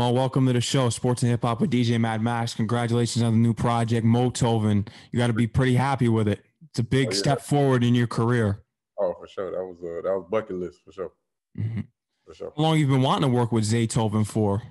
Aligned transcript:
Mo? 0.00 0.10
Welcome 0.12 0.46
to 0.46 0.54
the 0.54 0.62
show, 0.62 0.88
Sports 0.88 1.22
and 1.22 1.30
Hip 1.30 1.42
Hop 1.42 1.60
with 1.60 1.70
DJ 1.70 2.00
Mad 2.00 2.22
Max. 2.22 2.54
Congratulations 2.54 3.22
on 3.22 3.34
the 3.34 3.38
new 3.38 3.52
project, 3.52 4.06
Motoven. 4.06 4.88
You 5.12 5.18
got 5.18 5.26
to 5.26 5.34
be 5.34 5.46
pretty 5.46 5.74
happy 5.74 6.08
with 6.08 6.26
it. 6.26 6.42
It's 6.70 6.78
a 6.78 6.82
big 6.82 7.08
oh, 7.08 7.10
yeah. 7.10 7.18
step 7.18 7.42
forward 7.42 7.84
in 7.84 7.94
your 7.94 8.06
career. 8.06 8.62
Oh, 8.98 9.12
for 9.20 9.28
sure. 9.28 9.50
That 9.50 9.62
was 9.62 9.76
uh, 9.82 10.00
that 10.08 10.16
was 10.16 10.24
bucket 10.30 10.56
list 10.56 10.78
for 10.86 10.92
sure. 10.92 11.12
Mm-hmm. 11.58 11.80
For 12.26 12.34
sure. 12.34 12.52
How 12.56 12.62
long 12.62 12.78
you've 12.78 12.88
been 12.88 13.02
wanting 13.02 13.30
to 13.30 13.36
work 13.36 13.52
with 13.52 13.64
Zaytoven 13.64 14.26
for? 14.26 14.62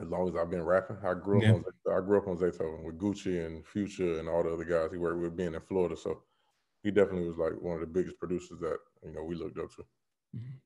As 0.00 0.06
long 0.06 0.28
as 0.28 0.36
I've 0.36 0.48
been 0.48 0.62
rapping, 0.62 0.98
I 1.04 1.14
grew 1.14 1.38
up 1.38 1.42
yeah. 1.42 1.50
on 1.50 1.64
I 1.96 2.00
grew 2.06 2.18
up 2.18 2.28
on 2.28 2.36
Zaytoven 2.36 2.84
with 2.84 3.00
Gucci 3.00 3.44
and 3.44 3.66
Future 3.66 4.20
and 4.20 4.28
all 4.28 4.44
the 4.44 4.52
other 4.52 4.62
guys 4.64 4.92
he 4.92 4.98
worked 4.98 5.22
with, 5.22 5.36
being 5.36 5.54
in 5.54 5.60
Florida. 5.62 5.96
So 5.96 6.22
he 6.84 6.92
definitely 6.92 7.26
was 7.26 7.38
like 7.38 7.60
one 7.60 7.74
of 7.74 7.80
the 7.80 7.86
biggest 7.88 8.20
producers 8.20 8.60
that 8.60 8.78
you 9.02 9.12
know 9.12 9.24
we 9.24 9.34
looked 9.34 9.58
up 9.58 9.74
to. 9.74 9.84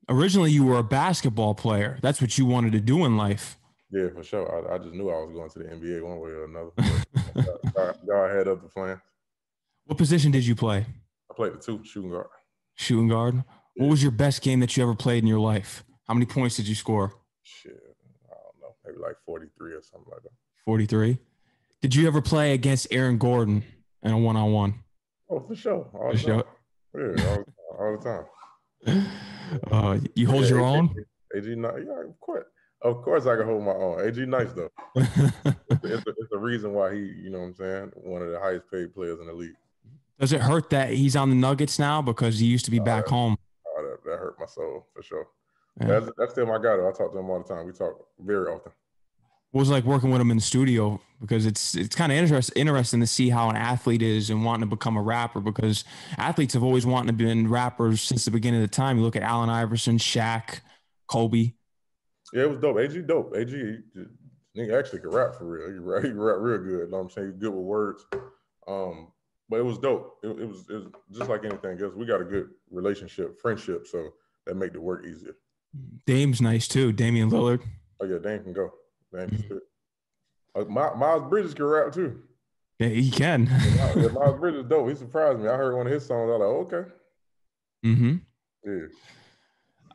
Originally, 0.08 0.50
you 0.50 0.64
were 0.64 0.78
a 0.78 0.82
basketball 0.82 1.54
player. 1.54 1.98
That's 2.02 2.20
what 2.20 2.38
you 2.38 2.46
wanted 2.46 2.72
to 2.72 2.80
do 2.80 3.04
in 3.04 3.16
life. 3.16 3.58
Yeah, 3.90 4.08
for 4.14 4.22
sure. 4.22 4.70
I, 4.70 4.74
I 4.74 4.78
just 4.78 4.94
knew 4.94 5.10
I 5.10 5.20
was 5.22 5.32
going 5.32 5.50
to 5.50 5.58
the 5.58 5.64
NBA 5.64 6.02
one 6.02 6.20
way 6.20 6.30
or 6.30 6.44
another. 6.44 6.70
God, 7.74 7.98
God 8.06 8.36
had 8.36 8.48
other 8.48 8.68
plans. 8.74 9.00
What 9.86 9.96
position 9.96 10.30
did 10.30 10.46
you 10.46 10.54
play? 10.54 10.84
I 11.30 11.34
played 11.34 11.54
the 11.54 11.58
two, 11.58 11.82
shooting 11.84 12.10
guard. 12.10 12.26
Shooting 12.74 13.08
guard. 13.08 13.36
Yeah. 13.36 13.42
What 13.76 13.90
was 13.90 14.02
your 14.02 14.12
best 14.12 14.42
game 14.42 14.60
that 14.60 14.76
you 14.76 14.82
ever 14.82 14.94
played 14.94 15.22
in 15.22 15.26
your 15.26 15.40
life? 15.40 15.84
How 16.06 16.14
many 16.14 16.26
points 16.26 16.56
did 16.56 16.68
you 16.68 16.74
score? 16.74 17.14
Shit, 17.42 17.72
I 18.26 18.34
don't 18.34 18.60
know, 18.60 18.76
maybe 18.84 18.98
like 18.98 19.16
forty-three 19.24 19.72
or 19.72 19.82
something 19.82 20.10
like 20.10 20.22
that. 20.22 20.32
Forty-three. 20.64 21.18
Did 21.80 21.94
you 21.94 22.06
ever 22.06 22.20
play 22.20 22.52
against 22.52 22.88
Aaron 22.90 23.18
Gordon 23.18 23.62
in 24.02 24.10
a 24.10 24.18
one-on-one? 24.18 24.74
Oh, 25.30 25.40
for 25.40 25.54
sure. 25.54 25.88
All 25.94 26.10
for 26.10 26.18
sure. 26.18 26.44
Yeah, 26.94 27.36
all, 27.36 27.44
all, 27.78 27.98
the 27.98 28.26
time. 28.84 29.06
Uh, 29.70 29.98
you 30.14 30.26
hold 30.26 30.44
yeah, 30.44 30.50
your 30.50 30.60
AG, 30.60 30.66
own. 30.66 30.94
AG, 31.34 31.46
yeah, 31.48 32.02
of 32.08 32.20
course. 32.20 32.46
Of 32.82 33.02
course, 33.02 33.26
I 33.26 33.36
can 33.36 33.46
hold 33.46 33.64
my 33.64 33.72
own. 33.72 34.06
AG 34.06 34.24
nice 34.26 34.52
though. 34.52 34.70
it's, 34.94 36.06
a, 36.06 36.10
it's 36.16 36.32
a 36.32 36.38
reason 36.38 36.72
why 36.72 36.94
he, 36.94 37.00
you 37.00 37.30
know, 37.30 37.40
what 37.40 37.46
I'm 37.46 37.54
saying, 37.54 37.92
one 37.96 38.22
of 38.22 38.30
the 38.30 38.38
highest 38.38 38.70
paid 38.70 38.94
players 38.94 39.20
in 39.20 39.26
the 39.26 39.32
league. 39.32 39.56
Does 40.20 40.32
it 40.32 40.40
hurt 40.40 40.70
that 40.70 40.90
he's 40.90 41.16
on 41.16 41.30
the 41.30 41.36
Nuggets 41.36 41.78
now 41.78 42.02
because 42.02 42.38
he 42.38 42.46
used 42.46 42.64
to 42.64 42.70
be 42.70 42.78
back 42.78 43.06
that, 43.06 43.10
home? 43.10 43.36
Oh, 43.66 43.82
that, 43.82 44.04
that, 44.04 44.18
hurt 44.18 44.36
my 44.38 44.46
soul 44.46 44.86
for 44.94 45.02
sure. 45.02 45.26
Yeah. 45.80 45.86
That's, 45.86 46.10
that's 46.16 46.32
still 46.32 46.46
my 46.46 46.56
guy. 46.56 46.76
Though. 46.76 46.88
I 46.88 46.92
talk 46.92 47.12
to 47.12 47.18
him 47.18 47.30
all 47.30 47.42
the 47.42 47.54
time. 47.54 47.66
We 47.66 47.72
talk 47.72 48.06
very 48.20 48.48
often. 48.48 48.72
Was 49.52 49.70
like 49.70 49.84
working 49.84 50.10
with 50.10 50.20
him 50.20 50.30
in 50.30 50.36
the 50.36 50.42
studio? 50.42 51.00
Because 51.20 51.46
it's 51.46 51.74
it's 51.74 51.96
kind 51.96 52.12
of 52.12 52.18
interest, 52.18 52.52
interesting 52.54 53.00
to 53.00 53.06
see 53.06 53.30
how 53.30 53.48
an 53.48 53.56
athlete 53.56 54.02
is 54.02 54.30
and 54.30 54.44
wanting 54.44 54.68
to 54.68 54.76
become 54.76 54.96
a 54.96 55.02
rapper. 55.02 55.40
Because 55.40 55.84
athletes 56.16 56.54
have 56.54 56.62
always 56.62 56.84
wanted 56.84 57.06
to 57.06 57.12
be 57.14 57.46
rappers 57.46 58.02
since 58.02 58.24
the 58.24 58.30
beginning 58.30 58.62
of 58.62 58.70
the 58.70 58.74
time. 58.74 58.98
You 58.98 59.04
look 59.04 59.16
at 59.16 59.22
Allen 59.22 59.48
Iverson, 59.48 59.98
Shaq, 59.98 60.60
Kobe. 61.08 61.54
Yeah, 62.32 62.42
it 62.42 62.50
was 62.50 62.58
dope. 62.58 62.78
AG 62.78 63.00
dope. 63.02 63.34
AG 63.34 63.78
he 64.54 64.72
actually 64.72 65.00
could 65.00 65.14
rap 65.14 65.34
for 65.34 65.44
real. 65.44 65.72
He 65.72 65.78
rap, 65.78 66.04
he 66.04 66.10
rap 66.10 66.36
real 66.40 66.58
good. 66.58 66.70
You 66.70 66.90
know 66.90 66.98
what 66.98 67.04
I'm 67.04 67.10
saying? 67.10 67.28
He's 67.28 67.40
good 67.40 67.54
with 67.54 67.64
words. 67.64 68.04
Um, 68.66 69.12
but 69.48 69.60
it 69.60 69.64
was 69.64 69.78
dope. 69.78 70.18
It, 70.22 70.28
it, 70.28 70.48
was 70.48 70.66
it 70.68 70.74
was 70.74 70.92
just 71.12 71.30
like 71.30 71.44
anything 71.44 71.80
else. 71.80 71.94
We 71.94 72.06
got 72.06 72.20
a 72.20 72.24
good 72.24 72.50
relationship, 72.70 73.40
friendship, 73.40 73.86
so 73.86 74.10
that 74.46 74.56
made 74.56 74.72
the 74.72 74.80
work 74.80 75.06
easier. 75.06 75.36
Dame's 76.06 76.40
nice 76.40 76.66
too. 76.66 76.92
Damian 76.92 77.30
Lillard. 77.30 77.62
Oh 78.00 78.06
yeah, 78.06 78.18
Dame 78.18 78.42
can 78.42 78.52
go. 78.52 78.72
Spit. 79.12 79.62
Uh, 80.54 80.64
Miles 80.64 81.28
Bridges 81.28 81.54
can 81.54 81.64
rap 81.64 81.92
too. 81.92 82.20
Yeah, 82.78 82.88
he 82.88 83.10
can. 83.10 83.46
yeah, 83.76 84.08
Miles 84.08 84.38
Bridges 84.38 84.64
dope. 84.68 84.88
He 84.88 84.94
surprised 84.94 85.40
me. 85.40 85.48
I 85.48 85.56
heard 85.56 85.76
one 85.76 85.86
of 85.86 85.92
his 85.92 86.06
songs. 86.06 86.30
I 86.30 86.36
was 86.36 86.66
like, 86.70 86.80
okay. 86.80 86.90
Mm-hmm. 87.84 88.16
Yeah. 88.64 88.86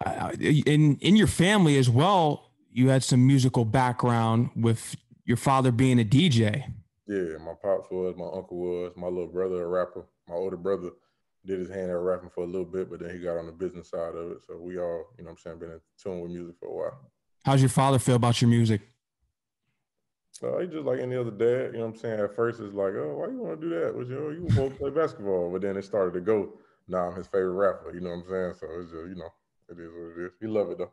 Uh, 0.05 0.31
in 0.39 0.97
in 0.97 1.15
your 1.15 1.27
family 1.27 1.77
as 1.77 1.89
well, 1.89 2.51
you 2.71 2.89
had 2.89 3.03
some 3.03 3.25
musical 3.25 3.65
background 3.65 4.49
with 4.55 4.95
your 5.25 5.37
father 5.37 5.71
being 5.71 5.99
a 5.99 6.03
DJ. 6.03 6.65
Yeah, 7.07 7.37
my 7.39 7.53
pops 7.61 7.91
was, 7.91 8.15
my 8.17 8.25
uncle 8.25 8.57
was, 8.57 8.93
my 8.95 9.07
little 9.07 9.27
brother 9.27 9.63
a 9.63 9.67
rapper. 9.67 10.05
My 10.27 10.35
older 10.35 10.57
brother 10.57 10.91
did 11.45 11.59
his 11.59 11.69
hand 11.69 11.91
at 11.91 11.97
rapping 11.97 12.29
for 12.29 12.43
a 12.43 12.47
little 12.47 12.65
bit, 12.65 12.89
but 12.89 12.99
then 12.99 13.13
he 13.13 13.19
got 13.19 13.37
on 13.37 13.45
the 13.45 13.51
business 13.51 13.89
side 13.89 14.15
of 14.15 14.31
it. 14.31 14.37
So 14.47 14.57
we 14.57 14.79
all, 14.79 15.05
you 15.17 15.23
know 15.23 15.31
I'm 15.31 15.37
saying, 15.37 15.59
been 15.59 15.71
in 15.71 15.81
tune 16.01 16.21
with 16.21 16.31
music 16.31 16.55
for 16.59 16.67
a 16.67 16.73
while. 16.73 16.99
How's 17.45 17.61
your 17.61 17.69
father 17.69 17.99
feel 17.99 18.15
about 18.15 18.41
your 18.41 18.49
music? 18.49 18.81
Uh, 20.43 20.59
he 20.59 20.67
just 20.67 20.85
like 20.85 20.99
any 20.99 21.15
other 21.15 21.31
dad, 21.31 21.73
you 21.73 21.79
know 21.79 21.85
what 21.85 21.93
I'm 21.93 21.95
saying? 21.95 22.19
At 22.19 22.35
first 22.35 22.59
it's 22.59 22.73
like, 22.73 22.93
oh, 22.95 23.15
why 23.17 23.27
you 23.27 23.39
want 23.39 23.61
to 23.61 23.69
do 23.69 23.79
that? 23.79 23.95
Well, 23.95 24.05
you 24.05 24.15
know, 24.15 24.29
you 24.29 24.47
both 24.55 24.77
play 24.77 24.89
basketball. 24.89 25.49
But 25.51 25.61
then 25.61 25.77
it 25.77 25.85
started 25.85 26.13
to 26.15 26.21
go, 26.21 26.53
now 26.87 27.07
I'm 27.07 27.15
his 27.15 27.27
favorite 27.27 27.53
rapper, 27.53 27.93
you 27.93 28.01
know 28.01 28.09
what 28.09 28.25
I'm 28.25 28.29
saying? 28.29 28.53
So 28.59 28.67
it's 28.81 28.91
just, 28.91 29.07
you 29.07 29.15
know, 29.15 29.29
it 29.69 29.79
is 29.79 29.91
what 29.93 30.21
it 30.21 30.25
is. 30.25 30.31
He 30.41 30.47
love 30.47 30.69
it 30.71 30.77
though. 30.77 30.91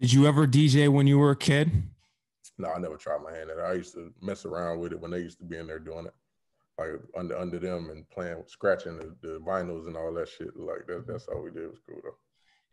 Did 0.00 0.12
you 0.12 0.26
ever 0.26 0.46
DJ 0.48 0.88
when 0.88 1.06
you 1.06 1.18
were 1.18 1.30
a 1.30 1.36
kid? 1.36 1.70
No, 2.58 2.70
I 2.72 2.78
never 2.78 2.96
tried 2.96 3.22
my 3.22 3.32
hand 3.32 3.50
at 3.50 3.58
it. 3.58 3.62
I 3.62 3.74
used 3.74 3.94
to 3.94 4.12
mess 4.20 4.44
around 4.44 4.80
with 4.80 4.92
it 4.92 5.00
when 5.00 5.12
they 5.12 5.18
used 5.18 5.38
to 5.38 5.44
be 5.44 5.56
in 5.56 5.66
there 5.68 5.78
doing 5.78 6.06
it, 6.06 6.14
like 6.78 7.00
under 7.16 7.38
under 7.38 7.58
them 7.58 7.90
and 7.90 8.08
playing, 8.10 8.42
scratching 8.46 8.98
the, 8.98 9.14
the 9.22 9.38
vinyls 9.38 9.86
and 9.86 9.96
all 9.96 10.12
that 10.14 10.28
shit. 10.28 10.56
Like 10.56 10.86
that, 10.88 11.06
that's 11.06 11.28
all 11.28 11.42
we 11.42 11.50
did. 11.50 11.64
It 11.64 11.70
was 11.70 11.80
cool 11.88 12.00
though. 12.02 12.16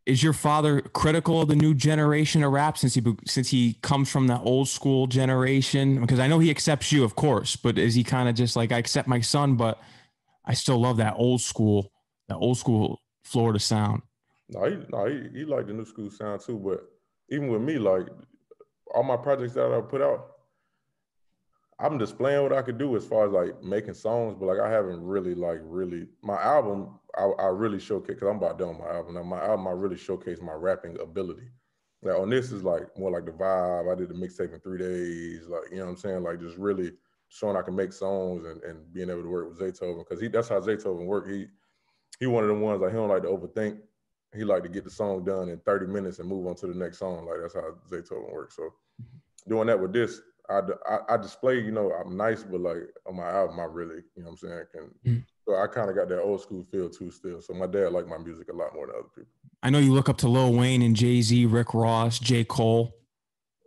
Is 0.06 0.24
your 0.24 0.34
father 0.34 0.82
critical 0.82 1.42
of 1.42 1.50
the 1.50 1.56
new 1.56 1.76
generation 1.76 2.44
of 2.44 2.52
rap 2.52 2.78
since 2.78 2.96
he 2.96 3.04
since 3.26 3.50
he 3.50 3.74
comes 3.82 4.10
from 4.10 4.28
the 4.28 4.40
old 4.40 4.68
school 4.68 5.08
generation? 5.08 6.02
Because 6.02 6.20
I 6.20 6.28
know 6.28 6.40
he 6.40 6.50
accepts 6.50 6.92
you, 6.92 7.04
of 7.04 7.16
course, 7.16 7.56
but 7.56 7.78
is 7.78 7.96
he 7.96 8.04
kind 8.04 8.28
of 8.28 8.36
just 8.36 8.56
like 8.56 8.72
I 8.72 8.78
accept 8.78 9.08
my 9.08 9.22
son, 9.22 9.56
but 9.56 9.80
I 10.46 10.54
still 10.54 10.80
love 10.80 10.98
that 10.98 11.14
old 11.18 11.42
school, 11.42 11.92
that 12.28 12.38
old 12.38 12.58
school 12.58 13.00
Florida 13.24 13.60
sound? 13.60 14.02
No, 14.50 14.64
he 14.66 14.78
no, 14.90 15.06
he, 15.06 15.40
he 15.40 15.46
liked 15.46 15.68
the 15.68 15.74
new 15.74 15.86
school 15.86 16.10
sound 16.10 16.42
too, 16.42 16.58
but 16.58 16.90
even 17.30 17.50
with 17.50 17.62
me, 17.62 17.78
like 17.78 18.08
all 18.94 19.04
my 19.04 19.18
projects 19.18 19.54
that 19.54 19.72
I 19.72 19.81
put 19.81 20.02
out, 20.02 20.31
I'm 21.80 21.98
displaying 21.98 22.44
what 22.44 22.54
I 22.54 22.62
could 22.62 22.78
do 22.78 22.96
as 22.96 23.06
far 23.06 23.28
as 23.28 23.31
like 23.31 23.64
making 23.64 23.94
songs, 23.94 24.36
but 24.40 24.48
like 24.48 24.60
I 24.60 24.70
haven't 24.70 25.04
really 25.04 25.36
like 25.36 25.60
really 25.64 26.08
my 26.22 26.42
album. 26.42 26.99
I, 27.18 27.24
I 27.24 27.47
really 27.47 27.80
showcase 27.80 28.16
because 28.16 28.30
I'm 28.30 28.38
about 28.38 28.59
done 28.59 28.80
my 28.80 28.88
album. 28.88 29.16
Now 29.16 29.24
my 29.24 29.44
album, 29.44 29.68
I 29.68 29.72
really 29.72 29.97
showcase 29.97 30.40
my 30.42 30.53
rapping 30.53 31.00
ability. 31.00 31.50
Like 32.02 32.18
on 32.18 32.30
this 32.30 32.52
is 32.52 32.64
like 32.64 32.97
more 32.97 33.12
like 33.12 33.25
the 33.25 33.31
vibe. 33.31 33.92
I 33.92 33.96
did 33.96 34.09
the 34.09 34.14
mixtape 34.14 34.53
in 34.53 34.59
three 34.59 34.80
days. 34.80 35.48
Like 35.48 35.72
you 35.72 35.78
know 35.78 35.86
what 35.86 35.92
I'm 35.92 35.98
saying. 35.98 36.24
Like 36.24 36.40
just 36.40 36.58
really 36.58 36.94
showing 37.28 37.58
I 37.58 37.62
can 37.62 37.75
make 37.75 37.94
songs 37.94 38.46
and, 38.46 38.64
and 38.64 38.92
being 38.94 39.09
able 39.09 39.24
to 39.24 39.30
work 39.30 39.50
with 39.50 39.59
Zaytoven 39.59 40.00
because 40.00 40.22
he 40.22 40.28
that's 40.28 40.50
how 40.50 40.59
Zaytoven 40.59 41.06
work. 41.06 41.30
He 41.30 41.48
he 42.19 42.28
one 42.28 42.44
of 42.44 42.50
the 42.50 42.56
ones 42.56 42.81
like 42.81 42.92
he 42.92 42.98
don't 42.98 43.09
like 43.09 43.24
to 43.24 43.30
overthink 43.30 43.80
he 44.36 44.44
like 44.44 44.64
to 44.64 44.69
get 44.69 44.84
the 44.84 44.90
song 44.90 45.24
done 45.24 45.50
in 45.50 45.58
30 45.59 45.88
minutes 45.88 46.19
and 46.19 46.30
move 46.30 46.46
on 46.46 46.56
to 46.56 46.68
the 46.68 46.74
next 46.74 47.00
song. 47.00 47.25
Like 47.25 47.38
that's 47.42 47.56
how 47.56 47.74
Zaytoven 47.90 48.31
works. 48.31 48.56
So 48.56 48.74
doing 49.48 49.68
that 49.68 49.80
with 49.80 49.94
this, 49.94 50.22
I, 50.50 50.62
I, 50.90 51.14
I, 51.14 51.18
display, 51.18 51.59
you 51.59 51.72
know, 51.72 51.92
I'm 51.92 52.18
nice, 52.18 52.44
but 52.44 52.62
like 52.62 52.90
on 53.08 53.16
my 53.16 53.30
album, 53.30 53.59
I 53.59 53.66
really, 53.66 54.03
you 54.16 54.24
know 54.24 54.30
what 54.30 54.31
I'm 54.31 54.38
saying? 54.38 54.64
Can, 54.72 54.81
mm-hmm. 55.06 55.19
So 55.50 55.56
I 55.56 55.66
kind 55.66 55.90
of 55.90 55.96
got 55.96 56.10
that 56.10 56.22
old 56.22 56.42
school 56.42 56.64
feel 56.72 56.92
too 56.92 57.10
still. 57.10 57.42
So 57.42 57.56
my 57.56 57.66
dad 57.66 57.92
liked 57.92 58.08
my 58.08 58.20
music 58.20 58.50
a 58.50 58.56
lot 58.56 58.76
more 58.76 58.86
than 58.86 58.98
other 58.98 59.08
people. 59.16 59.32
I 59.64 59.72
know 59.72 59.80
you 59.80 59.92
look 59.94 60.08
up 60.08 60.18
to 60.18 60.28
Lil 60.28 60.54
Wayne 60.54 60.84
and 60.84 60.96
Jay 60.96 61.24
Z, 61.24 61.48
Rick 61.48 61.74
Ross, 61.74 62.20
J. 62.20 62.44
Cole. 62.44 62.96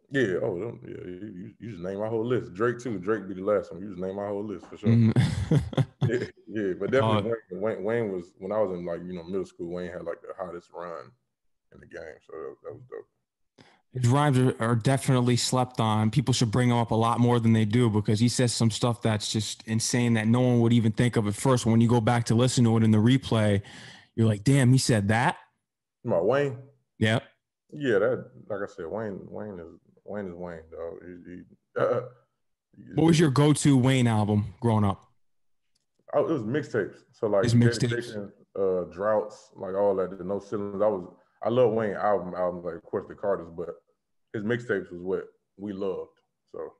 Yeah, 0.08 0.36
oh, 0.44 0.78
yeah. 0.86 0.94
You, 1.04 1.54
you, 1.58 1.70
just 1.72 1.82
name 1.82 1.98
my 1.98 2.06
whole 2.06 2.24
list. 2.24 2.54
Drake 2.54 2.78
too. 2.78 3.00
Drake 3.00 3.26
be 3.26 3.34
the 3.34 3.42
last 3.42 3.72
one. 3.72 3.82
You 3.82 3.88
just 3.88 4.00
name 4.00 4.14
my 4.14 4.28
whole 4.28 4.44
list 4.44 4.66
for 4.66 4.76
sure. 4.76 4.90
Mm-hmm. 4.90 5.56
yeah, 6.08 6.26
yeah, 6.46 6.72
but 6.78 6.92
definitely 6.92 7.32
uh, 7.32 7.34
Wayne, 7.50 7.82
Wayne, 7.82 8.12
was 8.12 8.30
when 8.38 8.52
I 8.52 8.60
was 8.60 8.78
in 8.78 8.86
like 8.86 9.00
you 9.04 9.14
know 9.14 9.24
middle 9.24 9.44
school. 9.44 9.72
Wayne 9.72 9.90
had 9.90 10.04
like 10.04 10.22
the 10.22 10.34
hottest 10.38 10.68
run 10.72 11.10
in 11.74 11.80
the 11.80 11.86
game, 11.86 12.20
so 12.24 12.32
that, 12.32 12.54
that 12.62 12.74
was 12.74 12.82
dope. 12.88 13.08
His 13.94 14.08
rhymes 14.08 14.38
are, 14.38 14.56
are, 14.58 14.74
definitely 14.74 15.36
slept 15.36 15.78
on. 15.78 16.10
People 16.10 16.32
should 16.32 16.50
bring 16.50 16.70
him 16.70 16.76
up 16.78 16.92
a 16.92 16.94
lot 16.94 17.20
more 17.20 17.38
than 17.38 17.52
they 17.52 17.66
do 17.66 17.90
because 17.90 18.20
he 18.20 18.28
says 18.28 18.54
some 18.54 18.70
stuff 18.70 19.02
that's 19.02 19.30
just 19.30 19.62
insane 19.66 20.14
that 20.14 20.26
no 20.26 20.40
one 20.40 20.60
would 20.60 20.72
even 20.72 20.92
think 20.92 21.16
of 21.16 21.26
at 21.26 21.34
first. 21.34 21.66
When 21.66 21.80
you 21.82 21.88
go 21.88 22.00
back 22.00 22.24
to 22.24 22.34
listen 22.34 22.64
to 22.64 22.76
it 22.78 22.84
in 22.84 22.90
the 22.90 22.98
replay, 22.98 23.60
you're 24.16 24.26
like, 24.26 24.44
"Damn, 24.44 24.72
he 24.72 24.78
said 24.78 25.08
that." 25.08 25.36
My 26.04 26.20
Wayne. 26.20 26.56
Yeah. 26.98 27.20
Yeah, 27.70 27.98
that 27.98 28.30
like 28.48 28.60
I 28.62 28.66
said, 28.66 28.86
Wayne. 28.86 29.20
Wayne 29.28 29.58
is 29.58 29.78
Wayne 30.04 30.28
is 30.28 30.34
Wayne, 30.34 30.62
dog. 30.70 30.94
He, 31.04 31.34
he, 31.34 31.42
uh, 31.78 32.00
what 32.94 33.06
was 33.06 33.20
your 33.20 33.30
go-to 33.30 33.76
Wayne 33.76 34.06
album 34.06 34.54
growing 34.60 34.84
up? 34.84 35.06
Oh, 36.14 36.26
it 36.26 36.32
was 36.32 36.42
mixtapes. 36.42 36.96
So 37.12 37.26
like 37.26 37.44
mixtapes, 37.44 38.30
uh, 38.58 38.84
droughts, 38.92 39.50
like 39.54 39.74
all 39.74 39.94
that. 39.96 40.16
The 40.16 40.24
no 40.24 40.38
ceilings. 40.38 40.82
I 40.82 40.86
was 40.86 41.08
I 41.42 41.48
love 41.48 41.72
Wayne 41.72 41.94
album 41.94 42.34
albums, 42.36 42.64
like 42.64 42.74
of 42.74 42.82
course 42.82 43.06
the 43.08 43.14
Carters, 43.14 43.48
but 43.56 43.68
his 44.32 44.42
mixtapes 44.42 44.90
was 44.90 45.00
what 45.00 45.24
we 45.56 45.72
loved. 45.72 46.10
So 46.52 46.72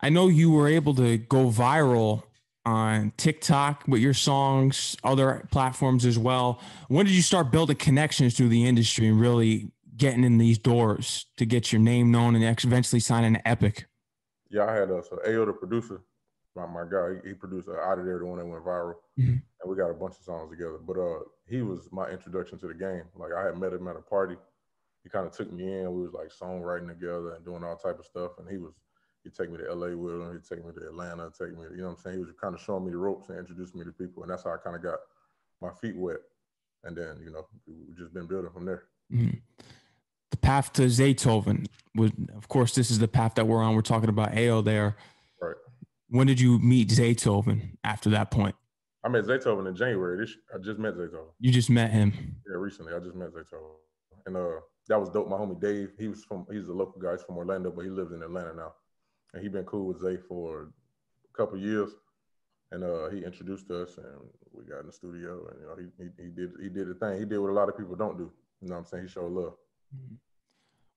I 0.00 0.08
know 0.08 0.28
you 0.28 0.50
were 0.50 0.68
able 0.68 0.94
to 0.96 1.18
go 1.18 1.46
viral 1.48 2.24
on 2.64 3.12
TikTok 3.16 3.84
with 3.88 4.00
your 4.00 4.14
songs, 4.14 4.96
other 5.02 5.46
platforms 5.50 6.04
as 6.04 6.18
well. 6.18 6.60
When 6.88 7.06
did 7.06 7.14
you 7.14 7.22
start 7.22 7.50
building 7.50 7.76
connections 7.76 8.36
through 8.36 8.48
the 8.48 8.66
industry 8.66 9.08
and 9.08 9.20
really 9.20 9.72
getting 9.96 10.24
in 10.24 10.38
these 10.38 10.58
doors 10.58 11.26
to 11.36 11.44
get 11.44 11.72
your 11.72 11.80
name 11.80 12.10
known 12.10 12.34
and 12.34 12.44
eventually 12.64 13.00
signing 13.00 13.36
an 13.36 13.42
Epic? 13.44 13.86
Yeah, 14.50 14.66
I 14.66 14.74
had 14.74 14.90
a 14.90 15.02
so 15.02 15.18
Ayo 15.26 15.46
the 15.46 15.52
producer, 15.52 16.02
my, 16.54 16.66
my 16.66 16.84
guy, 16.90 17.14
he, 17.22 17.30
he 17.30 17.34
produced 17.34 17.68
uh, 17.68 17.80
Out 17.80 17.98
of 17.98 18.04
There, 18.04 18.18
the 18.18 18.26
one 18.26 18.38
that 18.38 18.46
went 18.46 18.64
viral, 18.64 18.94
mm-hmm. 19.18 19.30
and 19.30 19.66
we 19.66 19.76
got 19.76 19.90
a 19.90 19.94
bunch 19.94 20.16
of 20.18 20.24
songs 20.24 20.50
together. 20.50 20.78
But 20.86 20.98
uh, 20.98 21.20
he 21.48 21.62
was 21.62 21.88
my 21.90 22.08
introduction 22.10 22.58
to 22.58 22.68
the 22.68 22.74
game. 22.74 23.04
Like 23.16 23.32
I 23.32 23.46
had 23.46 23.58
met 23.58 23.72
him 23.72 23.88
at 23.88 23.96
a 23.96 24.02
party, 24.02 24.36
he 25.02 25.10
kind 25.10 25.26
of 25.26 25.32
took 25.32 25.52
me 25.52 25.64
in. 25.64 25.92
We 25.92 26.02
was 26.02 26.12
like 26.12 26.30
songwriting 26.30 26.88
together 26.88 27.34
and 27.34 27.44
doing 27.44 27.64
all 27.64 27.76
type 27.76 27.98
of 27.98 28.06
stuff. 28.06 28.32
And 28.38 28.48
he 28.48 28.58
was 28.58 28.74
he'd 29.24 29.34
take 29.34 29.50
me 29.50 29.58
to 29.58 29.74
LA 29.74 29.94
with 29.96 30.14
him, 30.14 30.32
he'd 30.32 30.44
take 30.44 30.64
me 30.64 30.72
to 30.72 30.88
Atlanta, 30.88 31.30
take 31.38 31.56
me, 31.56 31.64
you 31.70 31.78
know 31.78 31.88
what 31.88 31.90
I'm 31.90 31.96
saying? 31.98 32.16
He 32.16 32.24
was 32.24 32.34
kind 32.40 32.54
of 32.54 32.60
showing 32.60 32.84
me 32.84 32.90
the 32.90 32.96
ropes 32.96 33.28
and 33.28 33.38
introducing 33.38 33.78
me 33.78 33.86
to 33.86 33.92
people. 33.92 34.22
And 34.22 34.30
that's 34.30 34.44
how 34.44 34.50
I 34.50 34.56
kind 34.56 34.76
of 34.76 34.82
got 34.82 34.98
my 35.60 35.70
feet 35.80 35.96
wet. 35.96 36.18
And 36.84 36.96
then, 36.96 37.20
you 37.24 37.30
know, 37.30 37.46
we've 37.66 37.96
just 37.96 38.12
been 38.12 38.26
building 38.26 38.50
from 38.52 38.64
there. 38.64 38.84
Mm-hmm. 39.12 39.38
The 40.30 40.36
path 40.38 40.72
to 40.74 40.82
Zaytoven 40.82 41.66
was, 41.94 42.10
of 42.34 42.48
course, 42.48 42.74
this 42.74 42.90
is 42.90 42.98
the 42.98 43.08
path 43.08 43.34
that 43.36 43.46
we're 43.46 43.62
on. 43.62 43.74
We're 43.74 43.82
talking 43.82 44.08
about 44.08 44.32
Ayo 44.32 44.64
there. 44.64 44.96
Right. 45.40 45.54
When 46.08 46.26
did 46.26 46.40
you 46.40 46.58
meet 46.58 46.88
Zaytoven 46.88 47.76
after 47.84 48.10
that 48.10 48.30
point? 48.30 48.56
I 49.04 49.08
met 49.08 49.24
Zaytoven 49.24 49.68
in 49.68 49.76
January. 49.76 50.18
This, 50.18 50.34
I 50.54 50.58
just 50.58 50.78
met 50.78 50.94
Zaytoven. 50.94 51.30
You 51.38 51.52
just 51.52 51.70
met 51.70 51.90
him? 51.90 52.12
Yeah, 52.48 52.56
recently. 52.56 52.92
I 52.94 52.98
just 52.98 53.14
met 53.14 53.32
Zaytoven. 53.32 53.76
And 54.26 54.36
uh, 54.36 54.60
that 54.88 54.98
was 54.98 55.08
dope. 55.08 55.28
My 55.28 55.36
homie 55.36 55.60
Dave, 55.60 55.90
he 55.98 56.08
was 56.08 56.24
from, 56.24 56.46
he's 56.50 56.68
a 56.68 56.72
local 56.72 57.00
guy. 57.00 57.12
He's 57.12 57.22
from 57.22 57.36
Orlando, 57.36 57.70
but 57.70 57.84
he 57.84 57.90
lives 57.90 58.12
in 58.12 58.22
Atlanta 58.22 58.54
now. 58.54 58.72
And 59.32 59.42
he 59.42 59.48
been 59.48 59.64
cool 59.64 59.86
with 59.86 60.00
Zay 60.00 60.18
for 60.28 60.72
a 61.32 61.36
couple 61.36 61.58
years 61.58 61.90
and 62.72 62.82
uh, 62.82 63.10
he 63.10 63.22
introduced 63.22 63.70
us, 63.70 63.98
and 63.98 64.06
we 64.50 64.64
got 64.64 64.80
in 64.80 64.86
the 64.86 64.92
studio, 64.92 65.46
and 65.50 65.60
you 65.60 65.66
know, 65.66 65.76
he, 65.76 66.04
he, 66.04 66.24
he 66.24 66.30
did 66.30 66.50
he 66.60 66.68
did 66.70 66.88
the 66.88 66.94
thing. 66.94 67.18
He 67.18 67.26
did 67.26 67.38
what 67.38 67.50
a 67.50 67.52
lot 67.52 67.68
of 67.68 67.76
people 67.76 67.94
don't 67.94 68.16
do. 68.16 68.32
You 68.60 68.68
know 68.68 68.74
what 68.74 68.80
I'm 68.80 68.86
saying? 68.86 69.04
He 69.04 69.08
showed 69.10 69.30
love. 69.30 69.52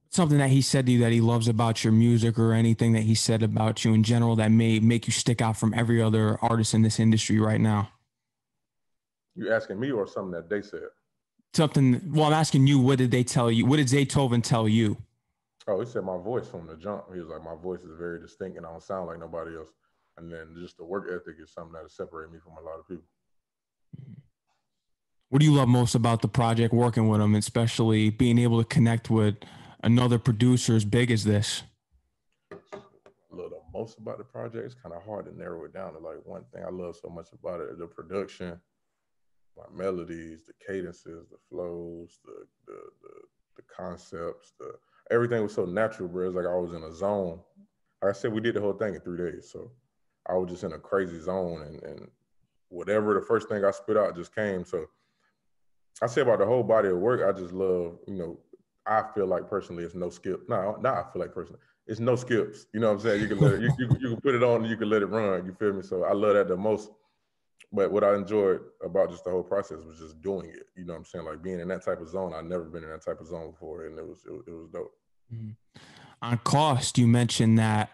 Something 0.10 0.38
that 0.38 0.50
he 0.50 0.62
said 0.62 0.86
to 0.86 0.94
you 0.94 1.00
that 1.00 1.12
he 1.12 1.20
loves 1.20 1.50
about 1.50 1.84
your 1.84 1.92
music, 1.92 2.40
or 2.40 2.54
anything 2.54 2.94
that 2.94 3.02
he 3.02 3.14
said 3.14 3.44
about 3.44 3.84
you 3.84 3.94
in 3.94 4.04
general 4.04 4.38
that 4.38 4.52
may 4.52 4.80
make 4.80 5.06
you 5.06 5.12
stick 5.12 5.42
out 5.42 5.58
from 5.58 5.74
every 5.74 6.02
other 6.02 6.40
artist 6.42 6.74
in 6.74 6.82
this 6.82 7.00
industry 7.00 7.40
right 7.40 7.60
now. 7.60 7.90
You 9.36 9.52
asking 9.52 9.80
me, 9.80 9.92
or 9.92 10.08
something 10.08 10.32
that 10.32 10.50
they 10.50 10.62
said? 10.62 10.88
Something. 11.56 12.02
Well, 12.12 12.25
I'm 12.25 12.34
asking 12.34 12.68
you. 12.68 12.80
What 12.80 12.98
did 12.98 13.12
they 13.12 13.24
tell 13.24 13.50
you? 13.50 13.66
What 13.66 13.78
did 13.78 13.88
Zaytoven 13.88 14.44
tell 14.44 14.68
you? 14.68 14.98
Oh, 15.68 15.80
he 15.80 15.86
said 15.86 16.04
my 16.04 16.18
voice 16.18 16.48
from 16.48 16.68
the 16.68 16.75
jump. 16.75 17.06
He 17.12 17.19
was 17.19 17.30
like, 17.30 17.44
my 17.44 17.56
voice 17.56 17.80
is 17.80 17.98
very 17.98 18.19
distinct, 18.19 18.57
and 18.57 18.66
I 18.66 18.72
don't 18.72 18.84
sound 18.84 19.07
like 19.07 19.19
nobody 19.19 19.56
else 19.56 19.69
and 20.18 20.31
then 20.31 20.56
just 20.60 20.78
the 20.78 20.86
work 20.86 21.07
ethic 21.10 21.36
is 21.42 21.52
something 21.52 21.74
that 21.74 21.92
separates 21.92 22.31
me 22.31 22.40
from 22.40 22.54
a 22.57 22.62
lot 22.62 22.80
of 22.80 22.88
people. 22.88 23.04
What 25.30 25.40
do 25.40 25.46
you 25.46 25.54
love 25.54 25.68
most 25.68 25.96
about 25.96 26.22
the 26.22 26.28
project 26.28 26.74
working 26.74 27.10
with 27.10 27.19
them, 27.19 27.36
especially 27.36 28.10
being 28.10 28.38
able 28.38 28.60
to 28.60 28.68
connect 28.68 29.10
with 29.10 29.36
another 29.84 30.18
producer 30.18 30.75
as 30.75 30.86
big 30.86 31.12
as 31.12 31.24
this? 31.24 31.63
I 32.51 32.58
love 33.31 33.50
the 33.50 33.60
most 33.74 33.98
about 33.98 34.18
the 34.18 34.24
project. 34.24 34.66
It's 34.66 34.75
kind 34.75 34.96
of 34.96 35.04
hard 35.04 35.25
to 35.25 35.38
narrow 35.38 35.66
it 35.66 35.74
down 35.74 35.94
to 35.94 36.00
like 36.00 36.25
one 36.25 36.46
thing 36.54 36.63
I 36.66 36.69
love 36.69 36.96
so 36.96 37.10
much 37.10 37.30
about 37.34 37.60
it: 37.60 37.78
the 37.78 37.88
production, 37.88 38.60
my 39.57 39.63
melodies, 39.75 40.46
the 40.46 40.54
cadences, 40.66 41.28
the 41.30 41.38
flows, 41.50 42.19
the 42.25 42.46
the 42.68 42.80
the, 43.02 43.13
the 43.57 43.62
concepts, 43.63 44.54
the 44.60 44.72
everything 45.12 45.44
was 45.44 45.54
so 45.54 45.66
natural, 45.66 46.10
bro. 46.10 46.28
It's 46.28 46.36
like 46.36 46.46
I 46.46 46.56
was 46.56 46.74
in 46.74 46.84
a 46.84 46.94
zone. 46.94 47.40
Like 48.02 48.10
I 48.10 48.13
said, 48.13 48.34
we 48.34 48.42
did 48.42 48.56
the 48.56 48.62
whole 48.62 48.74
thing 48.74 48.96
in 48.96 49.02
three 49.02 49.18
days, 49.18 49.50
so 49.52 49.72
I 50.28 50.34
was 50.34 50.50
just 50.50 50.63
in 50.63 50.74
a 50.74 50.80
crazy 50.80 51.19
zone 51.19 51.62
and, 51.62 51.84
and 51.84 52.07
whatever 52.69 53.13
the 53.13 53.25
first 53.25 53.48
thing 53.48 53.63
I 53.63 53.72
spit 53.72 53.98
out 53.98 54.16
just 54.16 54.34
came. 54.34 54.66
So 54.66 54.86
I 56.01 56.08
say 56.08 56.22
about 56.22 56.40
the 56.40 56.46
whole 56.46 56.63
body 56.63 56.90
of 56.90 56.98
work, 56.98 57.22
I 57.24 57.38
just 57.40 57.54
love, 57.54 58.00
you 58.08 58.16
know, 58.16 58.40
I 58.86 59.04
feel 59.13 59.28
like 59.28 59.50
personally 59.50 59.84
it's 59.84 59.96
no 59.96 60.10
skip. 60.10 60.48
No, 60.50 60.78
now 60.81 60.94
I 60.94 61.12
feel 61.12 61.22
like 61.22 61.34
personally. 61.34 61.62
It's 61.88 62.00
no 62.00 62.16
skips. 62.16 62.66
You 62.74 62.80
know 62.80 62.88
what 62.88 62.94
I'm 62.94 63.00
saying? 63.00 63.22
You 63.22 63.28
can 63.28 63.40
let 63.40 63.54
it, 63.54 63.62
you, 63.62 63.69
you, 63.78 63.88
you 64.00 64.10
can 64.10 64.22
put 64.22 64.36
it 64.36 64.44
on 64.44 64.62
and 64.62 64.69
you 64.69 64.78
can 64.78 64.90
let 64.90 65.04
it 65.04 65.08
run. 65.08 65.46
You 65.46 65.54
feel 65.54 65.74
me? 65.74 65.84
So 65.84 66.04
I 66.04 66.13
love 66.13 66.34
that 66.34 66.48
the 66.48 66.58
most. 66.58 66.90
But 67.75 67.92
what 67.92 68.04
I 68.04 68.16
enjoyed 68.16 68.62
about 68.83 69.10
just 69.10 69.25
the 69.25 69.31
whole 69.31 69.44
process 69.44 69.80
was 69.86 70.00
just 70.00 70.22
doing 70.22 70.50
it. 70.50 70.68
You 70.77 70.86
know 70.86 70.94
what 70.94 71.00
I'm 71.00 71.06
saying? 71.06 71.25
Like 71.25 71.44
being 71.44 71.60
in 71.60 71.68
that 71.68 71.83
type 71.83 72.00
of 72.00 72.07
zone. 72.07 72.33
I've 72.33 72.45
never 72.45 72.63
been 72.63 72.83
in 72.83 72.89
that 72.89 73.04
type 73.04 73.19
of 73.19 73.27
zone 73.27 73.51
before. 73.51 73.86
And 73.86 74.00
it 74.00 74.07
was 74.07 74.24
it, 74.25 74.31
it 74.50 74.54
was 74.54 74.69
dope. 74.72 74.94
Mm-hmm. 75.33 75.51
On 76.22 76.38
cost, 76.39 76.98
you 76.98 77.06
mentioned 77.06 77.60
that 77.60 77.89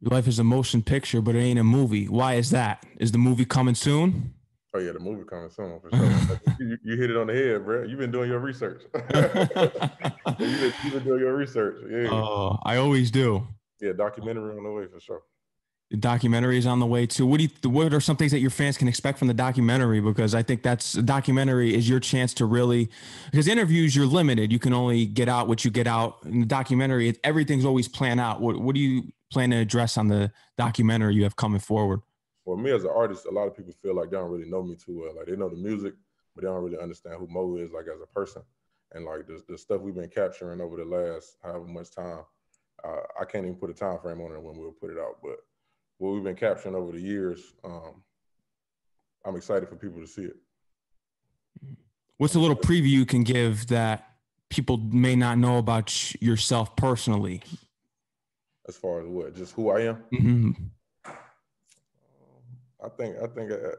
your 0.00 0.10
life 0.10 0.26
is 0.26 0.38
a 0.38 0.44
motion 0.44 0.82
picture, 0.82 1.20
but 1.20 1.36
it 1.36 1.40
ain't 1.40 1.58
a 1.58 1.64
movie. 1.64 2.08
Why 2.08 2.34
is 2.34 2.50
that? 2.50 2.84
Is 2.98 3.12
the 3.12 3.18
movie 3.18 3.44
coming 3.44 3.74
soon? 3.74 4.34
Oh 4.74 4.80
yeah, 4.80 4.92
the 4.92 5.00
movie 5.00 5.24
coming 5.24 5.48
soon 5.50 5.80
for 5.80 5.90
sure. 5.90 6.40
you, 6.60 6.76
you, 6.84 6.96
hit 6.96 7.10
it 7.10 7.16
on 7.16 7.28
the 7.28 7.34
head, 7.34 7.64
bro. 7.64 7.84
You've 7.84 7.98
been 7.98 8.10
doing 8.10 8.28
your 8.28 8.38
research. 8.38 8.82
you've, 8.94 9.12
been, 9.14 10.72
you've, 10.84 10.92
been, 10.92 11.04
doing 11.04 11.20
your 11.20 11.36
research. 11.36 11.76
Yeah. 11.90 12.10
Oh, 12.10 12.58
I 12.64 12.76
always 12.76 13.10
do. 13.10 13.46
Yeah, 13.80 13.92
documentary 13.92 14.56
on 14.56 14.64
the 14.64 14.70
way 14.70 14.86
for 14.92 15.00
sure. 15.00 15.22
The 15.90 15.96
documentary 15.96 16.58
is 16.58 16.66
on 16.66 16.80
the 16.80 16.86
way 16.86 17.06
too. 17.06 17.24
What 17.24 17.38
do 17.38 17.44
you? 17.44 17.70
What 17.70 17.94
are 17.94 18.00
some 18.00 18.16
things 18.16 18.32
that 18.32 18.40
your 18.40 18.50
fans 18.50 18.76
can 18.76 18.88
expect 18.88 19.18
from 19.18 19.26
the 19.28 19.34
documentary? 19.34 20.00
Because 20.00 20.34
I 20.34 20.42
think 20.42 20.62
that's 20.62 20.92
documentary 20.92 21.74
is 21.74 21.88
your 21.88 21.98
chance 21.98 22.34
to 22.34 22.44
really. 22.44 22.90
Because 23.30 23.48
interviews, 23.48 23.96
you're 23.96 24.04
limited. 24.04 24.52
You 24.52 24.58
can 24.58 24.74
only 24.74 25.06
get 25.06 25.30
out 25.30 25.48
what 25.48 25.64
you 25.64 25.70
get 25.70 25.86
out. 25.86 26.18
In 26.24 26.40
the 26.40 26.46
documentary, 26.46 27.16
everything's 27.24 27.64
always 27.64 27.88
planned 27.88 28.20
out. 28.20 28.42
What 28.42 28.58
What 28.58 28.74
do 28.74 28.82
you 28.82 29.12
plan 29.32 29.50
to 29.50 29.56
address 29.56 29.96
on 29.96 30.08
the 30.08 30.30
documentary 30.58 31.14
you 31.14 31.22
have 31.22 31.36
coming 31.36 31.60
forward? 31.60 32.00
For 32.44 32.58
me 32.58 32.70
as 32.70 32.84
an 32.84 32.90
artist, 32.94 33.24
a 33.24 33.30
lot 33.30 33.46
of 33.46 33.56
people 33.56 33.72
feel 33.82 33.94
like 33.94 34.10
they 34.10 34.16
don't 34.18 34.30
really 34.30 34.48
know 34.48 34.62
me 34.62 34.76
too 34.76 35.00
well. 35.00 35.16
Like 35.16 35.26
they 35.26 35.36
know 35.36 35.48
the 35.48 35.56
music, 35.56 35.94
but 36.34 36.42
they 36.42 36.48
don't 36.48 36.62
really 36.62 36.78
understand 36.78 37.16
who 37.18 37.28
Mo 37.28 37.56
is 37.56 37.72
like 37.72 37.86
as 37.94 38.00
a 38.02 38.06
person. 38.06 38.42
And 38.92 39.06
like 39.06 39.26
the, 39.26 39.42
the 39.48 39.56
stuff 39.56 39.80
we've 39.80 39.94
been 39.94 40.08
capturing 40.08 40.60
over 40.60 40.76
the 40.76 40.84
last 40.84 41.36
however 41.42 41.64
much 41.64 41.90
time, 41.90 42.24
uh, 42.84 43.00
I 43.20 43.24
can't 43.24 43.44
even 43.44 43.56
put 43.56 43.70
a 43.70 43.74
time 43.74 43.98
frame 44.00 44.20
on 44.20 44.32
it 44.32 44.42
when 44.42 44.58
we'll 44.58 44.72
put 44.72 44.90
it 44.90 44.98
out. 44.98 45.16
But 45.22 45.38
what 45.98 46.14
we've 46.14 46.24
been 46.24 46.36
capturing 46.36 46.74
over 46.74 46.92
the 46.92 47.00
years, 47.00 47.54
um, 47.64 48.02
I'm 49.24 49.36
excited 49.36 49.68
for 49.68 49.76
people 49.76 50.00
to 50.00 50.06
see 50.06 50.22
it. 50.22 50.36
What's 52.16 52.34
a 52.34 52.40
little 52.40 52.56
preview 52.56 52.88
you 52.88 53.06
can 53.06 53.22
give 53.22 53.68
that 53.68 54.16
people 54.48 54.78
may 54.78 55.14
not 55.14 55.38
know 55.38 55.58
about 55.58 56.20
yourself 56.20 56.74
personally? 56.74 57.42
as 58.68 58.76
far 58.76 59.00
as 59.00 59.06
what, 59.06 59.34
just 59.34 59.54
who 59.54 59.70
I 59.70 59.80
am. 59.80 59.96
Mm-hmm. 60.12 60.50
I 62.84 62.88
think 62.90 63.16
I 63.16 63.26
think 63.26 63.50
uh, 63.50 63.70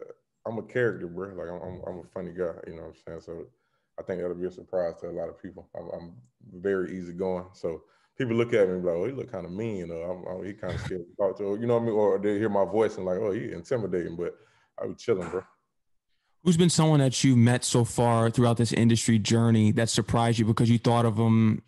I'm 0.46 0.58
a 0.58 0.64
character, 0.64 1.08
bro. 1.08 1.30
Like 1.30 1.48
I'm, 1.48 1.82
I'm, 1.88 2.00
a 2.00 2.04
funny 2.14 2.32
guy. 2.32 2.54
You 2.68 2.76
know 2.76 2.82
what 2.82 2.88
I'm 2.88 2.96
saying? 3.08 3.22
So 3.22 3.46
I 3.98 4.04
think 4.04 4.20
that'll 4.20 4.36
be 4.36 4.48
a 4.48 4.52
surprise 4.52 4.96
to 5.02 5.10
a 5.10 5.12
lot 5.12 5.30
of 5.30 5.42
people. 5.42 5.70
I'm, 5.78 5.90
I'm 5.94 6.14
very 6.60 6.98
easygoing. 6.98 7.46
So 7.54 7.84
people 8.20 8.36
look 8.36 8.54
at 8.54 8.68
me 8.68 8.76
and 8.76 8.84
be 8.84 8.90
like, 8.90 8.98
"Oh, 8.98 9.06
he 9.06 9.12
look 9.14 9.32
kind 9.32 9.46
of 9.46 9.52
mean," 9.52 9.90
or 9.90 10.12
I'm, 10.12 10.40
I'm, 10.40 10.46
"He 10.46 10.54
kind 10.54 10.74
of 10.74 10.82
scared 10.82 11.02
to 11.02 11.16
talk 11.16 11.38
to," 11.38 11.58
you 11.60 11.66
know 11.66 11.76
what 11.76 11.84
I 11.84 11.86
mean? 11.86 11.96
Or 11.96 12.20
they 12.20 12.38
hear 12.38 12.50
my 12.50 12.66
voice 12.66 12.98
and 12.98 13.06
like, 13.06 13.18
"Oh, 13.18 13.32
he 13.32 13.52
intimidating," 13.52 14.16
but 14.16 14.36
I 14.80 14.86
was 14.86 15.02
chilling, 15.02 15.28
bro. 15.30 15.42
Who's 16.44 16.58
been 16.58 16.70
someone 16.70 17.00
that 17.00 17.24
you 17.24 17.36
met 17.36 17.66
so 17.66 17.84
far 17.84 18.30
throughout 18.30 18.58
this 18.58 18.72
industry 18.72 19.20
journey 19.20 19.72
that 19.74 19.90
surprised 19.90 20.40
you 20.40 20.46
because 20.46 20.70
you 20.70 20.78
thought 20.78 21.06
of 21.06 21.18
them 21.18 21.64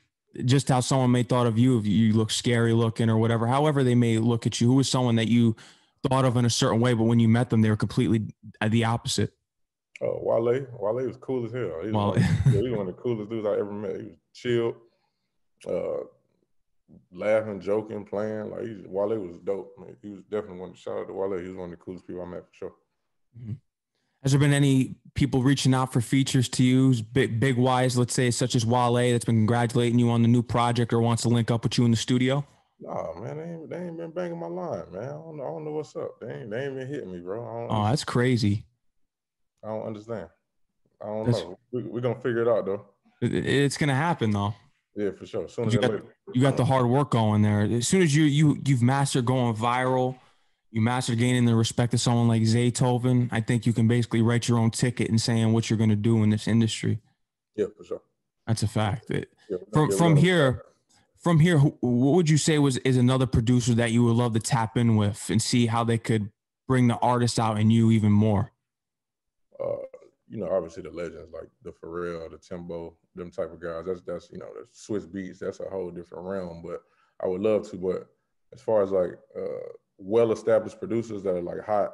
just 0.45 0.69
how 0.69 0.79
someone 0.79 1.11
may 1.11 1.23
thought 1.23 1.45
of 1.47 1.57
you 1.57 1.77
if 1.77 1.85
you 1.85 2.13
look 2.13 2.31
scary 2.31 2.71
looking 2.71 3.09
or 3.09 3.17
whatever, 3.17 3.47
however 3.47 3.83
they 3.83 3.95
may 3.95 4.17
look 4.17 4.45
at 4.45 4.61
you. 4.61 4.67
Who 4.67 4.75
was 4.75 4.89
someone 4.89 5.15
that 5.17 5.27
you 5.27 5.55
thought 6.07 6.23
of 6.23 6.37
in 6.37 6.45
a 6.45 6.49
certain 6.49 6.79
way, 6.79 6.93
but 6.93 7.03
when 7.03 7.19
you 7.19 7.27
met 7.27 7.49
them, 7.49 7.61
they 7.61 7.69
were 7.69 7.75
completely 7.75 8.33
the 8.65 8.85
opposite. 8.85 9.33
Oh, 10.01 10.19
Wale. 10.23 10.65
Wale 10.79 11.05
was 11.05 11.17
cool 11.17 11.45
as 11.45 11.51
hell. 11.51 11.81
He 11.83 11.91
was, 11.91 11.93
Wale. 11.93 12.07
one, 12.11 12.17
of, 12.17 12.53
he 12.53 12.61
was 12.61 12.71
one 12.77 12.87
of 12.87 12.87
the 12.87 13.01
coolest 13.01 13.29
dudes 13.29 13.45
I 13.45 13.53
ever 13.53 13.71
met. 13.71 13.97
He 13.97 14.07
was 14.07 14.15
chill, 14.33 14.75
uh, 15.67 16.05
laughing, 17.11 17.59
joking, 17.59 18.05
playing. 18.05 18.51
Like 18.51 18.63
he, 18.63 18.83
Wale 18.85 19.19
was 19.19 19.37
dope. 19.43 19.73
Man. 19.77 19.95
He 20.01 20.09
was 20.09 20.23
definitely 20.23 20.59
one. 20.59 20.73
Shout 20.73 20.99
out 20.99 21.07
to 21.07 21.13
Wale. 21.13 21.37
He 21.37 21.47
was 21.47 21.57
one 21.57 21.65
of 21.65 21.71
the 21.71 21.83
coolest 21.83 22.07
people 22.07 22.21
I 22.21 22.25
met 22.25 22.45
for 22.47 22.53
sure. 22.53 22.73
Mm-hmm. 23.39 23.53
Has 24.23 24.33
there 24.33 24.39
been 24.39 24.53
any 24.53 24.95
people 25.15 25.41
reaching 25.41 25.73
out 25.73 25.91
for 25.91 25.99
features 25.99 26.47
to 26.49 26.63
you, 26.63 26.93
big 27.11 27.39
big 27.39 27.57
wise, 27.57 27.97
let's 27.97 28.13
say, 28.13 28.29
such 28.29 28.55
as 28.55 28.65
Wale, 28.65 29.11
that's 29.11 29.25
been 29.25 29.37
congratulating 29.37 29.97
you 29.97 30.11
on 30.11 30.21
the 30.21 30.27
new 30.27 30.43
project 30.43 30.93
or 30.93 31.01
wants 31.01 31.23
to 31.23 31.29
link 31.29 31.49
up 31.49 31.63
with 31.63 31.77
you 31.77 31.85
in 31.85 31.91
the 31.91 31.97
studio? 31.97 32.45
Nah, 32.79 33.19
man, 33.19 33.37
they 33.37 33.43
ain't, 33.43 33.69
they 33.69 33.77
ain't 33.77 33.97
been 33.97 34.11
banging 34.11 34.39
my 34.39 34.47
line, 34.47 34.91
man. 34.91 35.03
I 35.03 35.07
don't 35.07 35.37
know, 35.37 35.43
I 35.43 35.47
don't 35.47 35.65
know 35.65 35.71
what's 35.71 35.95
up. 35.95 36.19
They 36.19 36.33
ain't, 36.33 36.51
they 36.51 36.65
ain't 36.65 36.75
been 36.75 36.87
hitting 36.87 37.11
me, 37.11 37.19
bro. 37.19 37.67
oh, 37.69 37.83
that's 37.85 38.03
crazy. 38.03 38.65
I 39.63 39.67
don't 39.67 39.85
understand. 39.85 40.29
I 41.01 41.05
don't 41.07 41.25
that's, 41.25 41.39
know. 41.39 41.59
We, 41.71 41.81
are 41.81 42.01
gonna 42.01 42.15
figure 42.15 42.41
it 42.41 42.47
out 42.47 42.65
though. 42.65 42.85
It, 43.21 43.33
it's 43.33 43.77
gonna 43.77 43.95
happen 43.95 44.31
though. 44.31 44.53
Yeah, 44.95 45.11
for 45.11 45.25
sure. 45.25 45.47
Soon 45.47 45.69
you 45.69 45.79
got, 45.79 45.91
you 46.33 46.41
got 46.41 46.57
the 46.57 46.65
hard 46.65 46.85
work 46.87 47.11
going 47.11 47.41
there. 47.41 47.61
As 47.61 47.87
soon 47.87 48.01
as 48.01 48.15
you 48.15 48.23
you 48.23 48.57
you've 48.65 48.81
mastered 48.81 49.25
going 49.25 49.55
viral 49.55 50.17
you 50.71 50.81
master 50.81 51.15
gaining 51.15 51.45
the 51.45 51.53
respect 51.53 51.93
of 51.93 51.99
someone 51.99 52.27
like 52.27 52.41
Zaytoven, 52.43 53.27
I 53.31 53.41
think 53.41 53.65
you 53.65 53.73
can 53.73 53.87
basically 53.87 54.21
write 54.21 54.47
your 54.47 54.57
own 54.57 54.71
ticket 54.71 55.09
and 55.09 55.19
saying 55.19 55.51
what 55.51 55.69
you're 55.69 55.77
going 55.77 55.89
to 55.89 55.95
do 55.97 56.23
in 56.23 56.29
this 56.29 56.47
industry. 56.47 56.99
Yeah, 57.55 57.65
for 57.77 57.83
sure. 57.83 58.01
That's 58.47 58.63
a 58.63 58.67
fact. 58.67 59.11
It, 59.11 59.29
yeah, 59.49 59.57
from 59.73 59.91
from 59.91 60.15
here, 60.15 60.63
from 61.19 61.39
here, 61.39 61.59
what 61.59 62.15
would 62.15 62.29
you 62.29 62.37
say 62.37 62.57
was 62.57 62.77
is 62.77 62.97
another 62.97 63.25
producer 63.25 63.73
that 63.75 63.91
you 63.91 64.03
would 64.05 64.15
love 64.15 64.33
to 64.33 64.39
tap 64.39 64.77
in 64.77 64.95
with 64.95 65.29
and 65.29 65.41
see 65.41 65.65
how 65.65 65.83
they 65.83 65.97
could 65.97 66.31
bring 66.67 66.87
the 66.87 66.97
artist 66.97 67.37
out 67.37 67.59
in 67.59 67.69
you 67.69 67.91
even 67.91 68.11
more? 68.11 68.50
You 70.31 70.39
know, 70.39 70.49
obviously 70.49 70.83
the 70.83 70.91
legends 70.91 71.33
like 71.33 71.49
the 71.61 71.71
Pharrell, 71.71 72.31
the 72.31 72.37
Timbo, 72.37 72.95
them 73.15 73.31
type 73.31 73.51
of 73.51 73.59
guys. 73.59 73.83
That's 73.85 74.01
that's 74.01 74.31
you 74.31 74.39
know 74.39 74.49
the 74.53 74.65
Swizz 74.73 75.07
Beatz. 75.07 75.39
That's 75.39 75.59
a 75.59 75.69
whole 75.69 75.91
different 75.91 76.25
realm. 76.25 76.63
But 76.65 76.81
I 77.21 77.27
would 77.27 77.41
love 77.41 77.69
to. 77.71 77.77
But 77.77 78.07
as 78.53 78.61
far 78.61 78.81
as 78.81 78.91
like 78.91 79.19
uh, 79.37 79.69
well-established 79.97 80.79
producers 80.79 81.23
that 81.23 81.35
are 81.35 81.41
like 81.41 81.65
hot 81.65 81.91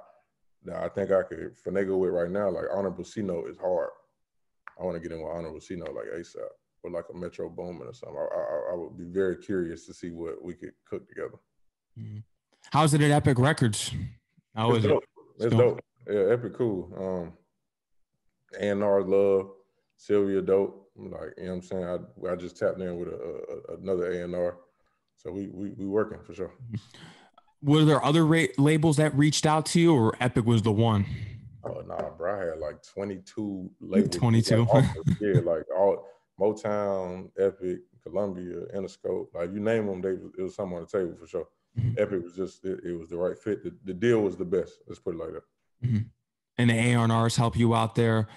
that 0.65 0.77
I 0.77 0.89
think 0.89 1.12
I 1.12 1.24
could 1.24 1.56
finagle 1.58 2.00
with 2.00 2.12
right 2.12 2.29
now. 2.29 2.50
Like 2.50 2.65
Honorable 2.74 3.03
C-Note 3.03 3.50
is 3.50 3.58
hard. 3.58 3.89
I 4.79 4.84
want 4.84 4.96
to 4.96 5.01
get 5.01 5.15
in 5.15 5.24
with 5.24 5.32
Honorable 5.32 5.62
C-Note 5.62 5.96
like 5.96 6.06
ASAP. 6.15 6.36
or 6.84 6.91
like 6.91 7.06
a 7.13 7.17
Metro 7.17 7.50
Boomin 7.50 7.88
or 7.88 7.94
something. 7.94 8.17
I, 8.17 8.36
I, 8.36 8.74
I, 8.74 8.75
would 8.75 8.98
be 8.98 9.06
very 9.06 9.38
curious 9.38 9.86
to 9.88 9.94
see 9.94 10.12
what 10.12 10.44
we 10.44 10.53
could 10.53 10.74
cook 10.86 11.08
together. 11.08 11.38
Mm-hmm. 12.00 12.20
How's 12.72 12.94
it 12.94 13.01
at 13.01 13.12
Epic 13.12 13.39
Records? 13.39 13.91
How 14.56 14.70
it's 14.72 14.79
is 14.79 14.91
dope. 14.91 15.03
it? 15.39 15.46
It's 15.46 15.56
dope. 15.56 15.79
Yeah, 16.10 16.34
Epic 16.34 16.53
cool. 16.56 16.91
Um, 16.98 17.34
A&R 18.59 19.03
love, 19.03 19.49
Sylvia 19.97 20.41
dope. 20.41 20.89
Like 20.95 21.33
you 21.37 21.43
know 21.43 21.49
what 21.49 21.55
I'm 21.55 21.61
saying. 21.61 21.83
I 21.83 22.31
I 22.31 22.35
just 22.35 22.57
tapped 22.57 22.79
in 22.79 22.97
with 22.97 23.09
a, 23.09 23.13
a 23.13 23.77
another 23.77 24.11
A&R, 24.11 24.57
so 25.15 25.31
we 25.31 25.47
we 25.47 25.69
we 25.71 25.85
working 25.85 26.19
for 26.23 26.33
sure. 26.33 26.51
Were 27.61 27.85
there 27.85 28.03
other 28.03 28.25
ra- 28.25 28.53
labels 28.57 28.97
that 28.97 29.15
reached 29.15 29.45
out 29.45 29.65
to 29.67 29.79
you, 29.79 29.93
or 29.93 30.15
Epic 30.19 30.45
was 30.45 30.61
the 30.61 30.71
one? 30.71 31.05
Oh 31.63 31.81
nah, 31.81 32.09
bro. 32.11 32.41
I 32.41 32.45
had 32.51 32.59
like 32.59 32.81
22 32.83 33.69
labels. 33.79 34.15
22. 34.15 34.57
Like, 34.57 34.69
all, 34.73 34.83
yeah, 35.21 35.39
like 35.41 35.63
all 35.75 36.05
Motown, 36.39 37.29
Epic, 37.37 37.79
Columbia, 38.03 38.65
Interscope. 38.75 39.27
Like 39.33 39.53
you 39.53 39.59
name 39.59 39.87
them, 39.87 40.01
they 40.01 40.11
it 40.39 40.41
was 40.41 40.55
something 40.55 40.77
on 40.77 40.87
the 40.91 40.97
table 40.97 41.15
for 41.19 41.27
sure. 41.27 41.47
Mm-hmm. 41.79 42.01
Epic 42.01 42.23
was 42.23 42.35
just 42.35 42.63
it, 42.65 42.79
it, 42.83 42.97
was 42.97 43.09
the 43.09 43.17
right 43.17 43.37
fit. 43.37 43.63
The, 43.63 43.75
the 43.85 43.93
deal 43.93 44.21
was 44.21 44.35
the 44.35 44.45
best. 44.45 44.79
Let's 44.87 44.99
put 44.99 45.15
it 45.15 45.19
like 45.19 45.33
that. 45.33 45.87
Mm-hmm. 45.87 46.07
And 46.57 46.69
the 46.69 46.73
A&Rs 46.73 47.35
help 47.35 47.57
you 47.57 47.75
out 47.75 47.95
there. 47.95 48.27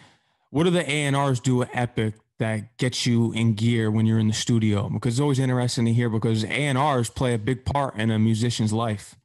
What 0.50 0.64
do 0.64 0.70
the 0.70 0.84
A&Rs 0.88 1.40
do 1.40 1.62
at 1.62 1.70
Epic 1.72 2.14
that 2.38 2.76
gets 2.76 3.06
you 3.06 3.32
in 3.32 3.54
gear 3.54 3.90
when 3.90 4.06
you're 4.06 4.18
in 4.18 4.28
the 4.28 4.34
studio? 4.34 4.88
Because 4.88 5.14
it's 5.14 5.20
always 5.20 5.38
interesting 5.38 5.86
to 5.86 5.92
hear 5.92 6.08
because 6.08 6.44
A&Rs 6.44 7.10
play 7.10 7.34
a 7.34 7.38
big 7.38 7.64
part 7.64 7.96
in 7.96 8.10
a 8.10 8.18
musician's 8.18 8.72
life. 8.72 9.16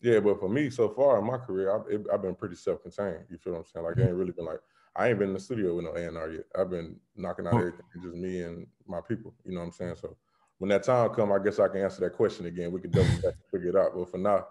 Yeah, 0.00 0.20
but 0.20 0.38
for 0.38 0.50
me, 0.50 0.68
so 0.68 0.90
far 0.90 1.18
in 1.18 1.24
my 1.24 1.38
career, 1.38 1.74
I've, 1.74 2.06
I've 2.12 2.22
been 2.22 2.34
pretty 2.34 2.56
self-contained. 2.56 3.24
You 3.30 3.38
feel 3.38 3.54
what 3.54 3.60
I'm 3.60 3.64
saying? 3.64 3.86
Like, 3.86 3.98
I 3.98 4.02
ain't 4.02 4.16
really 4.16 4.32
been 4.32 4.44
like, 4.44 4.60
I 4.96 5.08
ain't 5.08 5.18
been 5.18 5.28
in 5.28 5.34
the 5.34 5.40
studio 5.40 5.74
with 5.74 5.86
no 5.86 5.94
A&R 5.96 6.30
yet. 6.30 6.44
I've 6.58 6.70
been 6.70 6.96
knocking 7.16 7.46
out 7.46 7.54
oh. 7.54 7.58
everything, 7.58 7.86
just 8.02 8.14
me 8.14 8.42
and 8.42 8.66
my 8.86 9.00
people. 9.00 9.32
You 9.44 9.54
know 9.54 9.60
what 9.60 9.66
I'm 9.66 9.72
saying? 9.72 9.96
So 10.00 10.16
when 10.58 10.68
that 10.68 10.82
time 10.82 11.10
come, 11.10 11.32
I 11.32 11.38
guess 11.38 11.58
I 11.58 11.68
can 11.68 11.80
answer 11.80 12.00
that 12.00 12.12
question 12.12 12.46
again. 12.46 12.70
We 12.70 12.80
can 12.80 12.90
double 12.90 13.14
back 13.16 13.34
and 13.34 13.50
figure 13.50 13.70
it 13.70 13.76
out. 13.76 13.92
But 13.94 14.10
for 14.10 14.18
now, 14.18 14.46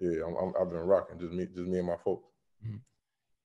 yeah, 0.00 0.24
i 0.24 0.58
have 0.58 0.70
been 0.70 0.80
rocking 0.80 1.18
just 1.18 1.32
me, 1.32 1.46
just 1.46 1.68
me 1.68 1.78
and 1.78 1.86
my 1.86 1.96
folks. 2.02 2.28
Mm-hmm. 2.64 2.76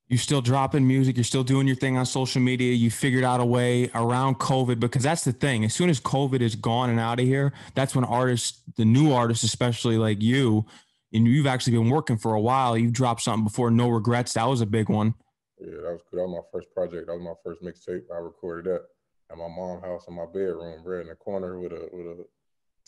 You 0.09 0.17
still 0.17 0.41
dropping 0.41 0.87
music. 0.87 1.17
You're 1.17 1.23
still 1.23 1.43
doing 1.43 1.67
your 1.67 1.75
thing 1.75 1.95
on 1.95 2.05
social 2.05 2.41
media. 2.41 2.73
You 2.73 2.89
figured 2.89 3.23
out 3.23 3.39
a 3.39 3.45
way 3.45 3.91
around 3.93 4.39
COVID 4.39 4.79
because 4.79 5.03
that's 5.03 5.23
the 5.23 5.31
thing. 5.31 5.63
As 5.63 5.75
soon 5.75 5.87
as 5.87 6.01
COVID 6.01 6.41
is 6.41 6.55
gone 6.55 6.89
and 6.89 6.99
out 6.99 7.19
of 7.19 7.27
here, 7.27 7.53
that's 7.75 7.93
when 7.93 8.03
artists, 8.03 8.59
the 8.75 8.85
new 8.85 9.13
artists, 9.13 9.43
especially 9.43 9.97
like 9.97 10.19
you, 10.19 10.65
and 11.13 11.27
you've 11.27 11.45
actually 11.45 11.77
been 11.77 11.91
working 11.91 12.17
for 12.17 12.33
a 12.33 12.41
while. 12.41 12.75
You 12.75 12.89
dropped 12.89 13.21
something 13.21 13.43
before 13.43 13.69
No 13.69 13.87
Regrets. 13.89 14.33
That 14.33 14.45
was 14.45 14.61
a 14.61 14.65
big 14.65 14.89
one. 14.89 15.13
Yeah, 15.59 15.75
that 15.83 15.91
was 15.91 16.01
good. 16.09 16.19
That 16.19 16.27
was 16.27 16.43
my 16.43 16.59
first 16.59 16.73
project. 16.73 17.05
That 17.05 17.13
was 17.13 17.21
my 17.21 17.33
first 17.43 17.61
mixtape. 17.61 18.03
I 18.11 18.17
recorded 18.17 18.71
that 18.71 18.85
at 19.31 19.37
my 19.37 19.47
mom's 19.47 19.83
house 19.83 20.07
in 20.07 20.15
my 20.15 20.25
bedroom, 20.25 20.81
right 20.83 21.01
in 21.01 21.07
the 21.07 21.15
corner 21.15 21.59
with 21.59 21.71
a 21.71 21.87
with 21.91 22.07
a 22.07 22.25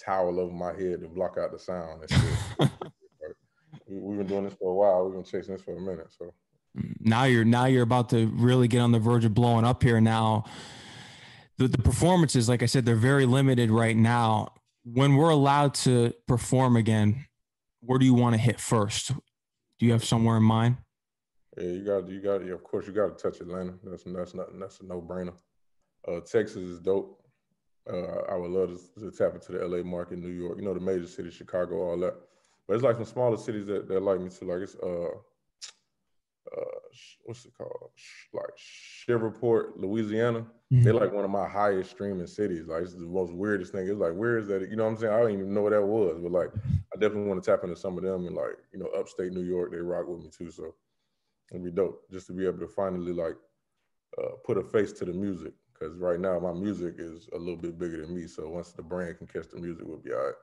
towel 0.04 0.40
over 0.40 0.51
my 0.51 0.74
head 0.74 1.01
to 1.01 1.08
block 1.08 1.38
out 1.38 1.51
the 1.51 1.60
sound. 1.60 2.01
we, 3.88 4.18
have 4.18 4.28
been 4.28 4.28
doing 4.28 4.44
this 4.46 4.56
for 4.56 4.72
a 4.72 4.74
while. 4.74 5.06
We've 5.06 5.13
been 5.13 5.24
chasing 5.24 5.54
this 5.54 5.63
for 5.63 5.78
a 5.78 5.80
minute. 5.80 6.08
So 6.18 6.34
now 6.74 7.25
you're 7.25 7.46
now 7.46 7.66
you're 7.66 7.84
about 7.84 8.10
to 8.10 8.28
really 8.28 8.68
get 8.68 8.80
on 8.80 8.92
the 8.92 9.00
verge 9.00 9.25
of 9.25 9.34
blowing 9.34 9.66
up 9.66 9.84
here. 9.84 10.00
Now, 10.00 10.46
the 11.58 11.68
the 11.68 11.78
performances, 11.78 12.48
like 12.48 12.63
I 12.63 12.66
said, 12.66 12.86
they're 12.86 12.96
very 12.96 13.25
limited 13.25 13.72
right 13.72 13.96
now. 13.96 14.54
When 14.84 15.16
we're 15.16 15.30
allowed 15.30 15.74
to 15.75 16.13
perform 16.28 16.75
again, 16.75 17.25
where 17.82 18.00
do 18.00 18.06
you 18.06 18.13
want 18.13 18.34
to 18.34 18.42
hit 18.42 18.60
first? 18.60 19.12
Do 19.80 19.86
you 19.86 19.92
have 19.92 20.04
somewhere 20.04 20.38
in 20.38 20.44
mind? 20.44 20.78
Yeah, 21.58 21.63
you 21.63 21.84
got 21.84 22.08
you 22.08 22.22
got 22.22 22.42
of 22.42 22.63
course 22.63 22.88
you 22.88 22.94
got 22.94 23.18
to 23.18 23.22
touch 23.22 23.42
Atlanta. 23.42 23.74
That's 23.84 24.04
that's 24.04 24.34
not 24.34 24.48
that's 24.60 24.80
a 24.80 24.86
no 24.86 25.01
brainer. 25.01 25.34
Uh, 26.08 26.22
Texas 26.22 26.58
is 26.58 26.80
dope. 26.80 27.22
Uh, 27.92 28.22
I 28.30 28.36
would 28.36 28.51
love 28.51 28.80
to, 28.96 29.01
to, 29.01 29.12
tap 29.12 29.34
into 29.34 29.54
the 29.54 29.68
LA 29.68 29.84
market, 29.84 30.20
New 30.20 30.30
York, 30.30 30.58
you 30.58 30.63
know, 30.63 30.74
the 30.74 30.80
major 30.80 31.08
cities, 31.08 31.34
Chicago, 31.34 31.78
all 31.78 31.98
that. 31.98 32.16
But 32.68 32.75
it's 32.75 32.84
like 32.84 32.96
some 32.96 33.06
smaller 33.06 33.38
cities 33.38 33.66
that, 33.66 33.88
that 33.88 34.01
like 34.01 34.22
me 34.22 34.30
too. 34.30 34.46
Like 34.46 34.62
it's 34.62 34.75
uh 34.75 35.10
uh 36.58 36.79
what's 37.25 37.46
it 37.46 37.53
called? 37.58 37.91
Like 38.34 38.51
Shreveport, 38.55 39.77
Louisiana. 39.77 40.41
Mm-hmm. 40.41 40.84
They're 40.84 40.93
like 40.93 41.13
one 41.13 41.25
of 41.25 41.31
my 41.31 41.48
highest 41.48 41.91
streaming 41.91 42.27
cities. 42.27 42.67
Like 42.67 42.84
it's 42.84 42.93
the 42.93 43.01
most 43.01 43.34
weirdest 43.34 43.72
thing. 43.72 43.88
It's 43.88 44.00
like 44.00 44.13
where 44.13 44.38
is 44.38 44.48
that? 44.48 44.70
You 44.70 44.75
know 44.75 44.86
what 44.86 44.91
I'm 44.91 44.98
saying? 44.98 45.13
I 45.13 45.20
don't 45.20 45.31
even 45.31 45.53
know 45.53 45.62
what 45.62 45.72
that 45.72 45.81
was. 45.86 46.20
But 46.22 46.31
like 46.31 46.50
I 46.93 47.00
definitely 47.00 47.29
want 47.29 47.43
to 47.43 47.51
tap 47.51 47.63
into 47.63 47.75
some 47.75 47.98
of 47.98 48.03
them 48.03 48.27
and 48.27 48.36
like, 48.36 48.58
you 48.74 48.79
know, 48.79 48.88
upstate 48.98 49.34
New 49.34 49.43
York, 49.43 49.72
they 49.72 49.77
rock 49.77 50.08
with 50.08 50.22
me 50.22 50.29
too. 50.29 50.51
So 50.51 50.75
it'd 51.51 51.63
be 51.63 51.72
dope 51.72 52.10
just 52.12 52.27
to 52.27 52.34
be 52.34 52.46
able 52.46 52.60
to 52.60 52.67
finally 52.67 53.13
like 53.13 53.36
uh, 54.22 54.31
put 54.46 54.58
a 54.58 54.63
face 54.63 54.91
to 54.93 55.05
the 55.05 55.13
music 55.13 55.53
because 55.74 55.98
right 55.98 56.20
now 56.20 56.39
my 56.39 56.53
music 56.53 56.96
is 56.98 57.27
a 57.34 57.38
little 57.38 57.58
bit 57.58 57.79
bigger 57.79 58.05
than 58.05 58.15
me. 58.15 58.27
So 58.27 58.48
once 58.50 58.72
the 58.72 58.84
brand 58.84 59.17
can 59.17 59.27
catch 59.27 59.50
the 59.50 59.60
music, 59.60 59.84
we'll 59.86 59.98
be 59.98 60.13
all 60.13 60.20
right. 60.20 60.34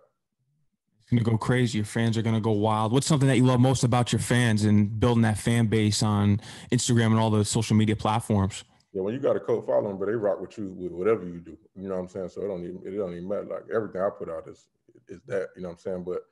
It's 1.11 1.25
gonna 1.25 1.37
go 1.37 1.39
crazy. 1.39 1.79
Your 1.79 1.87
fans 1.87 2.19
are 2.19 2.23
gonna 2.23 2.39
go 2.39 2.51
wild. 2.51 2.93
What's 2.93 3.07
something 3.07 3.29
that 3.29 3.39
you 3.39 3.47
love 3.47 3.61
most 3.61 3.83
about 3.83 4.13
your 4.13 4.19
fans 4.19 4.65
and 4.65 5.01
building 5.01 5.23
that 5.23 5.39
fan 5.39 5.67
base 5.67 6.03
on 6.03 6.39
Instagram 6.71 7.07
and 7.07 7.19
all 7.19 7.31
the 7.31 7.47
social 7.47 7.77
media 7.77 7.97
platforms? 7.97 8.65
Yeah, 8.93 9.01
when 9.01 9.15
you 9.15 9.21
got 9.21 9.35
a 9.35 9.41
cult 9.41 9.65
following, 9.65 9.97
but 9.97 10.07
they 10.07 10.13
rock 10.13 10.39
with 10.39 10.59
you 10.59 10.69
with 10.77 10.93
whatever 10.93 11.25
you 11.25 11.41
do. 11.41 11.57
You 11.75 11.89
know 11.89 11.95
what 11.95 12.03
I'm 12.03 12.09
saying? 12.09 12.29
So 12.29 12.43
it 12.43 12.49
don't 12.49 12.63
even 12.63 12.83
it 12.85 12.95
don't 12.95 13.15
even 13.15 13.27
matter. 13.27 13.45
Like 13.45 13.65
everything 13.75 14.03
I 14.03 14.11
put 14.11 14.29
out 14.29 14.47
is 14.49 14.67
is 15.09 15.23
that. 15.29 15.49
You 15.57 15.63
know 15.63 15.69
what 15.69 15.77
I'm 15.77 15.79
saying? 15.79 16.05
But 16.05 16.27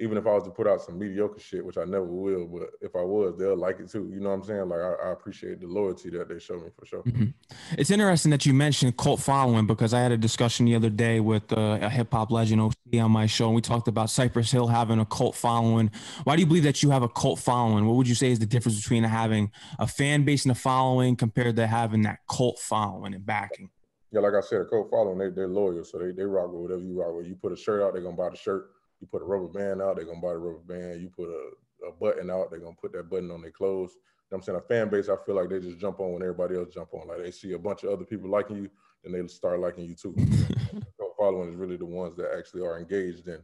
even 0.00 0.16
if 0.16 0.26
I 0.26 0.30
was 0.30 0.44
to 0.44 0.50
put 0.50 0.68
out 0.68 0.80
some 0.80 0.98
mediocre 0.98 1.40
shit, 1.40 1.64
which 1.64 1.76
I 1.76 1.84
never 1.84 2.06
will, 2.06 2.46
but 2.46 2.70
if 2.80 2.94
I 2.94 3.02
was, 3.02 3.36
they'll 3.36 3.56
like 3.56 3.80
it 3.80 3.90
too. 3.90 4.08
You 4.12 4.20
know 4.20 4.28
what 4.28 4.36
I'm 4.36 4.42
saying? 4.44 4.68
Like 4.68 4.80
I, 4.80 5.08
I 5.08 5.12
appreciate 5.12 5.60
the 5.60 5.66
loyalty 5.66 6.10
that 6.10 6.28
they 6.28 6.38
show 6.38 6.54
me 6.54 6.68
for 6.78 6.86
sure. 6.86 7.02
Mm-hmm. 7.02 7.26
It's 7.72 7.90
interesting 7.90 8.30
that 8.30 8.46
you 8.46 8.54
mentioned 8.54 8.96
cult 8.96 9.20
following 9.20 9.66
because 9.66 9.92
I 9.92 10.00
had 10.00 10.12
a 10.12 10.16
discussion 10.16 10.66
the 10.66 10.76
other 10.76 10.90
day 10.90 11.18
with 11.18 11.52
uh, 11.52 11.78
a 11.82 11.88
hip 11.88 12.12
hop 12.12 12.30
legend 12.30 12.60
OC 12.60 13.00
on 13.00 13.10
my 13.10 13.26
show, 13.26 13.46
and 13.46 13.56
we 13.56 13.60
talked 13.60 13.88
about 13.88 14.08
Cypress 14.10 14.52
Hill 14.52 14.68
having 14.68 15.00
a 15.00 15.06
cult 15.06 15.34
following. 15.34 15.90
Why 16.22 16.36
do 16.36 16.40
you 16.42 16.46
believe 16.46 16.64
that 16.64 16.82
you 16.82 16.90
have 16.90 17.02
a 17.02 17.08
cult 17.08 17.40
following? 17.40 17.86
What 17.86 17.96
would 17.96 18.08
you 18.08 18.14
say 18.14 18.30
is 18.30 18.38
the 18.38 18.46
difference 18.46 18.80
between 18.80 19.02
having 19.02 19.50
a 19.80 19.86
fan 19.86 20.24
base 20.24 20.44
and 20.44 20.52
a 20.52 20.54
following 20.54 21.16
compared 21.16 21.56
to 21.56 21.66
having 21.66 22.02
that 22.02 22.20
cult 22.30 22.58
following 22.60 23.14
and 23.14 23.26
backing? 23.26 23.70
Yeah, 24.12 24.20
like 24.20 24.32
I 24.32 24.40
said, 24.40 24.60
a 24.60 24.64
cult 24.64 24.90
following, 24.90 25.18
they, 25.18 25.28
they're 25.30 25.48
loyal, 25.48 25.84
so 25.84 25.98
they, 25.98 26.12
they 26.12 26.22
rock 26.22 26.50
with 26.52 26.62
whatever 26.62 26.80
you 26.80 26.98
rock 26.98 27.14
with. 27.14 27.26
You 27.26 27.34
put 27.34 27.52
a 27.52 27.56
shirt 27.56 27.82
out, 27.82 27.92
they're 27.92 28.02
gonna 28.02 28.16
buy 28.16 28.30
the 28.30 28.36
shirt 28.36 28.70
you 29.00 29.06
put 29.06 29.22
a 29.22 29.24
rubber 29.24 29.48
band 29.48 29.82
out, 29.82 29.96
they're 29.96 30.04
gonna 30.04 30.20
buy 30.20 30.32
the 30.32 30.38
rubber 30.38 30.58
band. 30.66 31.00
You 31.00 31.10
put 31.10 31.28
a, 31.28 31.88
a 31.88 31.92
button 31.92 32.30
out, 32.30 32.50
they're 32.50 32.60
gonna 32.60 32.76
put 32.80 32.92
that 32.92 33.10
button 33.10 33.30
on 33.30 33.42
their 33.42 33.50
clothes. 33.50 33.92
You 33.94 34.36
know 34.36 34.38
I'm 34.38 34.42
saying? 34.42 34.58
A 34.58 34.62
fan 34.62 34.88
base, 34.88 35.08
I 35.08 35.16
feel 35.24 35.36
like 35.36 35.48
they 35.48 35.60
just 35.60 35.78
jump 35.78 36.00
on 36.00 36.12
when 36.12 36.22
everybody 36.22 36.56
else 36.56 36.68
jump 36.74 36.92
on. 36.92 37.08
Like 37.08 37.22
they 37.22 37.30
see 37.30 37.52
a 37.52 37.58
bunch 37.58 37.84
of 37.84 37.90
other 37.90 38.04
people 38.04 38.28
liking 38.28 38.56
you, 38.56 38.70
then 39.02 39.12
they 39.12 39.26
start 39.28 39.60
liking 39.60 39.84
you 39.84 39.94
too. 39.94 40.14
following 41.18 41.50
is 41.50 41.56
really 41.56 41.76
the 41.76 41.84
ones 41.84 42.16
that 42.16 42.30
actually 42.36 42.62
are 42.62 42.78
engaged 42.78 43.28
in 43.28 43.38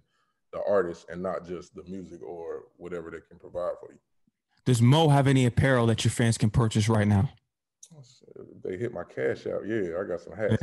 the 0.52 0.62
artist 0.66 1.06
and 1.10 1.22
not 1.22 1.46
just 1.46 1.74
the 1.74 1.82
music 1.84 2.22
or 2.22 2.62
whatever 2.76 3.10
they 3.10 3.18
can 3.28 3.38
provide 3.38 3.74
for 3.80 3.92
you. 3.92 3.98
Does 4.64 4.80
Mo 4.80 5.08
have 5.08 5.26
any 5.26 5.44
apparel 5.44 5.86
that 5.86 6.04
your 6.04 6.12
fans 6.12 6.38
can 6.38 6.50
purchase 6.50 6.88
right 6.88 7.06
now? 7.06 7.30
They 8.64 8.76
hit 8.76 8.94
my 8.94 9.04
cash 9.04 9.46
out. 9.46 9.66
Yeah, 9.66 9.98
I 10.00 10.04
got 10.04 10.20
some 10.20 10.32
hats. 10.34 10.62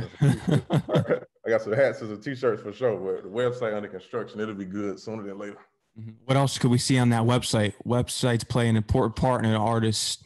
I 1.44 1.50
got 1.50 1.62
some 1.62 1.72
hats 1.72 2.00
and 2.00 2.10
some 2.10 2.20
t-shirts 2.20 2.62
for 2.62 2.72
sure. 2.72 2.96
But 2.96 3.24
the 3.24 3.28
website 3.28 3.74
under 3.74 3.88
construction, 3.88 4.40
it'll 4.40 4.54
be 4.54 4.64
good 4.64 4.98
sooner 5.00 5.22
than 5.22 5.38
later. 5.38 5.58
Mm-hmm. 5.98 6.12
What 6.24 6.36
else 6.36 6.58
could 6.58 6.70
we 6.70 6.78
see 6.78 6.98
on 6.98 7.10
that 7.10 7.22
website? 7.22 7.74
Websites 7.86 8.48
play 8.48 8.68
an 8.68 8.76
important 8.76 9.16
part 9.16 9.44
in 9.44 9.50
an 9.50 9.60
artist's 9.60 10.22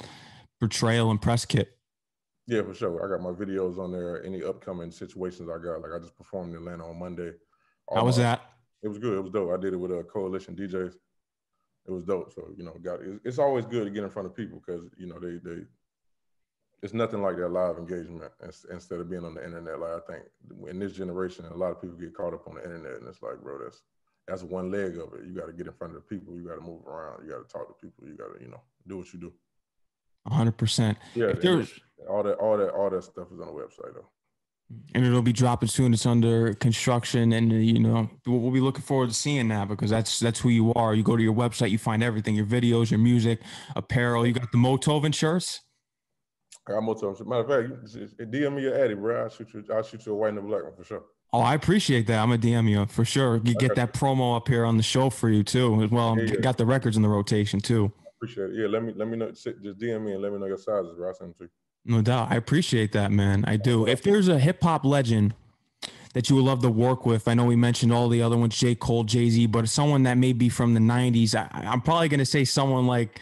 portrayal 0.60 1.10
and 1.10 1.20
press 1.20 1.44
kit. 1.44 1.76
Yeah, 2.46 2.62
for 2.62 2.74
sure. 2.74 3.04
I 3.04 3.16
got 3.16 3.22
my 3.22 3.36
videos 3.36 3.78
on 3.78 3.90
there. 3.90 4.24
Any 4.24 4.44
upcoming 4.44 4.90
situations 4.92 5.48
I 5.48 5.58
got, 5.58 5.80
like 5.80 5.92
I 5.94 5.98
just 5.98 6.16
performed 6.16 6.52
in 6.52 6.58
Atlanta 6.58 6.86
on 6.86 6.98
Monday. 6.98 7.32
How 7.92 8.04
was 8.04 8.16
that? 8.18 8.42
It 8.82 8.88
was 8.88 8.98
good. 8.98 9.18
It 9.18 9.20
was 9.20 9.32
dope. 9.32 9.52
I 9.52 9.60
did 9.60 9.72
it 9.72 9.76
with 9.76 9.90
a 9.90 10.04
coalition 10.04 10.54
DJs. 10.54 10.94
It 11.86 11.90
was 11.90 12.04
dope. 12.04 12.32
So 12.32 12.48
you 12.56 12.64
know, 12.64 12.74
got 12.82 13.00
it. 13.00 13.20
It's 13.24 13.38
always 13.38 13.64
good 13.64 13.84
to 13.84 13.90
get 13.90 14.04
in 14.04 14.10
front 14.10 14.26
of 14.26 14.36
people 14.36 14.62
because 14.64 14.82
you 14.96 15.06
know 15.06 15.18
they 15.18 15.38
they 15.42 15.62
it's 16.82 16.92
nothing 16.92 17.22
like 17.22 17.36
that 17.36 17.48
live 17.48 17.78
engagement 17.78 18.30
instead 18.70 19.00
of 19.00 19.10
being 19.10 19.24
on 19.24 19.34
the 19.34 19.44
internet. 19.44 19.80
Like 19.80 19.90
I 19.90 20.12
think 20.12 20.24
in 20.68 20.78
this 20.78 20.92
generation, 20.92 21.46
a 21.46 21.56
lot 21.56 21.70
of 21.70 21.80
people 21.80 21.96
get 21.96 22.14
caught 22.14 22.34
up 22.34 22.46
on 22.46 22.56
the 22.56 22.62
internet, 22.62 22.98
and 22.98 23.08
it's 23.08 23.22
like, 23.22 23.40
bro, 23.42 23.58
that's 23.62 23.82
that's 24.28 24.42
one 24.42 24.70
leg 24.70 24.98
of 24.98 25.14
it. 25.14 25.26
You 25.26 25.34
got 25.34 25.46
to 25.46 25.52
get 25.52 25.66
in 25.66 25.72
front 25.72 25.94
of 25.94 26.02
the 26.02 26.16
people. 26.16 26.34
You 26.34 26.46
got 26.46 26.56
to 26.56 26.60
move 26.60 26.86
around. 26.86 27.24
You 27.24 27.32
got 27.32 27.48
to 27.48 27.52
talk 27.52 27.68
to 27.68 27.74
people. 27.86 28.06
You 28.06 28.14
got 28.14 28.36
to, 28.36 28.44
you 28.44 28.50
know, 28.50 28.60
do 28.86 28.98
what 28.98 29.12
you 29.12 29.20
do. 29.20 29.32
hundred 30.28 30.56
percent. 30.58 30.98
Yeah, 31.14 31.32
there's 31.32 31.72
all 32.08 32.22
that, 32.24 32.34
all 32.34 32.58
that, 32.58 32.70
all 32.70 32.90
that 32.90 33.04
stuff 33.04 33.28
is 33.32 33.40
on 33.40 33.46
the 33.46 33.52
website 33.52 33.94
though. 33.94 34.08
And 34.94 35.06
it'll 35.06 35.22
be 35.22 35.32
dropping 35.32 35.68
soon. 35.68 35.94
It's 35.94 36.06
under 36.06 36.52
construction, 36.54 37.32
and 37.32 37.52
uh, 37.52 37.56
you 37.56 37.78
know 37.78 38.10
we'll 38.26 38.50
be 38.50 38.60
looking 38.60 38.82
forward 38.82 39.10
to 39.10 39.14
seeing 39.14 39.48
that 39.48 39.68
because 39.68 39.90
that's 39.90 40.18
that's 40.18 40.40
who 40.40 40.48
you 40.48 40.74
are. 40.74 40.92
You 40.92 41.04
go 41.04 41.16
to 41.16 41.22
your 41.22 41.34
website, 41.34 41.70
you 41.70 41.78
find 41.78 42.02
everything: 42.02 42.34
your 42.34 42.46
videos, 42.46 42.90
your 42.90 42.98
music, 42.98 43.40
apparel. 43.76 44.26
You 44.26 44.32
got 44.32 44.50
the 44.50 44.58
Motoven 44.58 45.14
shirts. 45.14 45.60
I 46.68 46.72
got 46.72 46.82
more 46.82 46.94
time. 46.94 47.14
Matter 47.28 47.40
of 47.42 47.70
fact, 47.82 47.94
you 48.18 48.26
DM 48.26 48.54
me 48.54 48.62
your 48.62 48.78
addy, 48.78 48.94
bro. 48.94 49.22
I'll 49.22 49.28
shoot 49.28 49.48
you. 49.54 49.64
I'll 49.72 49.82
shoot 49.82 50.04
you 50.04 50.12
a 50.12 50.16
white 50.16 50.30
and 50.30 50.38
a 50.38 50.42
black 50.42 50.64
one 50.64 50.74
for 50.76 50.84
sure. 50.84 51.02
Oh, 51.32 51.40
I 51.40 51.54
appreciate 51.54 52.06
that. 52.06 52.18
I'm 52.18 52.32
a 52.32 52.38
DM 52.38 52.68
you 52.68 52.86
for 52.86 53.04
sure. 53.04 53.40
You 53.44 53.54
get 53.54 53.74
that 53.76 53.92
promo 53.92 54.36
up 54.36 54.48
here 54.48 54.64
on 54.64 54.76
the 54.76 54.82
show 54.82 55.10
for 55.10 55.28
you 55.28 55.42
too, 55.42 55.82
as 55.82 55.90
well. 55.90 56.18
Yeah, 56.18 56.32
yeah. 56.32 56.40
Got 56.40 56.56
the 56.56 56.66
records 56.66 56.96
in 56.96 57.02
the 57.02 57.08
rotation 57.08 57.60
too. 57.60 57.92
Appreciate 58.16 58.50
it. 58.50 58.56
Yeah, 58.56 58.66
let 58.68 58.82
me 58.82 58.92
let 58.96 59.08
me 59.08 59.16
know. 59.16 59.30
Just 59.30 59.46
DM 59.46 60.04
me 60.04 60.12
and 60.12 60.22
let 60.22 60.32
me 60.32 60.38
know 60.38 60.46
your 60.46 60.56
sizes, 60.56 60.94
bro. 60.96 61.08
I'll 61.08 61.14
send 61.14 61.30
them 61.30 61.34
to 61.38 61.44
you. 61.44 61.50
No 61.84 62.02
doubt. 62.02 62.32
I 62.32 62.36
appreciate 62.36 62.92
that, 62.92 63.12
man. 63.12 63.44
I 63.46 63.56
do. 63.56 63.86
If 63.86 64.02
there's 64.02 64.28
a 64.28 64.38
hip 64.38 64.62
hop 64.62 64.84
legend 64.84 65.34
that 66.16 66.30
you 66.30 66.36
would 66.36 66.46
love 66.46 66.62
to 66.62 66.70
work 66.70 67.04
with? 67.04 67.28
I 67.28 67.34
know 67.34 67.44
we 67.44 67.56
mentioned 67.56 67.92
all 67.92 68.08
the 68.08 68.22
other 68.22 68.38
ones, 68.38 68.56
J. 68.56 68.74
Cole, 68.74 69.04
Jay 69.04 69.28
Z, 69.28 69.48
but 69.48 69.68
someone 69.68 70.04
that 70.04 70.16
may 70.16 70.32
be 70.32 70.48
from 70.48 70.72
the 70.72 70.80
90s. 70.80 71.34
I, 71.34 71.46
I'm 71.52 71.82
probably 71.82 72.08
going 72.08 72.20
to 72.20 72.24
say 72.24 72.42
someone 72.46 72.86
like 72.86 73.20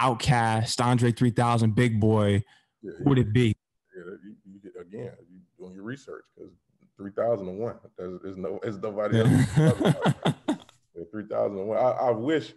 Outkast, 0.00 0.82
Andre 0.82 1.12
3000, 1.12 1.74
Big 1.74 2.00
Boi. 2.00 2.42
Yeah, 2.82 2.92
would 3.00 3.18
it 3.18 3.32
be? 3.32 3.54
Yeah, 3.96 4.14
you, 4.24 4.34
you, 4.44 4.80
again, 4.80 5.12
you 5.30 5.40
doing 5.58 5.74
your 5.74 5.84
research 5.84 6.24
because 6.36 6.52
3001, 6.96 7.76
there's, 7.98 8.20
there's, 8.22 8.36
no, 8.36 8.58
there's 8.62 8.78
nobody 8.78 9.20
else. 9.20 9.46
3001. 11.10 11.76
I, 11.76 11.80
I 11.80 12.10
wish, 12.10 12.52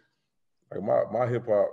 like, 0.71 0.83
my, 0.83 1.03
my 1.11 1.27
hip 1.27 1.47
hop 1.47 1.69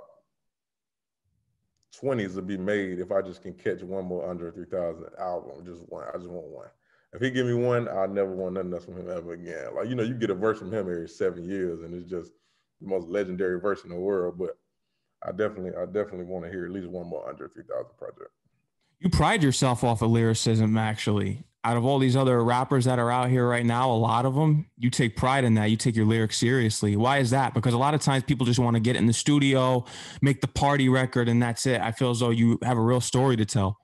20s 2.03 2.35
would 2.35 2.47
be 2.47 2.57
made 2.57 3.01
if 3.01 3.11
I 3.11 3.21
just 3.21 3.43
can 3.43 3.53
catch 3.55 3.83
one 3.83 4.07
more 4.07 4.29
Andre 4.29 4.51
3000 4.51 5.05
album. 5.19 5.65
Just 5.65 5.83
one. 5.89 6.05
I 6.13 6.17
just 6.17 6.31
want 6.31 6.47
one. 6.47 6.69
If 7.13 7.21
he 7.21 7.31
give 7.31 7.47
me 7.47 7.55
one, 7.55 7.89
I 7.89 8.07
never 8.07 8.33
want 8.33 8.55
nothing 8.55 8.73
else 8.73 8.85
from 8.85 8.97
him 8.97 9.11
ever 9.11 9.33
again. 9.33 9.75
Like, 9.75 9.89
you 9.89 9.97
know, 9.97 10.05
you 10.05 10.15
get 10.15 10.31
a 10.31 10.35
verse 10.35 10.61
from 10.61 10.73
him 10.73 10.89
every 10.89 11.09
seven 11.09 11.45
years 11.45 11.83
and 11.83 11.93
it's 11.93 12.09
just 12.09 12.33
the 12.81 12.89
most 12.89 13.09
legendary 13.09 13.59
verse 13.61 13.83
in 13.83 13.91
the 13.91 13.97
world. 13.97 14.39
But 14.39 14.57
I 15.23 15.33
definitely, 15.33 15.73
I 15.77 15.87
definitely 15.87 16.27
want 16.27 16.45
to 16.45 16.51
hear 16.51 16.67
at 16.67 16.71
least 16.71 16.89
one 16.89 17.09
more 17.09 17.29
Andre 17.29 17.49
3000 17.53 17.97
project. 17.99 18.31
You 19.01 19.11
pride 19.11 19.43
yourself 19.43 19.83
off 19.83 20.03
of 20.03 20.11
lyricism, 20.11 20.77
actually 20.77 21.45
out 21.63 21.77
of 21.77 21.85
all 21.85 21.99
these 21.99 22.17
other 22.17 22.43
rappers 22.43 22.87
that 22.87 22.99
are 22.99 23.11
out 23.11 23.29
here 23.29 23.47
right 23.47 23.67
now, 23.67 23.91
a 23.91 23.93
lot 23.93 24.25
of 24.25 24.35
them, 24.35 24.67
you 24.79 24.89
take 24.89 25.15
pride 25.15 25.45
in 25.45 25.55
that. 25.55 25.67
You 25.67 25.77
take 25.77 25.95
your 25.95 26.07
lyrics 26.07 26.39
seriously. 26.39 26.97
Why 26.97 27.19
is 27.19 27.31
that? 27.31 27.53
Because 27.53 27.75
a 27.75 27.79
lot 27.79 27.93
of 27.93 28.01
times 28.01 28.25
people 28.25 28.47
just 28.47 28.59
want 28.59 28.77
to 28.77 28.81
get 28.81 28.97
in 28.97 29.07
the 29.07 29.13
studio, 29.13 29.85
make 30.23 30.41
the 30.41 30.49
party 30.49 30.89
record, 30.89 31.29
and 31.29 31.43
that's 31.43 31.67
it. 31.67 31.81
I 31.83 31.93
feel 31.93 32.11
as 32.11 32.21
though 32.21 32.31
you 32.31 32.59
have 32.63 32.79
a 32.79 32.81
real 32.81 33.01
story 33.01 33.37
to 33.37 33.45
tell. 33.45 33.77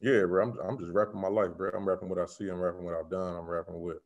Yeah, 0.00 0.22
bro. 0.22 0.42
I'm, 0.42 0.58
I'm 0.68 0.78
just 0.78 0.92
rapping 0.92 1.20
my 1.20 1.28
life, 1.28 1.50
bro. 1.56 1.70
I'm 1.70 1.88
rapping 1.88 2.08
what 2.08 2.18
I 2.18 2.26
see. 2.26 2.48
I'm 2.48 2.58
rapping 2.58 2.84
what 2.84 2.94
I've 2.94 3.08
done. 3.08 3.36
I'm 3.36 3.46
rapping 3.46 3.74
what 3.74 3.98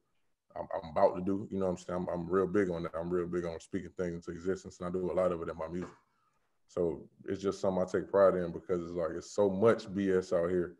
I'm, 0.55 0.67
I'm 0.75 0.91
about 0.91 1.17
to 1.17 1.23
do. 1.25 1.49
You 1.51 1.59
know 1.59 1.67
what 1.67 1.71
I'm 1.73 1.79
saying? 1.79 1.99
I'm, 1.99 2.09
I'm 2.09 2.31
real 2.31 2.47
big 2.47 2.69
on 2.69 2.83
that. 2.83 2.93
I'm 2.99 3.09
real 3.09 3.27
big 3.27 3.47
on 3.47 3.59
speaking 3.61 3.93
things 3.97 4.13
into 4.13 4.31
existence, 4.31 4.79
and 4.79 4.89
I 4.89 4.93
do 4.93 5.11
a 5.11 5.15
lot 5.15 5.33
of 5.33 5.41
it 5.41 5.49
in 5.49 5.57
my 5.57 5.69
music. 5.69 5.89
So 6.69 7.09
it's 7.25 7.43
just 7.43 7.61
something 7.61 7.83
I 7.83 7.87
take 7.87 8.11
pride 8.11 8.35
in 8.35 8.53
because 8.53 8.83
it's 8.83 8.93
like 8.93 9.11
it's 9.17 9.31
so 9.31 9.49
much 9.49 9.87
BS 9.87 10.33
out 10.33 10.51
here 10.51 10.77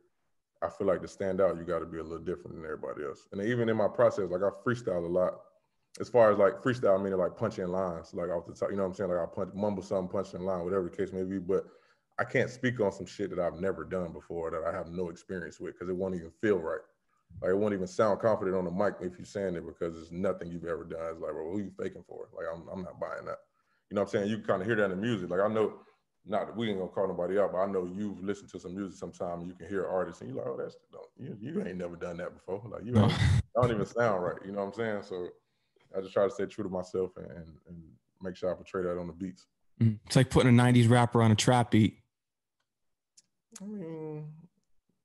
I 0.63 0.69
feel 0.69 0.87
like 0.87 1.03
to 1.03 1.09
stand 1.09 1.41
out, 1.41 1.57
you 1.57 1.65
got 1.65 1.81
to 1.81 1.87
be 1.87 1.99
a 1.99 2.03
little 2.03 2.25
different 2.25 2.57
than 2.57 2.65
everybody 2.65 3.05
else. 3.05 3.29
And 3.33 3.43
even 3.43 3.69
in 3.69 3.77
my 3.77 3.89
process, 3.89 4.31
like 4.31 4.43
I 4.43 4.51
freestyle 4.65 5.05
a 5.05 5.09
lot. 5.09 5.35
As 6.01 6.09
far 6.09 6.31
as 6.31 6.39
like 6.39 6.63
freestyle, 6.63 6.99
I 6.99 7.03
meaning 7.03 7.19
like 7.19 7.37
punching 7.37 7.67
lines, 7.69 8.13
like 8.13 8.31
off 8.31 8.47
the 8.47 8.55
top, 8.55 8.71
you 8.71 8.77
know 8.77 8.83
what 8.83 8.91
I'm 8.91 8.95
saying? 8.95 9.11
Like 9.11 9.21
I 9.21 9.27
punch, 9.27 9.51
mumble 9.55 9.83
something, 9.83 10.09
punch 10.09 10.35
in 10.35 10.43
line, 10.45 10.65
whatever 10.65 10.85
the 10.91 10.97
case 10.97 11.13
may 11.13 11.23
be. 11.23 11.39
But 11.39 11.65
I 12.19 12.25
can't 12.25 12.51
speak 12.51 12.81
on 12.81 12.93
some 12.93 13.07
shit 13.07 13.31
that 13.31 13.39
I've 13.39 13.61
never 13.61 13.85
done 13.85 14.13
before 14.13 14.51
that 14.51 14.65
I 14.67 14.73
have 14.77 14.89
no 14.89 15.09
experience 15.09 15.61
with 15.61 15.75
because 15.75 15.89
it 15.89 15.97
won't 15.97 16.15
even 16.15 16.31
feel 16.41 16.59
right. 16.59 16.81
Like 17.41 17.51
it 17.51 17.57
won't 17.57 17.75
even 17.75 17.87
sound 17.87 18.21
confident 18.21 18.57
on 18.57 18.65
the 18.65 18.71
mic 18.71 18.95
if 19.01 19.19
you're 19.19 19.27
saying 19.27 19.57
it 19.57 19.67
because 19.67 20.01
it's 20.01 20.13
nothing 20.13 20.51
you've 20.51 20.65
ever 20.65 20.85
done. 20.85 21.01
It's 21.13 21.21
like, 21.21 21.35
well, 21.35 21.51
who 21.51 21.59
you 21.59 21.73
faking 21.79 22.05
for? 22.09 22.29
Like 22.37 22.47
I'm, 22.53 22.69
I'm 22.69 22.83
not 22.83 23.01
buying 23.01 23.25
that. 23.27 23.39
You 23.91 23.95
know 23.95 24.03
what 24.03 24.09
I'm 24.09 24.13
saying? 24.13 24.31
You 24.31 24.39
can 24.39 24.47
kind 24.47 24.63
of 24.63 24.67
hear 24.67 24.77
that 24.77 24.85
in 24.85 24.91
the 24.91 24.97
music. 24.97 25.31
Like 25.31 25.41
I 25.41 25.49
know 25.49 25.81
not 26.27 26.57
we 26.57 26.69
ain't 26.69 26.79
gonna 26.79 26.91
call 26.91 27.07
nobody 27.07 27.39
out, 27.39 27.53
but 27.53 27.59
I 27.59 27.67
know 27.67 27.89
you've 27.97 28.23
listened 28.23 28.51
to 28.51 28.59
some 28.59 28.75
music 28.75 28.99
sometime 28.99 29.41
and 29.41 29.49
you 29.49 29.55
can 29.55 29.69
hear 29.69 29.87
artists 29.87 30.21
and 30.21 30.31
you're 30.31 30.39
like, 30.39 30.49
oh, 30.49 30.57
that's 30.59 30.77
you, 31.19 31.37
you 31.41 31.65
ain't 31.65 31.79
never 31.79 31.97
done 31.97 32.17
that 32.17 32.35
before. 32.35 32.63
Like 32.69 32.85
you 32.85 32.93
no. 32.93 33.09
don't 33.55 33.71
even 33.71 33.87
sound 33.87 34.23
right. 34.23 34.37
You 34.45 34.53
know 34.53 34.65
what 34.65 34.67
I'm 34.67 34.73
saying? 34.75 35.03
So 35.03 35.29
I 35.97 36.01
just 36.01 36.13
try 36.13 36.25
to 36.25 36.31
stay 36.31 36.47
true 36.47 36.65
to 36.65 36.71
myself 36.71 37.13
and, 37.17 37.27
and, 37.27 37.47
and 37.69 37.83
make 38.21 38.37
sure 38.37 38.51
I 38.51 38.55
portray 38.55 38.83
that 38.83 38.99
on 38.99 39.07
the 39.07 39.13
beats. 39.13 39.47
Mm. 39.81 39.99
It's 40.07 40.17
like 40.17 40.31
putting 40.31 40.59
a 40.59 40.63
'90s 40.63 40.91
rapper 40.91 41.23
on 41.23 41.31
a 41.31 41.37
trap 41.37 41.71
beat. 41.71 41.99
I 43.61 43.65
mean, 43.65 44.27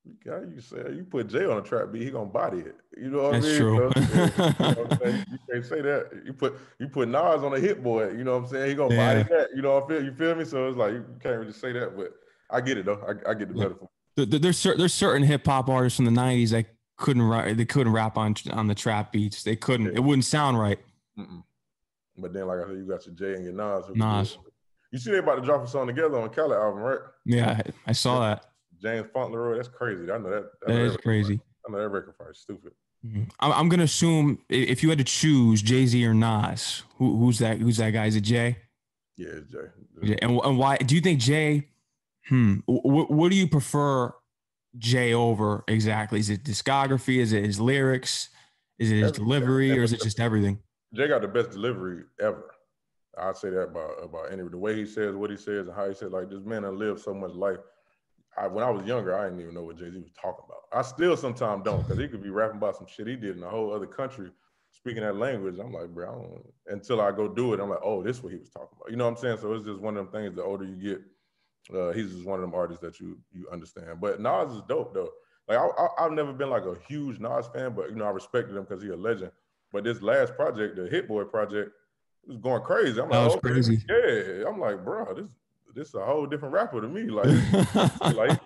you 0.06 0.16
got 0.26 0.50
you 0.50 0.62
say 0.62 0.78
you 0.96 1.04
put 1.04 1.28
Jay 1.28 1.46
on 1.46 1.58
a 1.58 1.62
trap 1.62 1.92
beat, 1.92 2.04
he 2.04 2.10
gonna 2.10 2.26
body 2.26 2.60
it. 2.60 2.76
You 2.98 3.12
know 3.12 3.24
what 3.24 3.34
That's 3.34 3.46
I 3.46 3.50
mean? 3.50 3.58
True. 3.58 3.74
You, 3.76 3.82
know 3.82 5.24
you 5.32 5.40
can't 5.52 5.66
say 5.66 5.82
that. 5.82 6.24
You 6.26 6.34
put 6.34 6.58
you 6.80 6.88
put 6.88 7.08
Nas 7.08 7.44
on 7.44 7.54
a 7.54 7.60
Hit 7.60 7.84
Boy. 7.84 8.10
You 8.10 8.24
know 8.24 8.34
what 8.34 8.46
I'm 8.46 8.48
saying? 8.48 8.70
He 8.70 8.76
gonna 8.76 8.96
yeah. 8.96 9.24
body 9.24 9.30
that. 9.30 9.50
You 9.56 9.62
know 9.62 9.76
what 9.76 9.86
I 9.86 9.88
feel? 9.88 10.04
You 10.04 10.14
feel 10.14 10.36
me? 10.36 10.46
So 10.46 10.68
it's 10.68 10.78
like 10.78 10.94
you 10.94 11.06
can't 11.22 11.38
really 11.38 11.54
say 11.54 11.72
that, 11.74 11.96
but 11.96 12.14
I 12.50 12.62
get 12.62 12.80
it 12.80 12.86
though. 12.86 13.00
I, 13.08 13.32
I 13.32 13.34
get 13.36 13.50
the 13.50 13.56
yeah. 13.56 13.64
metaphor. 13.64 13.90
There's 14.16 14.64
there's 14.64 14.94
certain 14.94 15.24
hip 15.24 15.46
hop 15.46 15.70
artists 15.70 15.98
from 15.98 16.06
the 16.06 16.12
'90s 16.12 16.50
that 16.50 16.66
couldn't 16.98 17.24
rap. 17.24 17.56
They 17.56 17.66
couldn't 17.66 17.94
rap 17.94 18.18
on 18.18 18.36
on 18.52 18.68
the 18.68 18.76
trap 18.76 19.12
beats. 19.12 19.44
They 19.44 19.56
couldn't. 19.56 19.88
Yeah. 19.88 19.98
It 19.98 20.04
wouldn't 20.04 20.26
sound 20.26 20.60
right. 20.60 20.80
Mm-mm. 21.18 21.44
But 22.18 22.34
then, 22.34 22.48
like 22.48 22.60
I 22.60 22.68
said, 22.68 22.78
you 22.78 22.88
got 22.88 23.06
your 23.06 23.16
Jay 23.16 23.36
and 23.36 23.44
your 23.44 23.54
Nas. 23.54 23.86
Nas. 23.94 24.38
You 24.92 25.00
see, 25.00 25.12
they 25.12 25.20
about 25.20 25.36
to 25.36 25.42
drop 25.42 25.64
a 25.64 25.68
song 25.68 25.88
together 25.88 26.20
on 26.20 26.30
Khaled 26.30 26.58
album, 26.58 26.82
right? 26.82 27.00
Yeah, 27.24 27.62
I 27.88 27.94
saw 27.94 28.20
that. 28.22 28.51
James 28.82 29.08
Fauntleroy. 29.14 29.56
That's 29.58 29.68
crazy. 29.68 30.12
I 30.12 30.18
know 30.18 30.30
that. 30.30 30.50
I 30.68 30.72
know 30.72 30.78
that 30.78 30.92
is 30.92 30.98
crazy. 30.98 31.40
I 31.68 31.72
know 31.72 31.80
that 31.80 31.90
record 31.90 32.16
is 32.30 32.40
stupid. 32.40 32.72
Mm-hmm. 33.06 33.24
I'm, 33.40 33.70
gonna 33.70 33.84
assume 33.84 34.40
if 34.50 34.84
you 34.84 34.90
had 34.90 35.00
to 35.00 35.04
choose 35.04 35.62
Jay 35.62 35.88
Z 35.88 36.06
or 36.06 36.14
Nas, 36.14 36.84
who, 36.98 37.18
who's 37.18 37.40
that? 37.40 37.58
Who's 37.58 37.78
that 37.78 37.92
guy? 37.92 38.06
Is 38.06 38.16
it 38.16 38.22
Jay? 38.22 38.58
Yeah, 39.18 39.30
it's 39.34 39.52
Jay. 39.52 40.18
And, 40.22 40.40
and 40.40 40.58
why 40.58 40.78
do 40.78 40.96
you 40.96 41.02
think 41.02 41.20
Jay? 41.20 41.70
Hmm. 42.28 42.58
What, 42.66 43.10
what 43.10 43.32
do 43.32 43.38
you 43.38 43.48
prefer 43.48 44.14
Jay 44.78 45.14
over 45.14 45.64
exactly? 45.68 46.20
Is 46.20 46.30
it 46.30 46.44
discography? 46.44 47.18
Is 47.18 47.34
it 47.34 47.44
his 47.44 47.60
lyrics? 47.60 48.30
Is 48.78 48.92
it 48.92 48.98
his 48.98 49.12
delivery, 49.12 49.78
or 49.78 49.84
is 49.84 49.94
it 49.94 50.02
just 50.02 50.20
everything? 50.20 50.60
Jay 50.94 51.08
got 51.08 51.22
the 51.22 51.28
best 51.28 51.52
delivery 51.52 52.04
ever. 52.20 52.52
I'd 53.18 53.38
say 53.38 53.50
that 53.50 53.64
about 53.64 54.04
about 54.04 54.32
any 54.32 54.48
the 54.48 54.58
way 54.58 54.76
he 54.76 54.86
says 54.86 55.16
what 55.16 55.30
he 55.30 55.38
says 55.38 55.68
and 55.68 55.76
how 55.76 55.88
he 55.88 55.94
says 55.94 56.12
like 56.12 56.30
this 56.30 56.44
man 56.46 56.64
has 56.64 56.74
lived 56.74 57.02
so 57.02 57.14
much 57.14 57.32
life 57.34 57.58
I, 58.38 58.48
when 58.48 58.64
I 58.64 58.70
was 58.70 58.86
younger, 58.86 59.18
I 59.18 59.26
didn't 59.26 59.42
even 59.42 59.54
know 59.54 59.64
what 59.64 59.78
Jay 59.78 59.92
Z 59.92 59.98
was 59.98 60.12
talking 60.20 60.46
about. 60.46 60.62
I 60.72 60.82
still 60.82 61.18
sometimes 61.18 61.64
don't 61.64 61.82
because 61.82 61.98
he 61.98 62.08
could 62.08 62.24
be 62.24 62.30
rapping 62.30 62.58
about 62.58 62.78
some 62.78 62.88
shit 62.88 63.08
he 63.08 63.16
did 63.16 63.38
in 63.38 63.44
a 63.44 63.50
whole 63.50 63.74
other 63.74 63.86
country, 63.86 64.30
speaking 64.72 65.04
that 65.04 65.18
language. 65.18 65.56
I'm 65.60 65.74
like, 65.74 65.90
bro, 65.90 66.10
I 66.10 66.14
don't, 66.14 66.54
until 66.68 67.02
I 67.02 67.12
go 67.12 67.28
do 67.28 67.54
it, 67.54 67.60
I'm 67.60 67.70
like, 67.70 67.82
oh, 67.84 68.02
this 68.02 68.18
is 68.18 68.24
what 68.24 68.32
he 68.32 68.40
was 68.40 68.50
talking 68.50 68.70
about. 68.80 68.90
You 68.90 68.98
know 68.98 69.06
what 69.06 69.18
I'm 69.18 69.18
saying? 69.18 69.38
So 69.42 69.54
it's 69.54 69.66
just 69.66 69.82
one 69.82 69.98
of 69.98 70.12
them 70.12 70.22
things. 70.22 70.36
The 70.36 70.44
older 70.44 70.64
you 70.64 70.76
get, 70.76 71.76
uh, 71.76 71.92
he's 71.92 72.12
just 72.12 72.26
one 72.26 72.40
of 72.40 72.42
them 72.42 72.56
artists 72.56 72.82
that 72.82 73.00
you 73.00 73.18
you 73.34 73.48
understand. 73.52 74.00
But 74.00 74.22
Nas 74.22 74.54
is 74.54 74.62
dope 74.68 74.94
though. 74.94 75.10
Like 75.48 75.58
I, 75.58 76.04
have 76.04 76.14
never 76.14 76.32
been 76.32 76.50
like 76.50 76.64
a 76.64 76.78
huge 76.88 77.20
Nas 77.20 77.48
fan, 77.54 77.74
but 77.76 77.90
you 77.90 77.96
know 77.96 78.06
I 78.06 78.12
respected 78.12 78.56
him 78.56 78.64
because 78.64 78.82
he's 78.82 78.92
a 78.92 78.96
legend. 78.96 79.32
But 79.74 79.84
this 79.84 80.02
last 80.02 80.36
project, 80.36 80.78
the 80.78 80.88
Hit 80.88 81.08
Boy 81.08 81.24
project, 81.26 81.72
was 82.26 82.38
going 82.38 82.62
crazy. 82.62 83.02
I'm 83.02 83.10
that 83.10 83.18
like, 83.18 83.26
was 83.26 83.36
okay, 83.36 83.50
crazy. 83.50 83.84
Yeah, 83.90 84.48
I'm 84.48 84.60
like, 84.60 84.84
bro, 84.84 85.14
this 85.14 85.30
this 85.76 85.90
is 85.90 85.96
a 85.96 86.06
whole 86.06 86.26
different 86.26 86.54
rapper 86.54 86.82
to 86.82 86.88
me. 86.88 87.04
Like, 87.04 87.28
like, 88.16 88.40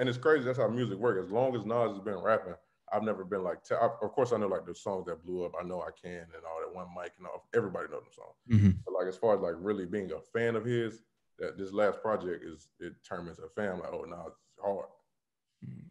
and 0.00 0.08
it's 0.08 0.18
crazy. 0.18 0.44
That's 0.44 0.58
how 0.58 0.68
music 0.68 0.98
works. 0.98 1.26
As 1.26 1.32
long 1.32 1.54
as 1.56 1.64
Nas 1.64 1.90
has 1.90 2.00
been 2.00 2.18
rapping, 2.18 2.54
I've 2.92 3.02
never 3.02 3.24
been 3.24 3.42
like. 3.42 3.64
T- 3.64 3.74
I, 3.74 3.86
of 3.86 4.12
course, 4.12 4.32
I 4.32 4.38
know 4.38 4.48
like 4.48 4.66
the 4.66 4.74
songs 4.74 5.06
that 5.06 5.24
blew 5.24 5.44
up. 5.44 5.52
I 5.60 5.64
know 5.64 5.80
I 5.80 5.90
can 6.00 6.10
and 6.12 6.44
all 6.46 6.60
that 6.60 6.74
one 6.74 6.88
mic 6.96 7.12
and 7.18 7.26
all. 7.26 7.48
Everybody 7.54 7.88
knows 7.90 8.02
the 8.08 8.14
song. 8.14 8.32
Mm-hmm. 8.50 8.78
But 8.84 8.94
like 8.94 9.06
as 9.06 9.16
far 9.16 9.34
as 9.34 9.40
like 9.40 9.54
really 9.58 9.86
being 9.86 10.10
a 10.12 10.20
fan 10.38 10.56
of 10.56 10.64
his, 10.64 11.02
that 11.38 11.58
this 11.58 11.72
last 11.72 12.02
project 12.02 12.44
is 12.44 12.68
it 12.80 12.94
turns 13.08 13.38
a 13.38 13.48
fan. 13.54 13.78
Like, 13.78 13.92
oh, 13.92 14.04
Nas 14.04 14.32
it's 14.52 14.64
hard. 14.64 14.86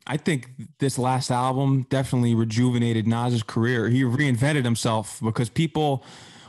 I 0.05 0.17
think 0.17 0.49
this 0.79 0.97
last 0.97 1.31
album 1.31 1.85
definitely 1.89 2.35
rejuvenated 2.35 3.07
Nas's 3.07 3.43
career. 3.43 3.87
He 3.87 4.03
reinvented 4.03 4.65
himself 4.65 5.19
because 5.23 5.49
people 5.49 6.03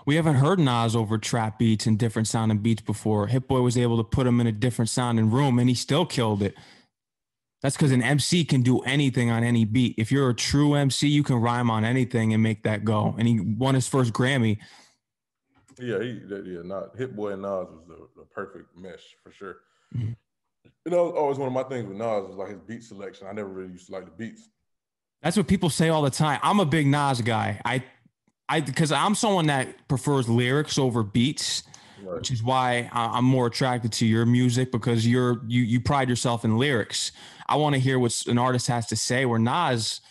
we 0.06 0.16
haven't 0.16 0.36
heard 0.36 0.58
Nas 0.58 0.96
over 0.96 1.18
trap 1.18 1.58
beats 1.58 1.86
and 1.86 1.98
different 1.98 2.28
sounding 2.28 2.58
beats 2.58 2.82
before. 2.82 3.26
Hit 3.28 3.48
Boy 3.48 3.60
was 3.60 3.76
able 3.76 3.96
to 3.98 4.04
put 4.04 4.26
him 4.26 4.40
in 4.40 4.46
a 4.46 4.52
different 4.52 4.88
sounding 4.88 5.30
room 5.30 5.58
and 5.58 5.68
he 5.68 5.74
still 5.74 6.06
killed 6.06 6.42
it. 6.42 6.54
That's 7.62 7.76
because 7.76 7.92
an 7.92 8.02
MC 8.02 8.44
can 8.44 8.62
do 8.62 8.80
anything 8.80 9.30
on 9.30 9.44
any 9.44 9.64
beat. 9.64 9.94
If 9.96 10.10
you're 10.10 10.30
a 10.30 10.34
true 10.34 10.74
MC, 10.74 11.06
you 11.06 11.22
can 11.22 11.36
rhyme 11.36 11.70
on 11.70 11.84
anything 11.84 12.34
and 12.34 12.42
make 12.42 12.64
that 12.64 12.84
go. 12.84 13.14
And 13.16 13.28
he 13.28 13.38
won 13.38 13.76
his 13.76 13.86
first 13.86 14.12
Grammy. 14.12 14.58
Yeah, 15.78 16.00
he 16.00 16.20
yeah, 16.28 16.62
not 16.64 16.96
Hit 16.96 17.14
Boy 17.14 17.32
and 17.32 17.42
Nas 17.42 17.68
was 17.68 17.84
the, 17.86 18.08
the 18.16 18.24
perfect 18.26 18.76
mesh 18.76 19.16
for 19.22 19.32
sure. 19.32 19.56
Mm-hmm. 19.96 20.12
You 20.84 20.90
know, 20.90 21.10
always 21.12 21.38
one 21.38 21.46
of 21.46 21.54
my 21.54 21.62
things 21.62 21.86
with 21.86 21.96
Nas 21.96 22.26
was 22.26 22.36
like 22.36 22.50
his 22.50 22.60
beat 22.66 22.82
selection. 22.82 23.28
I 23.28 23.32
never 23.32 23.48
really 23.48 23.72
used 23.72 23.86
to 23.86 23.92
like 23.92 24.04
the 24.04 24.10
beats. 24.10 24.48
That's 25.22 25.36
what 25.36 25.46
people 25.46 25.70
say 25.70 25.88
all 25.88 26.02
the 26.02 26.10
time. 26.10 26.40
I'm 26.42 26.58
a 26.58 26.66
big 26.66 26.88
Nas 26.88 27.20
guy. 27.20 27.60
I 27.64 27.84
I 28.52 28.60
because 28.60 28.92
I'm 28.92 29.14
someone 29.14 29.46
that 29.46 29.88
prefers 29.88 30.28
lyrics 30.28 30.76
over 30.76 31.02
beats, 31.02 31.62
right. 32.02 32.16
which 32.16 32.30
is 32.30 32.42
why 32.42 32.90
I'm 32.92 33.24
more 33.24 33.46
attracted 33.46 33.92
to 33.92 34.06
your 34.06 34.26
music 34.26 34.70
because 34.70 35.06
you're 35.06 35.40
you 35.46 35.62
you 35.62 35.80
pride 35.80 36.10
yourself 36.10 36.44
in 36.44 36.58
lyrics. 36.58 37.12
I 37.48 37.56
want 37.56 37.74
to 37.76 37.80
hear 37.80 37.98
what 37.98 38.14
an 38.26 38.36
artist 38.36 38.66
has 38.66 38.86
to 38.88 38.96
say. 38.96 39.24
Where 39.24 39.38
Nas, 39.38 40.02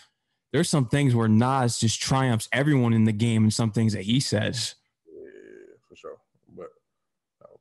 there's 0.51 0.71
some 0.71 0.87
things 0.87 1.13
where 1.13 1.27
Nas 1.27 1.77
just 1.77 2.01
triumphs 2.01 2.49
everyone 2.51 2.93
in 2.93 3.03
the 3.03 3.11
game, 3.11 3.43
and 3.43 3.53
some 3.53 3.71
things 3.71 3.93
that 3.93 4.01
he 4.01 4.19
says. 4.19 4.73
Yeah, 5.07 5.75
for 5.87 5.95
sure. 5.95 6.17
But 6.57 6.69
uh, 7.43 7.57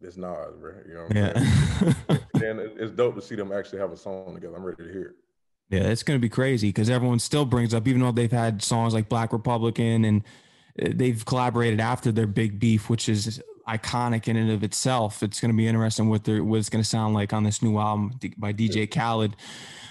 it's 0.00 0.16
Nas, 0.16 0.56
bro. 0.58 0.72
You 0.84 0.94
know 0.94 1.02
what 1.02 1.16
I'm 1.16 1.16
yeah. 1.16 1.38
saying? 1.78 2.20
and 2.34 2.80
it's 2.80 2.90
dope 2.90 3.14
to 3.14 3.22
see 3.22 3.36
them 3.36 3.52
actually 3.52 3.78
have 3.78 3.92
a 3.92 3.96
song 3.96 4.34
together. 4.34 4.56
I'm 4.56 4.64
ready 4.64 4.82
to 4.82 4.92
hear 4.92 5.06
it. 5.10 5.21
Yeah, 5.72 5.84
it's 5.84 6.02
going 6.02 6.18
to 6.18 6.20
be 6.20 6.28
crazy 6.28 6.68
because 6.68 6.90
everyone 6.90 7.18
still 7.18 7.46
brings 7.46 7.72
up, 7.72 7.88
even 7.88 8.02
though 8.02 8.12
they've 8.12 8.30
had 8.30 8.62
songs 8.62 8.92
like 8.92 9.08
Black 9.08 9.32
Republican 9.32 10.04
and 10.04 10.22
uh, 10.80 10.90
they've 10.94 11.24
collaborated 11.24 11.80
after 11.80 12.12
their 12.12 12.26
big 12.26 12.60
beef, 12.60 12.90
which 12.90 13.08
is 13.08 13.42
iconic 13.66 14.28
in 14.28 14.36
and 14.36 14.50
of 14.50 14.62
itself. 14.62 15.22
It's 15.22 15.40
going 15.40 15.50
to 15.50 15.56
be 15.56 15.66
interesting 15.66 16.10
what, 16.10 16.28
what 16.28 16.58
it's 16.58 16.68
going 16.68 16.84
to 16.84 16.88
sound 16.88 17.14
like 17.14 17.32
on 17.32 17.42
this 17.44 17.62
new 17.62 17.78
album 17.78 18.18
by 18.36 18.52
DJ 18.52 18.86
Khaled. 18.90 19.34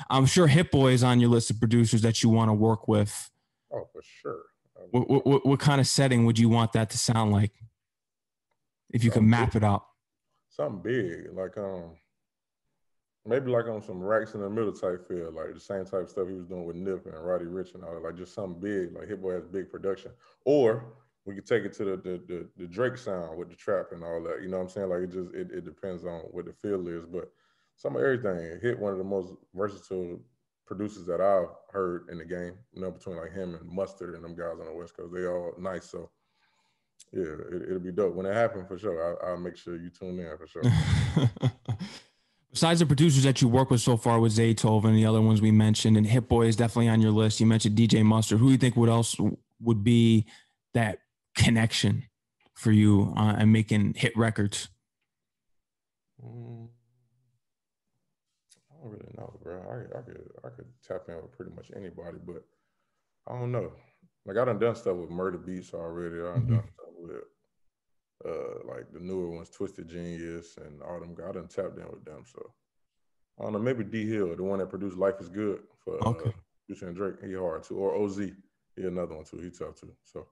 I'm 0.08 0.28
sure 0.28 0.46
Hit 0.46 0.70
Boy 0.70 0.92
is 0.92 1.04
on 1.04 1.20
your 1.20 1.32
list 1.32 1.50
of 1.50 1.58
producers 1.58 2.04
that 2.04 2.22
you 2.22 2.30
want 2.30 2.50
to 2.50 2.54
work 2.54 2.88
with. 2.88 3.32
Oh, 3.74 3.88
for 3.92 4.04
sure. 4.04 4.44
What, 4.92 5.26
what, 5.26 5.46
what 5.48 5.60
kind 5.60 5.82
of 5.82 5.88
setting 5.88 6.26
would 6.28 6.38
you 6.38 6.48
want 6.48 6.74
that 6.74 6.92
to 6.92 7.00
sound 7.00 7.32
like? 7.32 7.54
If 8.92 9.04
you 9.04 9.10
could 9.10 9.24
map 9.24 9.56
it 9.56 9.64
out. 9.64 9.86
Something 10.50 10.82
big, 10.84 11.34
like 11.34 11.58
um, 11.58 11.96
maybe 13.26 13.52
like 13.52 13.68
on 13.68 13.82
some 13.82 14.02
racks 14.02 14.34
in 14.34 14.42
the 14.42 14.50
middle 14.50 14.74
type 14.74 15.08
feel, 15.08 15.32
like 15.32 15.54
the 15.54 15.60
same 15.60 15.86
type 15.86 16.02
of 16.02 16.10
stuff 16.10 16.28
he 16.28 16.34
was 16.34 16.46
doing 16.46 16.66
with 16.66 16.76
Nip 16.76 17.06
and 17.06 17.26
Roddy 17.26 17.46
Ricch 17.46 17.76
and 17.76 17.84
all 17.84 17.94
that, 17.94 18.04
like 18.04 18.18
just 18.18 18.34
something 18.34 18.60
big, 18.60 18.96
like 18.96 19.08
Hit 19.08 19.22
Boy 19.22 19.34
has 19.34 19.46
big 19.46 19.70
production. 19.70 20.12
Or 20.46 20.86
we 21.26 21.36
could 21.36 21.46
take 21.46 21.64
it 21.64 21.74
to 21.74 21.86
the, 21.86 21.98
the 21.98 22.22
the, 22.28 22.48
the 22.58 22.68
Drake 22.68 22.98
sound 22.98 23.38
with 23.38 23.50
the 23.50 23.56
trap 23.56 23.88
and 23.92 24.04
all 24.04 24.22
that. 24.24 24.42
You 24.42 24.50
know 24.50 24.58
what 24.58 24.64
I'm 24.64 24.70
saying? 24.70 24.90
Like 24.90 25.02
it 25.02 25.12
just 25.12 25.34
it, 25.34 25.52
it 25.52 25.66
depends 25.66 26.06
on 26.06 26.22
what 26.32 26.46
the 26.46 26.54
feel 26.54 26.88
is, 26.88 27.06
but 27.06 27.32
some 27.76 27.96
of 27.96 28.02
everything. 28.02 28.60
Hit 28.62 28.80
one 28.80 28.92
of 28.92 28.98
the 28.98 29.04
most 29.04 29.34
versatile 29.54 30.20
producers 30.66 31.06
that 31.06 31.22
I've 31.22 31.50
heard 31.72 32.08
in 32.10 32.18
the 32.18 32.26
game. 32.26 32.54
You 32.74 32.82
know, 32.82 32.92
between 32.92 33.18
like 33.18 33.34
him 33.34 33.56
and 33.56 33.70
Mustard 33.70 34.16
and 34.16 34.24
them 34.24 34.36
guys 34.36 34.60
on 34.60 34.66
the 34.66 34.74
West 34.74 34.98
Coast, 34.98 35.14
they 35.14 35.26
all 35.26 35.54
nice. 35.60 35.86
So 35.86 36.10
yeah, 37.12 37.24
it, 37.24 37.70
will 37.70 37.80
be 37.80 37.92
dope 37.92 38.16
when 38.16 38.26
it 38.26 38.34
happens 38.34 38.68
for 38.68 38.78
sure. 38.78 39.20
I, 39.26 39.32
will 39.32 39.40
make 39.40 39.58
sure 39.58 39.76
you 39.76 39.90
tune 39.90 40.20
in 40.20 40.38
for 40.38 40.48
sure. 40.48 40.64
Besides 42.62 42.80
the 42.80 42.86
producers 42.86 43.24
that 43.24 43.42
you 43.42 43.48
work 43.48 43.72
with 43.72 43.82
so 43.82 43.98
far 43.98 44.20
with 44.20 44.34
Zaytoven 44.34 44.90
and 44.90 44.96
the 44.96 45.08
other 45.08 45.20
ones 45.20 45.42
we 45.42 45.50
mentioned, 45.50 45.98
and 45.98 46.06
Hit 46.06 46.30
Boy 46.30 46.46
is 46.46 46.56
definitely 46.56 46.90
on 46.90 47.02
your 47.02 47.10
list. 47.10 47.40
You 47.40 47.48
mentioned 47.48 47.76
DJ 47.76 48.06
Mustard. 48.06 48.38
Who 48.38 48.46
do 48.46 48.52
you 48.52 48.60
think 48.60 48.76
would 48.76 48.88
else 48.88 49.16
would 49.60 49.84
be 49.84 50.28
that 50.76 51.00
connection 51.36 52.04
for 52.54 52.72
you 52.72 53.16
uh, 53.18 53.34
and 53.40 53.52
making 53.52 53.96
hit 53.96 54.16
records? 54.16 54.70
Mm, 56.24 56.68
I 58.70 58.76
don't 58.84 58.92
really 58.92 59.12
know, 59.18 59.40
bro. 59.42 59.60
I, 59.68 59.98
I 59.98 60.02
could 60.04 60.30
I 60.46 60.50
could 60.50 60.68
tap 60.88 61.06
in 61.08 61.16
with 61.16 61.32
pretty 61.32 61.56
much 61.56 61.72
anybody, 61.76 62.20
but 62.24 62.44
I 63.28 63.40
don't 63.40 63.52
know. 63.52 63.72
Like 64.28 64.38
I 64.38 64.46
done 64.46 64.60
done 64.60 64.76
stuff 64.76 64.98
with 64.98 65.10
Murder 65.10 65.40
Beats 65.40 65.74
already. 65.74 66.18
I 66.18 66.34
done 66.34 66.42
mm-hmm. 66.42 66.54
done 66.54 66.64
stuff 66.76 66.94
with 67.00 67.22
uh 68.26 68.68
like 68.68 68.92
the 68.94 69.00
newer 69.00 69.30
ones, 69.30 69.50
Twisted 69.50 69.88
Genius 69.88 70.58
and 70.58 70.82
all 70.82 71.00
them. 71.00 71.16
I 71.28 71.32
done 71.32 71.48
tapped 71.48 71.78
in 71.78 71.90
with 71.90 72.06
them. 72.06 72.24
So 72.26 72.52
I 73.40 73.44
don't 73.44 73.54
know. 73.54 73.60
Maybe 73.60 73.84
D 73.84 74.08
Hill, 74.08 74.36
the 74.36 74.44
one 74.44 74.60
that 74.60 74.70
produced 74.70 74.98
Life 74.98 75.16
Is 75.20 75.30
Good 75.30 75.62
for 75.84 75.96
okay. 76.08 76.30
uh, 76.30 76.34
Future 76.68 76.88
and 76.88 76.96
Drake. 76.96 77.16
He 77.24 77.34
hard 77.34 77.64
too. 77.64 77.78
Or 77.78 77.96
Oz, 77.96 78.18
he 78.18 78.34
another 78.78 79.16
one 79.16 79.26
too. 79.26 79.38
He 79.38 79.50
tough 79.50 79.76
too. 79.76 79.94
So 80.04 80.28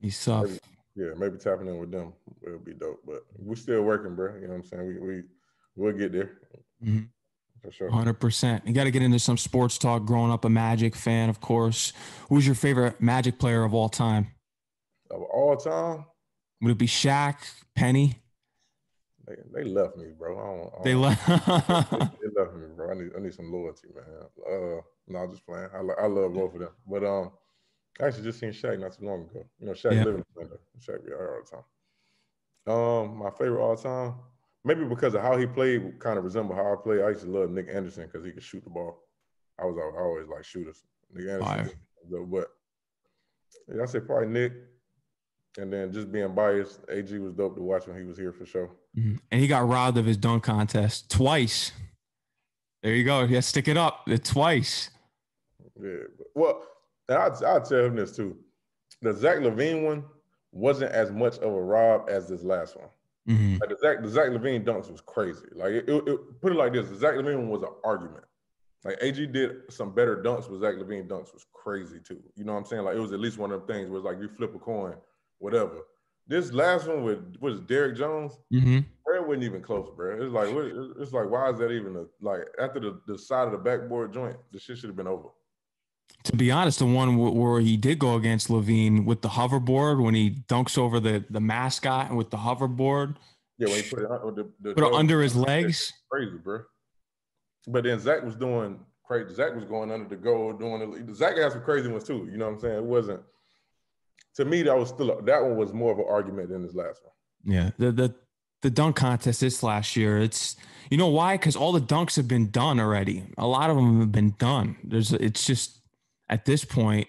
he's 0.00 0.22
tough. 0.24 0.44
Maybe, 0.44 0.58
yeah, 0.96 1.10
maybe 1.16 1.38
tapping 1.38 1.68
in 1.68 1.78
with 1.78 1.90
them 1.90 2.12
will 2.40 2.58
be 2.58 2.74
dope. 2.74 3.00
But 3.04 3.24
we're 3.38 3.56
still 3.56 3.82
working, 3.82 4.14
bro. 4.14 4.34
You 4.36 4.42
know 4.42 4.48
what 4.48 4.54
I'm 4.56 4.64
saying? 4.64 4.86
We 4.86 4.98
we 4.98 5.22
we'll 5.76 5.92
get 5.92 6.12
there. 6.12 6.38
Mm-hmm. 6.82 7.04
For 7.62 7.70
sure. 7.72 7.90
100%. 7.90 8.66
You 8.66 8.74
got 8.74 8.84
to 8.84 8.90
get 8.90 9.02
into 9.02 9.18
some 9.18 9.38
sports 9.38 9.78
talk. 9.78 10.04
Growing 10.04 10.30
up 10.30 10.44
a 10.44 10.50
Magic 10.50 10.94
fan, 10.94 11.30
of 11.30 11.40
course. 11.40 11.94
Who's 12.28 12.44
your 12.44 12.54
favorite 12.54 13.00
Magic 13.00 13.38
player 13.38 13.64
of 13.64 13.72
all 13.72 13.88
time? 13.88 14.26
Of 15.10 15.22
all 15.22 15.56
time? 15.56 16.04
Would 16.60 16.72
it 16.72 16.78
be 16.78 16.86
Shaq, 16.86 17.36
Penny? 17.74 18.22
They, 19.26 19.36
they 19.52 19.64
left 19.64 19.96
me, 19.96 20.06
bro. 20.18 20.38
I 20.38 20.44
don't, 20.44 20.72
I 20.78 20.82
they 20.84 20.94
left. 20.94 21.26
they, 21.26 22.28
they, 22.28 22.40
left 22.40 22.54
me, 22.54 22.66
bro. 22.76 22.90
I 22.90 22.94
need 22.94 23.10
I 23.16 23.20
need 23.20 23.34
some 23.34 23.50
loyalty, 23.50 23.88
man. 23.94 24.04
Uh, 24.46 24.80
no, 25.08 25.18
I'm 25.18 25.30
just 25.30 25.46
playing. 25.46 25.68
I, 25.74 26.02
I 26.02 26.06
love 26.06 26.34
both 26.34 26.54
of 26.54 26.60
them, 26.60 26.70
but 26.86 27.04
um, 27.04 27.32
I 28.00 28.06
actually 28.06 28.24
just 28.24 28.38
seen 28.38 28.50
Shaq 28.50 28.78
not 28.80 28.92
too 28.92 29.06
long 29.06 29.22
ago. 29.22 29.44
You 29.60 29.66
know, 29.66 29.72
Shaq 29.72 29.94
yeah. 29.94 30.04
living 30.04 30.24
in. 30.40 30.48
Shaq 30.80 31.04
be 31.06 31.12
out 31.12 31.20
all 31.20 31.40
the 31.44 31.50
time. 31.50 31.64
Um, 32.66 33.18
my 33.18 33.30
favorite 33.30 33.62
all 33.62 33.76
time, 33.76 34.14
maybe 34.64 34.84
because 34.84 35.14
of 35.14 35.22
how 35.22 35.36
he 35.36 35.46
played, 35.46 35.98
kind 36.00 36.18
of 36.18 36.24
resemble 36.24 36.54
how 36.54 36.72
I 36.72 36.76
play. 36.82 37.02
I 37.02 37.10
used 37.10 37.22
to 37.22 37.30
love 37.30 37.50
Nick 37.50 37.68
Anderson 37.72 38.06
because 38.10 38.24
he 38.24 38.32
could 38.32 38.42
shoot 38.42 38.64
the 38.64 38.70
ball. 38.70 39.04
I 39.58 39.64
was 39.64 39.76
I 39.78 40.00
always 40.00 40.28
like 40.28 40.44
shooters. 40.44 40.82
Nick 41.12 41.28
Anderson, 41.28 41.70
but 42.30 42.48
yeah, 43.74 43.82
I 43.82 43.86
say 43.86 44.00
probably 44.00 44.28
Nick. 44.28 44.52
And 45.56 45.72
then 45.72 45.92
just 45.92 46.10
being 46.10 46.34
biased, 46.34 46.80
AG 46.88 47.16
was 47.18 47.32
dope 47.32 47.54
to 47.56 47.62
watch 47.62 47.86
when 47.86 47.96
he 47.96 48.04
was 48.04 48.18
here 48.18 48.32
for 48.32 48.44
sure. 48.44 48.70
Mm-hmm. 48.98 49.16
And 49.30 49.40
he 49.40 49.46
got 49.46 49.68
robbed 49.68 49.98
of 49.98 50.06
his 50.06 50.16
dunk 50.16 50.42
contest 50.42 51.10
twice. 51.10 51.72
There 52.82 52.94
you 52.94 53.04
go. 53.04 53.22
Yeah, 53.22 53.40
stick 53.40 53.68
it 53.68 53.76
up. 53.76 54.06
Twice. 54.24 54.90
Yeah. 55.80 55.92
Well, 56.34 56.62
I'd, 57.08 57.42
I'd 57.42 57.64
tell 57.64 57.84
him 57.84 57.96
this 57.96 58.16
too. 58.16 58.36
The 59.00 59.12
Zach 59.12 59.38
LaVine 59.38 59.84
one 59.84 60.04
wasn't 60.52 60.92
as 60.92 61.10
much 61.10 61.38
of 61.38 61.52
a 61.52 61.62
rob 61.62 62.08
as 62.08 62.28
this 62.28 62.42
last 62.42 62.76
one. 62.76 62.88
Mm-hmm. 63.28 63.56
Like 63.60 63.70
the 63.70 63.76
Zach, 63.80 64.02
the 64.02 64.08
Zach 64.08 64.28
LaVine 64.28 64.64
dunks 64.64 64.90
was 64.90 65.00
crazy. 65.00 65.46
Like 65.54 65.72
it, 65.72 65.88
it, 65.88 66.08
it, 66.08 66.40
put 66.40 66.52
it 66.52 66.56
like 66.56 66.72
this: 66.72 66.88
the 66.88 66.96
Zach 66.96 67.14
LaVine 67.14 67.36
one 67.36 67.48
was 67.48 67.62
an 67.62 67.70
argument. 67.84 68.24
Like 68.84 68.98
AG 69.00 69.26
did 69.28 69.72
some 69.72 69.94
better 69.94 70.22
dunks, 70.22 70.48
but 70.48 70.60
Zach 70.60 70.74
LaVine 70.74 71.08
dunks 71.08 71.32
was 71.32 71.46
crazy 71.52 72.00
too. 72.06 72.22
You 72.36 72.44
know 72.44 72.52
what 72.52 72.58
I'm 72.58 72.64
saying? 72.66 72.82
Like 72.84 72.96
it 72.96 73.00
was 73.00 73.12
at 73.12 73.20
least 73.20 73.38
one 73.38 73.50
of 73.50 73.66
them 73.66 73.76
things 73.76 73.88
where 73.88 73.98
it's 73.98 74.04
like 74.04 74.20
you 74.20 74.28
flip 74.28 74.54
a 74.54 74.58
coin, 74.58 74.94
whatever. 75.44 75.82
This 76.26 76.52
last 76.52 76.88
one 76.88 77.04
with 77.04 77.36
was 77.40 77.60
Derrick 77.60 77.96
Jones, 77.96 78.32
mm-hmm. 78.52 78.78
it 78.78 79.26
wasn't 79.26 79.44
even 79.44 79.60
close, 79.60 79.90
bro. 79.94 80.16
It's 80.20 80.32
like 80.32 80.48
it's 80.98 81.12
like 81.12 81.30
why 81.30 81.50
is 81.50 81.58
that 81.58 81.70
even 81.70 81.96
a 81.96 82.04
like 82.20 82.40
after 82.58 82.80
the, 82.80 83.00
the 83.06 83.18
side 83.18 83.46
of 83.46 83.52
the 83.52 83.58
backboard 83.58 84.12
joint, 84.12 84.36
the 84.52 84.58
shit 84.58 84.78
should 84.78 84.88
have 84.88 84.96
been 84.96 85.06
over 85.06 85.28
to 86.24 86.36
be 86.36 86.50
honest, 86.50 86.78
the 86.78 86.86
one 86.86 87.18
where 87.18 87.60
he 87.60 87.76
did 87.76 87.98
go 87.98 88.14
against 88.16 88.48
LaVine 88.48 89.04
with 89.04 89.20
the 89.20 89.28
hoverboard 89.28 90.02
when 90.02 90.14
he 90.14 90.42
dunks 90.48 90.78
over 90.78 90.98
the 90.98 91.24
the 91.28 91.40
mascot 91.40 92.14
with 92.14 92.30
the 92.30 92.38
hoverboard. 92.38 93.16
Yeah, 93.58 93.68
when 93.68 93.82
he 93.82 93.90
put 93.90 94.00
it, 94.00 94.08
the, 94.08 94.50
the 94.60 94.74
put 94.74 94.84
it 94.84 94.92
under 94.94 95.20
his 95.20 95.36
legs. 95.36 95.92
Crazy, 96.10 96.38
bro. 96.42 96.60
But 97.68 97.84
then 97.84 98.00
Zach 98.00 98.24
was 98.24 98.36
doing 98.36 98.80
crazy. 99.06 99.34
Zach 99.34 99.54
was 99.54 99.64
going 99.64 99.92
under 99.92 100.08
the 100.08 100.16
goal, 100.16 100.54
doing 100.54 101.06
the 101.06 101.14
Zach 101.14 101.36
had 101.36 101.52
some 101.52 101.62
crazy 101.62 101.88
ones 101.88 102.04
too. 102.04 102.26
You 102.30 102.38
know 102.38 102.46
what 102.46 102.54
I'm 102.54 102.60
saying? 102.60 102.76
It 102.76 102.84
wasn't 102.84 103.20
to 104.36 104.44
me. 104.44 104.62
That 104.62 104.76
was 104.76 104.88
still 104.90 105.10
a, 105.10 105.22
that 105.22 105.42
one 105.42 105.56
was 105.56 105.72
more 105.72 105.92
of 105.92 105.98
an 105.98 106.06
argument 106.08 106.50
than 106.50 106.62
this 106.62 106.74
last 106.74 107.00
one. 107.02 107.54
Yeah, 107.54 107.70
the 107.78 107.92
the 107.92 108.14
the 108.62 108.70
dunk 108.70 108.96
contest 108.96 109.40
this 109.40 109.62
last 109.62 109.96
year. 109.96 110.18
It's 110.18 110.56
you 110.90 110.96
know 110.96 111.08
why? 111.08 111.36
Because 111.36 111.56
all 111.56 111.72
the 111.72 111.80
dunks 111.80 112.16
have 112.16 112.28
been 112.28 112.50
done 112.50 112.80
already. 112.80 113.24
A 113.38 113.46
lot 113.46 113.70
of 113.70 113.76
them 113.76 114.00
have 114.00 114.12
been 114.12 114.34
done. 114.38 114.76
There's 114.82 115.12
it's 115.12 115.46
just 115.46 115.80
at 116.28 116.44
this 116.44 116.64
point, 116.64 117.08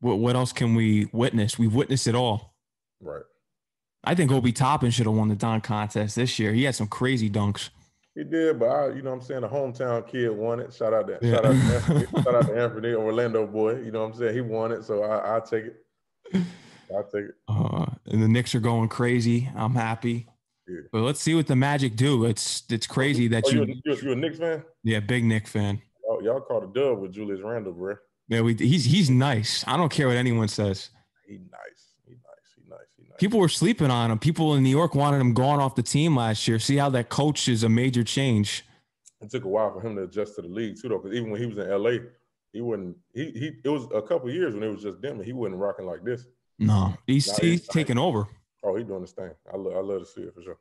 what, 0.00 0.18
what 0.18 0.36
else 0.36 0.52
can 0.52 0.74
we 0.74 1.08
witness? 1.12 1.58
We've 1.58 1.74
witnessed 1.74 2.06
it 2.06 2.14
all. 2.14 2.56
Right. 3.00 3.22
I 4.04 4.14
think 4.14 4.32
Obi 4.32 4.52
Toppin 4.52 4.90
should 4.90 5.06
have 5.06 5.14
won 5.14 5.28
the 5.28 5.36
dunk 5.36 5.64
contest 5.64 6.16
this 6.16 6.38
year. 6.38 6.52
He 6.52 6.64
had 6.64 6.74
some 6.74 6.88
crazy 6.88 7.30
dunks. 7.30 7.70
He 8.14 8.24
did, 8.24 8.58
but 8.58 8.66
I, 8.66 8.88
you 8.88 9.02
know 9.02 9.10
what 9.10 9.16
I'm 9.16 9.22
saying? 9.22 9.40
The 9.40 9.48
hometown 9.48 10.06
kid 10.06 10.30
won 10.30 10.60
it. 10.60 10.74
Shout 10.74 10.92
out 10.92 11.06
to 11.06 11.18
yeah. 11.22 11.34
shout 11.36 11.46
out 11.46 11.52
to 11.52 11.56
Anthony, 11.74 12.22
shout 12.22 12.34
out 12.34 12.46
to 12.46 12.60
Anthony, 12.60 12.92
Orlando 12.94 13.46
boy. 13.46 13.76
You 13.76 13.90
know 13.90 14.00
what 14.00 14.12
I'm 14.12 14.14
saying? 14.14 14.34
He 14.34 14.40
won 14.40 14.72
it, 14.72 14.84
so 14.84 15.02
I, 15.02 15.34
will 15.34 15.40
take 15.40 15.64
it. 15.66 15.76
I'll 16.94 17.04
take 17.04 17.26
it. 17.26 17.34
Uh, 17.48 17.86
and 18.06 18.22
the 18.22 18.28
Knicks 18.28 18.54
are 18.54 18.60
going 18.60 18.88
crazy. 18.88 19.50
I'm 19.56 19.74
happy. 19.74 20.26
Yeah. 20.68 20.80
But 20.92 21.02
let's 21.02 21.20
see 21.20 21.34
what 21.34 21.46
the 21.46 21.56
Magic 21.56 21.96
do. 21.96 22.24
It's 22.24 22.62
it's 22.70 22.86
crazy 22.86 23.28
that 23.28 23.44
oh, 23.46 23.50
you 23.50 23.80
you 23.84 23.96
you 23.96 24.12
a 24.12 24.16
Knicks 24.16 24.38
fan? 24.38 24.62
Yeah, 24.84 25.00
big 25.00 25.24
Knick 25.24 25.46
fan. 25.46 25.82
Oh, 26.08 26.20
y'all 26.20 26.40
caught 26.40 26.62
a 26.62 26.66
dub 26.66 27.00
with 27.00 27.12
Julius 27.12 27.40
Randle, 27.42 27.72
bro. 27.72 27.96
Yeah, 28.28 28.42
we 28.42 28.54
he's 28.54 28.84
he's 28.84 29.10
nice. 29.10 29.64
I 29.66 29.76
don't 29.76 29.90
care 29.90 30.08
what 30.08 30.16
anyone 30.16 30.48
says. 30.48 30.90
He 31.26 31.34
nice. 31.34 31.94
He 32.06 32.12
nice. 32.12 32.20
He 32.56 32.62
nice. 32.68 32.78
He 32.96 33.02
nice. 33.04 33.18
People 33.18 33.40
were 33.40 33.48
sleeping 33.48 33.90
on 33.90 34.10
him. 34.10 34.18
People 34.18 34.54
in 34.54 34.62
New 34.62 34.70
York 34.70 34.94
wanted 34.94 35.20
him 35.20 35.34
gone 35.34 35.60
off 35.60 35.74
the 35.74 35.82
team 35.82 36.16
last 36.16 36.46
year. 36.46 36.58
See 36.58 36.76
how 36.76 36.90
that 36.90 37.08
coach 37.08 37.48
is 37.48 37.64
a 37.64 37.68
major 37.68 38.04
change. 38.04 38.64
It 39.20 39.30
took 39.30 39.44
a 39.44 39.48
while 39.48 39.72
for 39.72 39.80
him 39.80 39.96
to 39.96 40.04
adjust 40.04 40.36
to 40.36 40.42
the 40.42 40.48
league 40.48 40.80
too, 40.80 40.88
though. 40.88 40.98
Because 40.98 41.16
even 41.16 41.30
when 41.30 41.40
he 41.40 41.46
was 41.46 41.58
in 41.58 41.70
LA, 41.70 42.04
he 42.52 42.60
wouldn't. 42.60 42.96
He 43.14 43.30
he. 43.30 43.52
It 43.64 43.68
was 43.68 43.86
a 43.94 44.02
couple 44.02 44.30
years 44.30 44.54
when 44.54 44.62
it 44.62 44.68
was 44.68 44.82
just 44.82 45.00
them, 45.00 45.16
and 45.16 45.24
he 45.24 45.32
wasn't 45.32 45.60
rocking 45.60 45.86
like 45.86 46.04
this. 46.04 46.26
No, 46.58 46.94
he's 47.06 47.26
now 47.28 47.34
he's, 47.40 47.60
he's 47.60 47.68
taking 47.68 47.98
over. 47.98 48.26
Oh, 48.62 48.76
he's 48.76 48.86
doing 48.86 49.00
this 49.00 49.12
thing. 49.12 49.30
I 49.52 49.56
love 49.56 49.74
I 49.74 49.80
love 49.80 50.00
to 50.00 50.06
see 50.06 50.22
it 50.22 50.34
for 50.34 50.42
sure. 50.42 50.58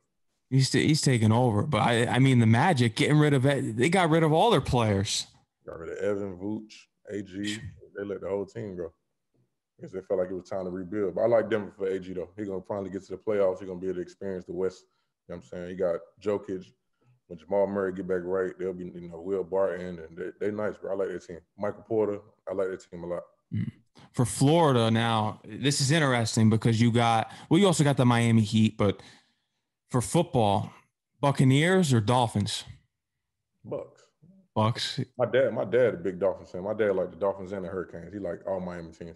He's 0.49 0.71
he's 0.71 1.01
taking 1.01 1.31
over, 1.31 1.63
but 1.63 1.81
I 1.81 2.07
I 2.07 2.19
mean 2.19 2.39
the 2.39 2.45
Magic 2.45 2.95
getting 2.95 3.17
rid 3.17 3.33
of 3.33 3.45
it. 3.45 3.77
They 3.77 3.89
got 3.89 4.09
rid 4.09 4.23
of 4.23 4.33
all 4.33 4.49
their 4.51 4.61
players. 4.61 5.27
Got 5.65 5.79
rid 5.79 5.89
of 5.89 5.97
Evan 5.97 6.37
Vooch. 6.37 6.73
AG, 7.11 7.59
they 7.95 8.03
let 8.03 8.21
the 8.21 8.29
whole 8.29 8.45
team 8.45 8.77
go. 8.77 8.91
Because 9.75 9.91
they 9.91 10.01
felt 10.01 10.19
like 10.19 10.29
it 10.29 10.35
was 10.35 10.49
time 10.49 10.65
to 10.65 10.71
rebuild. 10.71 11.15
But 11.15 11.21
I 11.21 11.27
like 11.27 11.49
Denver 11.49 11.73
for 11.77 11.87
AG 11.87 12.11
though. 12.13 12.29
He's 12.37 12.47
gonna 12.47 12.61
finally 12.61 12.89
get 12.89 13.03
to 13.03 13.11
the 13.11 13.17
playoffs. 13.17 13.59
He's 13.59 13.67
gonna 13.67 13.79
be 13.79 13.87
able 13.87 13.95
to 13.95 14.01
experience 14.01 14.45
the 14.45 14.53
West. 14.53 14.85
You 15.27 15.35
know 15.35 15.37
what 15.37 15.45
I'm 15.45 15.49
saying? 15.49 15.69
He 15.69 15.75
got 15.75 15.99
Jokic. 16.21 16.65
When 17.31 17.39
Jamal 17.39 17.65
Murray 17.65 17.93
get 17.93 18.09
back 18.09 18.23
right, 18.25 18.51
they'll 18.59 18.73
be, 18.73 18.91
you 18.93 19.07
know, 19.07 19.21
Will 19.21 19.45
Barton 19.45 19.99
and 19.99 20.17
they 20.17 20.47
they 20.47 20.51
nice, 20.51 20.75
bro. 20.75 20.91
I 20.91 20.95
like 20.95 21.07
that 21.07 21.25
team. 21.25 21.39
Michael 21.57 21.83
Porter, 21.83 22.19
I 22.45 22.53
like 22.53 22.67
that 22.67 22.85
team 22.91 23.05
a 23.05 23.07
lot. 23.07 23.23
Mm. 23.55 23.71
For 24.11 24.25
Florida 24.25 24.91
now, 24.91 25.39
this 25.45 25.79
is 25.79 25.91
interesting 25.91 26.49
because 26.49 26.81
you 26.81 26.91
got 26.91 27.31
well, 27.47 27.57
you 27.57 27.67
also 27.67 27.85
got 27.85 27.95
the 27.95 28.03
Miami 28.03 28.41
Heat, 28.41 28.75
but 28.77 29.01
for 29.89 30.01
football, 30.01 30.73
Buccaneers 31.21 31.93
or 31.93 32.01
Dolphins? 32.01 32.65
Bucks. 33.63 34.01
Bucks. 34.53 34.99
My 35.17 35.25
dad, 35.25 35.53
my 35.53 35.63
dad, 35.63 35.93
a 35.93 35.97
big 35.97 36.19
Dolphins 36.19 36.49
fan. 36.49 36.63
My 36.63 36.73
dad 36.73 36.97
liked 36.97 37.11
the 37.11 37.17
Dolphins 37.17 37.53
and 37.53 37.63
the 37.63 37.69
Hurricanes. 37.69 38.11
He 38.11 38.19
liked 38.19 38.45
all 38.45 38.59
Miami 38.59 38.91
teams. 38.91 39.15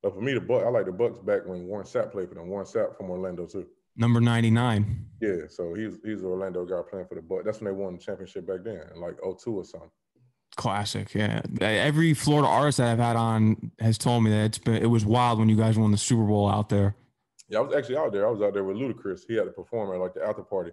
But 0.00 0.14
for 0.14 0.20
me, 0.20 0.32
the 0.32 0.40
Buck, 0.40 0.62
I 0.64 0.68
like 0.68 0.86
the 0.86 0.92
Bucks 0.92 1.18
back 1.18 1.44
when 1.44 1.66
Warren 1.66 1.84
Sapp 1.84 2.12
played 2.12 2.28
for 2.28 2.36
them. 2.36 2.46
Warren 2.46 2.66
Sapp 2.66 2.96
from 2.96 3.10
Orlando 3.10 3.46
too. 3.46 3.66
Number 3.98 4.20
ninety 4.20 4.50
nine. 4.50 5.06
Yeah, 5.20 5.48
so 5.48 5.74
he's 5.74 5.98
he's 6.04 6.20
an 6.20 6.26
Orlando 6.26 6.64
guy 6.64 6.80
playing 6.88 7.06
for 7.06 7.16
the 7.16 7.22
Buck. 7.22 7.44
That's 7.44 7.60
when 7.60 7.66
they 7.66 7.78
won 7.78 7.94
the 7.94 7.98
championship 7.98 8.46
back 8.46 8.60
then, 8.62 8.82
like 8.96 9.16
02 9.20 9.52
or 9.52 9.64
something. 9.64 9.90
Classic, 10.56 11.12
yeah. 11.14 11.42
Every 11.60 12.14
Florida 12.14 12.48
artist 12.48 12.78
that 12.78 12.92
I've 12.92 12.98
had 12.98 13.16
on 13.16 13.72
has 13.80 13.98
told 13.98 14.24
me 14.24 14.30
that 14.30 14.44
it's 14.44 14.58
been 14.58 14.76
it 14.76 14.86
was 14.86 15.04
wild 15.04 15.40
when 15.40 15.48
you 15.48 15.56
guys 15.56 15.76
won 15.76 15.90
the 15.90 15.98
Super 15.98 16.24
Bowl 16.24 16.48
out 16.48 16.68
there. 16.68 16.94
Yeah, 17.48 17.58
I 17.58 17.62
was 17.62 17.74
actually 17.74 17.96
out 17.96 18.12
there. 18.12 18.26
I 18.26 18.30
was 18.30 18.42
out 18.42 18.54
there 18.54 18.64
with 18.64 18.76
Ludacris. 18.76 19.22
He 19.26 19.34
had 19.34 19.44
to 19.44 19.50
perform 19.50 19.92
at 19.92 20.00
like 20.00 20.14
the 20.14 20.24
after 20.24 20.42
party. 20.42 20.70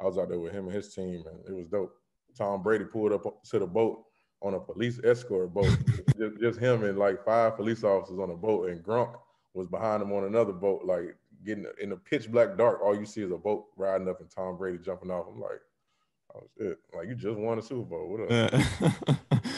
I 0.00 0.04
was 0.04 0.16
out 0.16 0.28
there 0.28 0.38
with 0.38 0.52
him 0.52 0.66
and 0.66 0.74
his 0.74 0.94
team, 0.94 1.24
and 1.26 1.40
it 1.46 1.52
was 1.52 1.66
dope. 1.66 1.92
Tom 2.36 2.62
Brady 2.62 2.84
pulled 2.84 3.12
up 3.12 3.42
to 3.44 3.58
the 3.58 3.66
boat 3.66 4.04
on 4.42 4.54
a 4.54 4.60
police 4.60 5.00
escort 5.04 5.52
boat. 5.52 5.76
just, 6.18 6.40
just, 6.40 6.60
him 6.60 6.84
and 6.84 6.98
like 6.98 7.24
five 7.24 7.56
police 7.56 7.82
officers 7.82 8.18
on 8.18 8.30
a 8.30 8.36
boat, 8.36 8.70
and 8.70 8.82
Gronk 8.82 9.14
was 9.54 9.66
behind 9.66 10.02
him 10.02 10.12
on 10.12 10.24
another 10.24 10.52
boat, 10.52 10.82
like 10.84 11.16
getting 11.44 11.66
in 11.80 11.90
the 11.90 11.96
pitch 11.96 12.30
black 12.30 12.56
dark. 12.56 12.80
All 12.82 12.96
you 12.96 13.06
see 13.06 13.22
is 13.22 13.30
a 13.30 13.36
boat 13.36 13.66
riding 13.76 14.08
up 14.08 14.20
and 14.20 14.30
Tom 14.30 14.56
Brady 14.56 14.78
jumping 14.78 15.10
off. 15.10 15.26
I'm 15.28 15.40
like, 15.40 15.60
oh 16.34 16.42
shit! 16.58 16.78
Like 16.94 17.08
you 17.08 17.14
just 17.14 17.38
won 17.38 17.58
a 17.58 17.62
Super 17.62 17.82
Bowl. 17.82 18.08
What 18.08 18.30
up? 18.30 18.52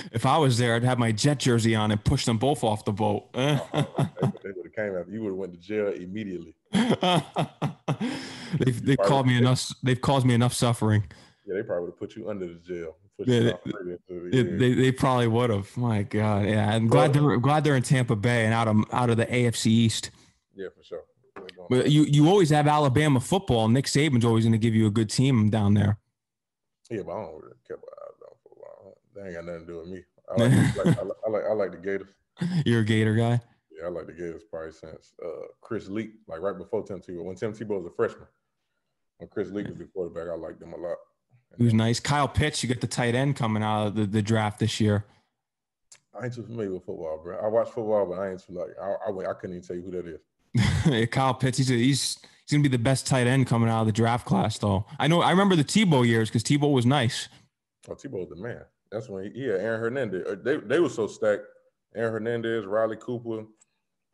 if 0.12 0.26
I 0.26 0.38
was 0.38 0.58
there, 0.58 0.74
I'd 0.74 0.84
have 0.84 0.98
my 0.98 1.12
Jet 1.12 1.38
jersey 1.38 1.74
on 1.74 1.90
and 1.90 2.04
push 2.04 2.24
them 2.24 2.38
both 2.38 2.64
off 2.64 2.84
the 2.84 2.92
boat. 2.92 3.28
oh, 3.34 3.68
oh, 3.74 3.86
oh, 3.98 4.08
oh. 4.22 4.32
they 4.42 4.50
would 4.50 4.66
have 4.66 4.74
came 4.74 4.96
after 4.96 5.12
you. 5.12 5.22
Would 5.22 5.30
have 5.30 5.38
went 5.38 5.52
to 5.52 5.58
jail 5.58 5.88
immediately. 5.88 6.54
they've 6.72 8.84
they've 8.84 8.98
called 8.98 9.26
me 9.26 9.36
enough. 9.36 9.72
They've 9.82 10.00
caused 10.00 10.26
me 10.26 10.34
enough 10.34 10.54
suffering. 10.54 11.04
Yeah, 11.46 11.56
they 11.56 11.62
probably 11.62 11.84
would 11.84 11.92
have 11.92 11.98
put 11.98 12.16
you 12.16 12.30
under 12.30 12.46
the 12.46 12.54
jail. 12.54 12.96
Yeah, 13.18 13.52
they, 14.08 14.42
they, 14.42 14.74
they, 14.74 14.92
probably 14.92 15.28
would 15.28 15.50
have. 15.50 15.76
My 15.76 16.02
God, 16.02 16.46
yeah. 16.46 16.74
I'm 16.74 16.88
glad 16.88 17.12
they're 17.12 17.36
glad 17.36 17.62
they're 17.62 17.76
in 17.76 17.82
Tampa 17.82 18.16
Bay 18.16 18.46
and 18.46 18.54
out 18.54 18.68
of 18.68 18.84
out 18.92 19.10
of 19.10 19.16
the 19.16 19.26
AFC 19.26 19.66
East. 19.66 20.10
Yeah, 20.54 20.68
for 20.76 20.82
sure. 20.82 21.02
But 21.68 21.90
you 21.90 22.04
you 22.04 22.28
always 22.28 22.50
have 22.50 22.66
Alabama 22.66 23.20
football. 23.20 23.68
Nick 23.68 23.86
Saban's 23.86 24.24
always 24.24 24.44
going 24.44 24.52
to 24.52 24.58
give 24.58 24.74
you 24.74 24.86
a 24.86 24.90
good 24.90 25.10
team 25.10 25.50
down 25.50 25.74
there. 25.74 25.98
Yeah, 26.90 27.02
but 27.06 27.12
I 27.12 27.22
don't 27.22 27.34
really 27.40 27.56
care 27.66 27.76
about 27.76 27.98
Alabama 28.02 28.36
football. 28.42 28.98
They 29.14 29.22
ain't 29.22 29.34
got 29.34 29.44
nothing 29.44 29.66
to 29.66 29.72
do 29.72 29.78
with 29.78 29.88
me. 29.88 30.04
I 30.28 30.42
like, 30.42 30.76
like, 30.76 30.98
I, 30.98 31.02
like, 31.02 31.16
I 31.26 31.30
like 31.30 31.44
I 31.44 31.52
like 31.52 31.70
the 31.72 31.78
Gators. 31.78 32.08
You're 32.66 32.80
a 32.80 32.84
Gator 32.84 33.14
guy. 33.14 33.40
Yeah, 33.70 33.86
I 33.86 33.88
like 33.90 34.06
the 34.06 34.12
Gators 34.12 34.42
probably 34.50 34.72
since 34.72 35.14
uh, 35.24 35.46
Chris 35.60 35.88
Leak, 35.88 36.12
like 36.26 36.40
right 36.40 36.56
before 36.56 36.82
Tim 36.82 37.00
Tebow. 37.00 37.24
When 37.24 37.36
Tim 37.36 37.52
Tebow 37.52 37.82
was 37.82 37.86
a 37.86 37.94
freshman, 37.94 38.28
when 39.18 39.28
Chris 39.28 39.50
Leak 39.50 39.68
was 39.68 39.78
the 39.78 39.84
quarterback, 39.84 40.28
I 40.32 40.36
liked 40.36 40.60
them 40.60 40.72
a 40.72 40.76
lot. 40.76 40.96
He 41.58 41.64
was 41.64 41.74
nice. 41.74 42.00
Kyle 42.00 42.28
Pitts, 42.28 42.62
you 42.62 42.68
get 42.68 42.80
the 42.80 42.86
tight 42.86 43.14
end 43.14 43.36
coming 43.36 43.62
out 43.62 43.88
of 43.88 43.94
the, 43.94 44.06
the 44.06 44.22
draft 44.22 44.58
this 44.58 44.80
year. 44.80 45.04
I 46.18 46.24
ain't 46.24 46.34
too 46.34 46.42
familiar 46.42 46.72
with 46.72 46.84
football, 46.84 47.20
bro. 47.22 47.38
I 47.38 47.46
watch 47.48 47.68
football, 47.68 48.06
but 48.06 48.18
I 48.18 48.30
ain't 48.30 48.44
too 48.44 48.52
like 48.54 48.68
I, 48.80 49.10
I, 49.10 49.30
I 49.30 49.34
couldn't 49.34 49.56
even 49.56 49.66
tell 49.66 49.76
you 49.76 49.82
who 49.82 49.90
that 49.92 50.06
is. 50.06 50.20
Kyle 51.10 51.34
Pitts, 51.34 51.58
he's 51.58 51.70
a, 51.70 51.74
he's 51.74 52.18
he's 52.18 52.52
gonna 52.52 52.62
be 52.62 52.68
the 52.68 52.78
best 52.78 53.06
tight 53.06 53.26
end 53.26 53.46
coming 53.46 53.68
out 53.68 53.80
of 53.80 53.86
the 53.86 53.92
draft 53.92 54.26
class, 54.26 54.58
though. 54.58 54.86
I 54.98 55.08
know. 55.08 55.22
I 55.22 55.30
remember 55.30 55.56
the 55.56 55.64
Tebow 55.64 56.06
years 56.06 56.28
because 56.28 56.44
Tebow 56.44 56.72
was 56.72 56.86
nice. 56.86 57.28
Oh, 57.88 57.94
Tebow 57.94 58.20
was 58.20 58.28
the 58.28 58.36
man. 58.36 58.62
That's 58.90 59.08
when 59.08 59.24
he, 59.24 59.46
yeah, 59.46 59.54
Aaron 59.54 59.80
Hernandez. 59.80 60.26
Uh, 60.26 60.36
they 60.42 60.56
they 60.58 60.80
were 60.80 60.88
so 60.88 61.06
stacked. 61.06 61.42
Aaron 61.94 62.12
Hernandez, 62.12 62.64
Riley 62.64 62.96
Cooper, 62.96 63.44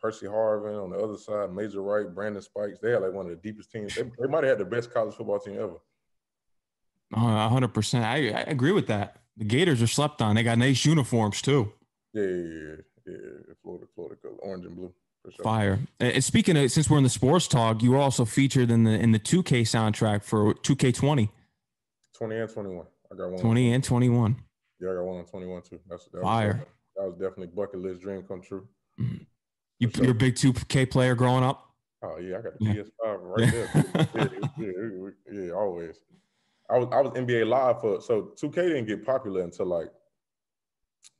Percy 0.01 0.27
Harvin 0.27 0.83
on 0.83 0.91
the 0.91 0.99
other 0.99 1.17
side, 1.17 1.53
Major 1.53 1.83
Wright, 1.83 2.13
Brandon 2.13 2.43
Spikes. 2.43 2.79
They 2.81 2.91
had 2.91 3.03
like 3.03 3.13
one 3.13 3.27
of 3.27 3.31
the 3.31 3.37
deepest 3.37 3.71
teams. 3.71 3.95
They, 3.95 4.03
they 4.03 4.27
might 4.29 4.45
have 4.45 4.59
had 4.59 4.59
the 4.59 4.65
best 4.65 4.93
college 4.93 5.15
football 5.15 5.39
team 5.39 5.55
ever. 5.55 5.79
hundred 7.15 7.75
percent. 7.75 8.05
I, 8.05 8.29
I 8.29 8.41
agree 8.43 8.73
with 8.73 8.87
that. 8.89 9.17
The 9.37 9.45
Gators 9.45 9.83
are 9.83 9.87
slept 9.87 10.21
on. 10.23 10.35
They 10.35 10.43
got 10.43 10.59
nice 10.59 10.85
uniforms 10.85 11.43
too. 11.43 11.73
Yeah, 12.13 12.23
yeah, 12.23 12.31
yeah. 12.31 12.77
yeah. 13.07 13.55
Florida, 13.63 13.87
Florida 13.95 14.17
color, 14.21 14.35
orange 14.35 14.67
and 14.67 14.77
blue. 14.77 14.93
Sure. 15.31 15.45
Fire. 15.45 15.79
And 16.01 16.23
speaking 16.23 16.57
of, 16.57 16.71
since 16.71 16.89
we're 16.89 16.99
in 16.99 17.05
the 17.05 17.11
sports 17.11 17.49
talk, 17.49 17.83
you 17.83 17.93
were 17.93 17.99
also 17.99 18.25
featured 18.25 18.71
in 18.71 18.85
the 18.85 18.93
in 18.93 19.13
the 19.13 19.19
2K 19.19 19.63
soundtrack 19.63 20.23
for 20.23 20.55
2K20. 20.55 21.29
20 22.17 22.37
and 22.37 22.51
21. 22.51 22.87
I 23.13 23.17
got 23.17 23.31
one. 23.31 23.41
20 23.41 23.73
and 23.73 23.85
21. 23.85 24.37
Yeah, 24.81 24.91
I 24.91 24.95
got 24.95 25.05
one 25.05 25.19
on 25.19 25.25
21 25.25 25.63
too. 25.63 25.81
That's 25.89 26.07
that 26.07 26.23
fire. 26.23 26.47
Was, 26.47 26.67
that 26.97 27.05
was 27.05 27.13
definitely 27.15 27.49
bucket 27.49 27.81
list 27.81 28.01
dream 28.01 28.23
come 28.23 28.43
true. 28.43 28.67
Mm-hmm. 29.01 29.25
You, 29.79 29.91
sure. 29.91 30.05
You're 30.05 30.13
a 30.13 30.17
big 30.17 30.35
2K 30.35 30.91
player 30.91 31.15
growing 31.15 31.45
up? 31.45 31.71
Oh, 32.03 32.19
yeah. 32.19 32.39
I 32.39 32.43
got 32.43 32.59
the 32.59 32.65
yeah. 32.65 32.75
PS5 32.75 33.19
right 33.23 33.53
there. 33.53 33.71
yeah, 34.57 34.71
yeah, 35.31 35.41
yeah, 35.47 35.53
always. 35.53 36.01
I 36.71 36.79
was 36.79 36.89
I 36.93 37.01
was 37.01 37.13
NBA 37.13 37.47
live 37.47 37.81
for 37.81 38.01
so 38.01 38.33
2K 38.37 38.55
didn't 38.55 38.87
get 38.87 39.05
popular 39.05 39.43
until 39.43 39.67
like 39.67 39.89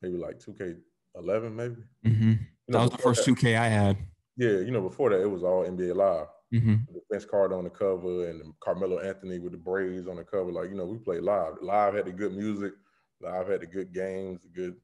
maybe 0.01 0.17
like 0.17 0.39
2K11 0.39 1.53
maybe. 1.53 1.75
Mm-hmm. 2.05 2.33
You 2.69 2.73
know, 2.73 2.79
that 2.79 2.83
was 2.83 2.91
the 2.91 3.03
first 3.03 3.25
that, 3.25 3.35
2K 3.35 3.57
I 3.57 3.67
had. 3.67 3.97
Yeah, 4.37 4.59
you 4.59 4.71
know 4.71 4.81
before 4.81 5.09
that 5.09 5.21
it 5.21 5.29
was 5.29 5.43
all 5.43 5.65
NBA 5.65 5.95
live. 5.95 6.27
Mm-hmm. 6.53 6.75
The 6.93 7.01
Vince 7.11 7.25
Carter 7.25 7.55
on 7.55 7.63
the 7.63 7.69
cover 7.69 8.29
and 8.29 8.53
Carmelo 8.59 8.99
Anthony 8.99 9.39
with 9.39 9.53
the 9.53 9.57
braids 9.57 10.07
on 10.07 10.17
the 10.17 10.23
cover. 10.23 10.51
Like 10.51 10.69
you 10.69 10.75
know 10.75 10.85
we 10.85 10.97
played 10.99 11.23
live. 11.23 11.55
Live 11.61 11.95
had 11.95 12.05
the 12.05 12.11
good 12.11 12.33
music. 12.33 12.73
Live 13.21 13.47
had 13.47 13.61
the 13.61 13.65
good 13.65 13.91
games, 13.91 14.39
the 14.41 14.49
good 14.49 14.75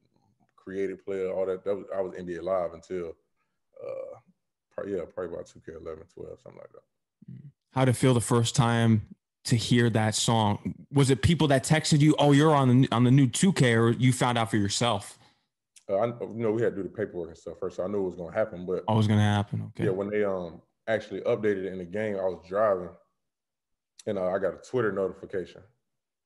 creative 0.56 1.04
player, 1.04 1.30
all 1.32 1.46
that. 1.46 1.64
that 1.64 1.76
was, 1.76 1.86
I 1.96 2.00
was 2.00 2.12
NBA 2.14 2.42
live 2.42 2.74
until 2.74 3.12
uh, 3.82 4.18
probably, 4.72 4.94
yeah, 4.94 5.02
probably 5.14 5.32
about 5.32 5.46
2K11, 5.46 6.12
12, 6.12 6.40
something 6.42 6.60
like 6.60 6.72
that. 6.72 6.82
How 7.72 7.84
did 7.84 7.92
it 7.92 7.96
feel 7.96 8.14
the 8.14 8.20
first 8.20 8.56
time 8.56 9.06
to 9.44 9.56
hear 9.56 9.88
that 9.90 10.16
song? 10.16 10.74
Was 10.92 11.10
it 11.10 11.22
people 11.22 11.48
that 11.48 11.64
texted 11.64 12.00
you, 12.00 12.16
"Oh, 12.18 12.32
you're 12.32 12.54
on 12.54 12.82
the 12.82 12.88
on 12.90 13.04
the 13.04 13.10
new 13.10 13.26
2K," 13.26 13.76
or 13.76 13.90
you 13.90 14.12
found 14.12 14.38
out 14.38 14.50
for 14.50 14.56
yourself? 14.56 15.18
Uh, 15.88 15.96
I, 15.96 16.06
you 16.06 16.42
know, 16.42 16.50
we 16.50 16.62
had 16.62 16.74
to 16.74 16.82
do 16.82 16.82
the 16.82 16.88
paperwork 16.88 17.28
and 17.28 17.38
stuff 17.38 17.58
first, 17.60 17.76
so 17.76 17.84
I 17.84 17.88
knew 17.88 18.02
it 18.02 18.06
was 18.06 18.16
going 18.16 18.32
to 18.32 18.38
happen. 18.38 18.66
But 18.66 18.84
oh, 18.88 18.94
it 18.94 18.96
was 18.96 19.06
going 19.06 19.20
to 19.20 19.24
happen. 19.24 19.62
Okay. 19.68 19.84
Yeah, 19.84 19.90
when 19.90 20.10
they 20.10 20.24
um 20.24 20.60
actually 20.88 21.20
updated 21.20 21.64
it 21.64 21.72
in 21.72 21.78
the 21.78 21.84
game, 21.84 22.16
I 22.16 22.24
was 22.24 22.44
driving, 22.48 22.90
and 24.06 24.18
uh, 24.18 24.28
I 24.28 24.38
got 24.38 24.54
a 24.54 24.60
Twitter 24.68 24.90
notification, 24.92 25.62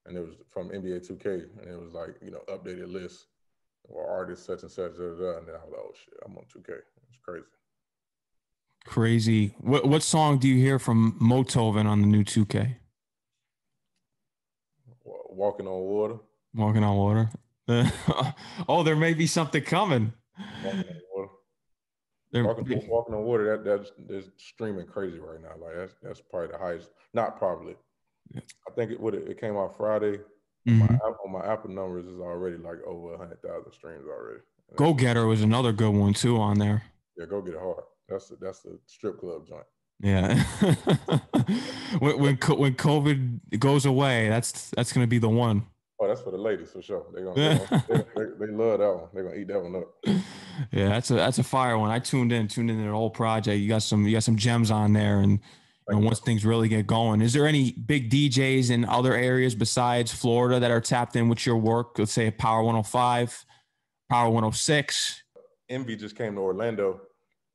and 0.07 0.17
it 0.17 0.21
was 0.21 0.35
from 0.49 0.71
NBA 0.71 1.07
2K, 1.09 1.27
and 1.61 1.71
it 1.71 1.79
was 1.79 1.93
like 1.93 2.17
you 2.23 2.31
know 2.31 2.41
updated 2.49 2.91
list 2.91 3.27
or 3.85 4.09
artist 4.09 4.47
such 4.47 4.63
and 4.63 4.71
such, 4.71 4.93
da, 4.93 4.99
da, 4.99 5.15
da, 5.15 5.39
and 5.39 5.49
then 5.49 5.55
I 5.55 5.65
was 5.65 5.73
like, 5.73 5.81
oh 5.81 5.93
shit, 5.95 6.15
I'm 6.25 6.37
on 6.37 6.45
2K. 6.45 6.79
It's 7.09 7.19
crazy. 7.23 7.45
Crazy. 8.87 9.55
What 9.61 9.87
what 9.87 10.03
song 10.03 10.39
do 10.39 10.49
you 10.49 10.57
hear 10.57 10.79
from 10.79 11.19
Motoven 11.21 11.85
on 11.85 12.01
the 12.01 12.07
new 12.07 12.25
2K? 12.25 12.77
Walking 15.05 15.67
on 15.67 15.81
water. 15.81 16.17
Walking 16.55 16.83
on 16.83 16.97
water. 16.97 17.31
Oh, 18.69 18.83
there 18.83 18.97
may 18.97 19.15
be 19.15 19.27
something 19.27 19.63
coming. 19.63 20.13
Walking 20.65 20.79
on 20.79 20.95
water. 21.15 22.43
Walking, 22.43 22.89
walking, 22.89 23.15
on 23.15 23.23
water. 23.23 23.57
That 23.57 23.65
that's, 23.65 23.93
that's 24.09 24.29
streaming 24.37 24.87
crazy 24.87 25.19
right 25.19 25.41
now. 25.41 25.55
Like 25.61 25.77
that's 25.77 25.95
that's 26.03 26.21
probably 26.21 26.53
the 26.53 26.59
highest. 26.59 26.91
Not 27.15 27.39
probably. 27.39 27.77
Yeah. 28.33 28.41
I 28.69 28.75
think 28.75 28.91
it 28.93 29.01
would 29.01 29.15
it 29.15 29.41
came 29.41 29.57
out 29.57 29.77
Friday. 29.77 30.19
Mm-hmm. 30.69 30.79
My, 30.79 30.87
on 30.87 31.33
my 31.33 31.53
Apple 31.53 31.71
numbers 31.71 32.07
is 32.07 32.21
already 32.21 32.57
like 32.57 32.83
over 32.87 33.17
hundred 33.17 33.43
thousand 33.43 33.73
streams 33.73 34.05
already. 34.07 34.41
Go 34.77 34.95
Getter 34.95 35.27
was 35.27 35.43
another 35.43 35.73
good 35.73 35.91
one 35.91 36.15
too 36.15 36.37
on 36.37 36.59
there. 36.59 36.85
Yeah, 37.17 37.27
go 37.27 37.41
get 37.43 37.55
it 37.55 37.61
hard. 37.61 37.85
That's 38.09 38.29
the, 38.29 38.37
that's 38.41 38.61
the 38.61 38.79
strip 38.87 39.19
club 39.19 39.47
joint. 39.49 39.65
Yeah. 40.01 40.35
when 41.99 42.19
when 42.19 42.37
when 42.37 42.75
COVID 42.75 43.59
goes 43.59 43.87
away, 43.87 44.29
that's 44.29 44.71
that's 44.71 44.93
gonna 44.93 45.07
be 45.07 45.19
the 45.19 45.29
one. 45.29 45.67
Oh, 46.01 46.09
that's 46.09 46.23
for 46.23 46.31
the 46.31 46.39
ladies 46.39 46.71
for 46.71 46.81
sure. 46.81 47.05
They're 47.13 47.25
gonna, 47.25 47.85
they, 47.89 47.97
they, 48.17 48.47
they, 48.47 48.53
love 48.53 48.79
that 48.79 48.95
one. 48.95 49.09
They're 49.13 49.25
gonna 49.25 49.37
eat 49.37 49.49
that 49.49 49.63
one 49.63 49.77
up. 49.77 49.95
Yeah, 50.73 50.91
that's 50.91 51.11
a 51.11 51.15
that's 51.15 51.39
a 51.39 51.43
fire 51.43 51.79
one. 51.79 51.91
I 51.91 52.01
tuned 52.01 52.33
in, 52.33 52.47
tuned 52.47 52.71
into 52.71 52.85
the 52.85 52.91
whole 52.91 53.09
project. 53.09 53.59
You 53.61 53.67
got 53.67 53.83
some 53.83 54.07
you 54.07 54.13
got 54.13 54.25
some 54.25 54.37
gems 54.37 54.71
on 54.71 54.93
there, 54.93 55.21
and 55.21 55.41
you 55.89 55.97
know, 55.97 55.99
once 56.01 56.21
things 56.21 56.45
really 56.45 56.69
get 56.69 56.87
going, 56.87 57.23
is 57.23 57.33
there 57.33 57.47
any 57.47 57.73
big 57.73 58.11
DJs 58.11 58.71
in 58.71 58.85
other 58.85 59.15
areas 59.15 59.55
besides 59.55 60.13
Florida 60.13 60.61
that 60.61 60.71
are 60.71 60.83
tapped 60.83 61.17
in 61.17 61.31
with 61.31 61.47
your 61.47 61.57
work? 61.57 61.99
Let's 61.99 62.13
say 62.13 62.31
Power 62.31 62.63
105, 62.63 63.47
Power 64.11 64.27
106. 64.27 65.23
Envy 65.71 65.97
just 65.97 66.15
came 66.15 66.35
to 66.35 66.43
Orlando 66.43 67.01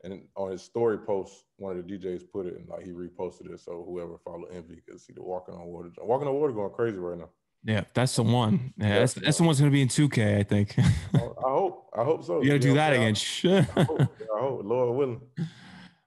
and 0.05 0.21
on 0.36 0.51
his 0.51 0.62
story 0.62 0.99
post, 0.99 1.45
one 1.58 1.77
of 1.77 1.86
the 1.86 1.97
DJs 1.97 2.31
put 2.31 2.45
it 2.45 2.55
and 2.55 2.69
like 2.69 2.84
he 2.84 2.91
reposted 2.91 3.51
it. 3.51 3.60
So 3.60 3.84
whoever 3.88 4.17
followed 4.23 4.49
Envy 4.53 4.81
could 4.88 5.01
see 5.01 5.13
the 5.13 5.23
Walking 5.23 5.55
on 5.55 5.65
Water. 5.65 5.89
Walking 5.97 6.27
on 6.27 6.36
Water 6.36 6.53
going 6.53 6.71
crazy 6.71 6.97
right 6.97 7.17
now. 7.17 7.29
Yeah, 7.65 7.84
that's 7.95 8.15
the 8.15 8.21
one. 8.21 8.73
Yeah, 8.78 8.99
that's 8.99 9.13
that's 9.15 9.38
the 9.39 9.43
one's 9.43 9.60
gonna 9.60 9.71
be 9.71 9.82
in 9.82 9.88
2K, 9.88 10.38
I 10.38 10.43
think. 10.43 10.78
I 11.13 11.17
hope. 11.41 11.89
I 11.97 12.04
hope 12.04 12.23
so. 12.23 12.41
You 12.41 12.49
gotta 12.49 12.60
do 12.60 12.75
that 12.75 12.93
again. 12.93 13.15
I, 13.75 13.84
hope, 13.84 14.01
I 14.01 14.39
hope, 14.39 14.62
Lord 14.63 14.95
willing. 14.95 15.21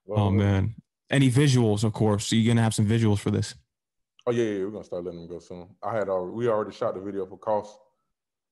Lord 0.07 0.21
oh 0.21 0.25
willing. 0.25 0.37
man. 0.37 0.75
Any 1.11 1.31
visuals, 1.31 1.83
of 1.83 1.93
course. 1.93 2.27
So 2.27 2.37
you're 2.37 2.49
gonna 2.49 2.63
have 2.63 2.75
some 2.75 2.87
visuals 2.87 3.19
for 3.19 3.33
this. 3.33 3.57
Oh 4.25 4.31
yeah, 4.31 4.45
yeah, 4.45 4.65
we're 4.65 4.71
gonna 4.71 4.85
start 4.85 5.05
letting 5.05 5.21
them 5.21 5.29
go 5.29 5.41
soon. 5.41 5.69
I 5.83 5.97
had 5.97 6.09
already 6.09 6.37
we 6.37 6.49
already 6.49 6.77
shot 6.77 6.95
the 6.95 7.01
video 7.01 7.27
for 7.27 7.39
cost 7.39 7.77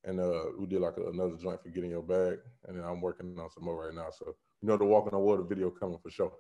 and 0.02 0.18
uh 0.18 0.44
we 0.58 0.66
did 0.66 0.80
like 0.80 0.96
a, 0.96 1.08
another 1.08 1.36
joint 1.40 1.62
for 1.62 1.68
getting 1.68 1.90
your 1.90 2.02
bag. 2.02 2.38
And 2.66 2.76
then 2.76 2.84
I'm 2.84 3.00
working 3.00 3.36
on 3.38 3.50
some 3.50 3.64
more 3.64 3.86
right 3.86 3.94
now. 3.94 4.08
So 4.10 4.34
you 4.62 4.68
know 4.68 4.76
the 4.76 4.84
walking 4.84 5.14
on 5.14 5.20
water 5.20 5.44
video 5.44 5.70
coming 5.70 5.98
for 6.02 6.10
sure. 6.10 6.32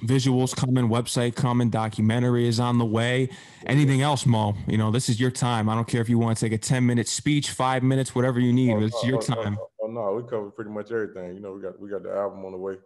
Visuals 0.00 0.56
coming, 0.56 0.88
website 0.88 1.36
coming, 1.36 1.70
documentary 1.70 2.48
is 2.48 2.58
on 2.58 2.78
the 2.78 2.84
way. 2.84 3.28
Anything 3.66 4.02
else, 4.02 4.26
Mo? 4.26 4.54
You 4.66 4.78
know, 4.78 4.90
this 4.90 5.08
is 5.08 5.20
your 5.20 5.30
time. 5.30 5.68
I 5.68 5.74
don't 5.74 5.86
care 5.86 6.00
if 6.00 6.08
you 6.08 6.18
want 6.18 6.36
to 6.38 6.44
take 6.44 6.52
a 6.52 6.58
10 6.58 6.84
minute 6.84 7.06
speech, 7.06 7.50
five 7.50 7.82
minutes, 7.82 8.14
whatever 8.14 8.40
you 8.40 8.52
need. 8.52 8.72
Oh, 8.72 8.82
it's 8.82 9.02
no, 9.04 9.08
your 9.08 9.18
oh, 9.18 9.20
time. 9.20 9.58
Oh, 9.60 9.68
oh, 9.82 9.86
no, 9.86 10.14
we 10.14 10.28
covered 10.28 10.56
pretty 10.56 10.70
much 10.70 10.90
everything. 10.90 11.34
You 11.34 11.40
know, 11.40 11.52
we 11.52 11.62
got 11.62 11.78
we 11.78 11.88
got 11.88 12.02
the 12.02 12.10
album 12.10 12.44
on 12.44 12.52
the 12.52 12.58
way, 12.58 12.76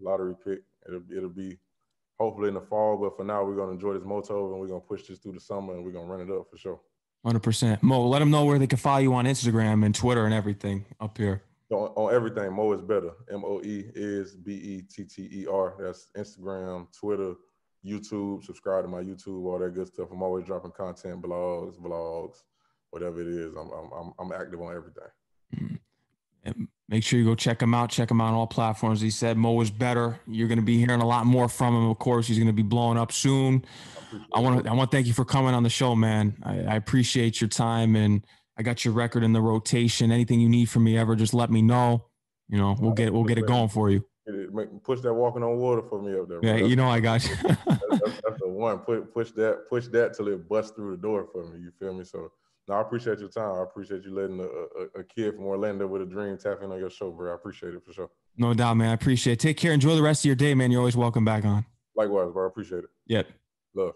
lottery 0.00 0.34
pick. 0.44 0.60
It'll 0.88 1.02
it'll 1.14 1.28
be 1.28 1.58
hopefully 2.18 2.48
in 2.48 2.54
the 2.54 2.62
fall, 2.62 2.96
but 2.96 3.16
for 3.16 3.24
now 3.24 3.44
we're 3.44 3.56
gonna 3.56 3.72
enjoy 3.72 3.92
this 3.92 4.04
moto 4.04 4.50
and 4.52 4.60
we're 4.60 4.68
gonna 4.68 4.80
push 4.80 5.06
this 5.06 5.18
through 5.18 5.32
the 5.32 5.40
summer 5.40 5.74
and 5.74 5.84
we're 5.84 5.92
gonna 5.92 6.06
run 6.06 6.20
it 6.20 6.30
up 6.30 6.46
for 6.50 6.56
sure. 6.56 6.80
Hundred 7.24 7.42
percent, 7.42 7.82
Mo. 7.82 8.06
Let 8.08 8.18
them 8.18 8.30
know 8.30 8.44
where 8.44 8.58
they 8.58 8.66
can 8.66 8.78
follow 8.78 9.00
you 9.00 9.14
on 9.14 9.26
Instagram 9.26 9.84
and 9.84 9.94
Twitter 9.94 10.24
and 10.24 10.34
everything 10.34 10.86
up 11.00 11.16
here. 11.18 11.42
On, 11.70 11.88
on 11.96 12.14
everything, 12.14 12.52
Mo 12.52 12.72
is 12.72 12.82
better. 12.82 13.10
M 13.32 13.42
O 13.44 13.60
E 13.62 13.90
is 13.94 14.36
B 14.36 14.52
E 14.52 14.82
T 14.82 15.04
T 15.04 15.22
E 15.32 15.46
R. 15.50 15.74
That's 15.80 16.08
Instagram, 16.16 16.86
Twitter, 16.98 17.34
YouTube. 17.84 18.44
Subscribe 18.44 18.84
to 18.84 18.88
my 18.88 19.02
YouTube, 19.02 19.44
all 19.44 19.58
that 19.58 19.74
good 19.74 19.88
stuff. 19.88 20.08
I'm 20.12 20.22
always 20.22 20.44
dropping 20.44 20.72
content, 20.72 21.22
blogs, 21.22 21.78
vlogs, 21.80 22.36
whatever 22.90 23.20
it 23.20 23.28
is. 23.28 23.54
I'm 23.54 23.70
I'm 23.70 24.12
I'm 24.18 24.32
active 24.32 24.60
on 24.60 24.76
everything. 24.76 25.08
Mm-hmm. 25.56 26.64
Make 26.88 27.02
sure 27.02 27.18
you 27.18 27.24
go 27.24 27.34
check 27.34 27.62
him 27.62 27.72
out. 27.74 27.88
Check 27.88 28.10
him 28.10 28.20
out 28.20 28.28
on 28.28 28.34
all 28.34 28.46
platforms. 28.46 29.00
He 29.00 29.10
said 29.10 29.38
Mo 29.38 29.58
is 29.62 29.70
better. 29.70 30.20
You're 30.26 30.48
going 30.48 30.58
to 30.58 30.64
be 30.64 30.78
hearing 30.78 31.00
a 31.00 31.06
lot 31.06 31.24
more 31.24 31.48
from 31.48 31.74
him. 31.74 31.88
Of 31.88 31.98
course, 31.98 32.26
he's 32.26 32.36
going 32.36 32.46
to 32.46 32.52
be 32.52 32.62
blowing 32.62 32.98
up 32.98 33.10
soon. 33.10 33.64
I 34.34 34.40
want 34.40 34.64
to 34.64 34.70
I 34.70 34.74
want 34.74 34.90
to 34.90 34.96
thank 34.96 35.06
you 35.06 35.14
for 35.14 35.24
coming 35.24 35.54
on 35.54 35.62
the 35.62 35.70
show, 35.70 35.94
man. 35.96 36.36
I, 36.42 36.60
I, 36.60 36.76
appreciate 36.76 37.40
your 37.40 37.48
time, 37.48 37.96
and 37.96 38.24
I 38.56 38.62
got 38.62 38.84
your 38.84 38.94
record 38.94 39.24
in 39.24 39.32
the 39.32 39.40
rotation. 39.40 40.12
Anything 40.12 40.40
you 40.40 40.48
need 40.48 40.66
from 40.66 40.84
me 40.84 40.96
ever, 40.96 41.16
just 41.16 41.34
let 41.34 41.50
me 41.50 41.62
know. 41.62 42.06
You 42.48 42.58
know, 42.58 42.76
we'll 42.78 42.92
get 42.92 43.12
we'll 43.12 43.24
get 43.24 43.38
it 43.38 43.46
going 43.46 43.68
for 43.68 43.90
you. 43.90 44.04
Push 44.84 45.00
that 45.00 45.12
walking 45.12 45.42
on 45.42 45.56
water 45.58 45.82
for 45.82 46.00
me 46.00 46.18
up 46.18 46.28
there. 46.28 46.40
Bro. 46.40 46.50
Yeah, 46.50 46.64
you 46.64 46.76
know 46.76 46.88
I 46.88 47.00
got 47.00 47.24
you. 47.24 47.34
that's, 47.42 47.64
that's, 47.66 48.20
that's, 48.22 48.40
the 48.40 48.48
one. 48.48 48.78
Put 48.78 49.12
push 49.12 49.32
that 49.32 49.68
push 49.68 49.88
that 49.88 50.14
till 50.14 50.28
it 50.28 50.48
busts 50.48 50.72
through 50.72 50.92
the 50.92 51.02
door 51.02 51.28
for 51.32 51.44
me. 51.44 51.60
You 51.60 51.72
feel 51.78 51.92
me? 51.92 52.04
So 52.04 52.30
no, 52.68 52.74
I 52.74 52.80
appreciate 52.80 53.18
your 53.18 53.28
time. 53.28 53.56
I 53.56 53.62
appreciate 53.62 54.04
you 54.04 54.14
letting 54.14 54.40
a, 54.40 54.44
a, 54.44 55.00
a, 55.00 55.04
kid 55.04 55.34
from 55.34 55.44
Orlando 55.44 55.86
with 55.86 56.00
a 56.00 56.06
dream 56.06 56.38
tap 56.38 56.62
in 56.62 56.72
on 56.72 56.78
your 56.78 56.88
show, 56.88 57.10
bro. 57.10 57.32
I 57.32 57.34
appreciate 57.34 57.74
it 57.74 57.84
for 57.84 57.92
sure. 57.92 58.10
No 58.38 58.54
doubt, 58.54 58.78
man. 58.78 58.90
I 58.90 58.94
appreciate 58.94 59.34
it. 59.34 59.40
Take 59.40 59.58
care. 59.58 59.72
Enjoy 59.72 59.94
the 59.94 60.02
rest 60.02 60.22
of 60.22 60.26
your 60.26 60.34
day, 60.34 60.54
man. 60.54 60.70
You're 60.70 60.80
always 60.80 60.96
welcome 60.96 61.24
back 61.26 61.44
on. 61.44 61.66
Likewise, 61.94 62.30
bro. 62.32 62.44
I 62.44 62.46
appreciate 62.46 62.84
it. 62.84 62.90
Yep. 63.06 63.28
Love. 63.74 63.94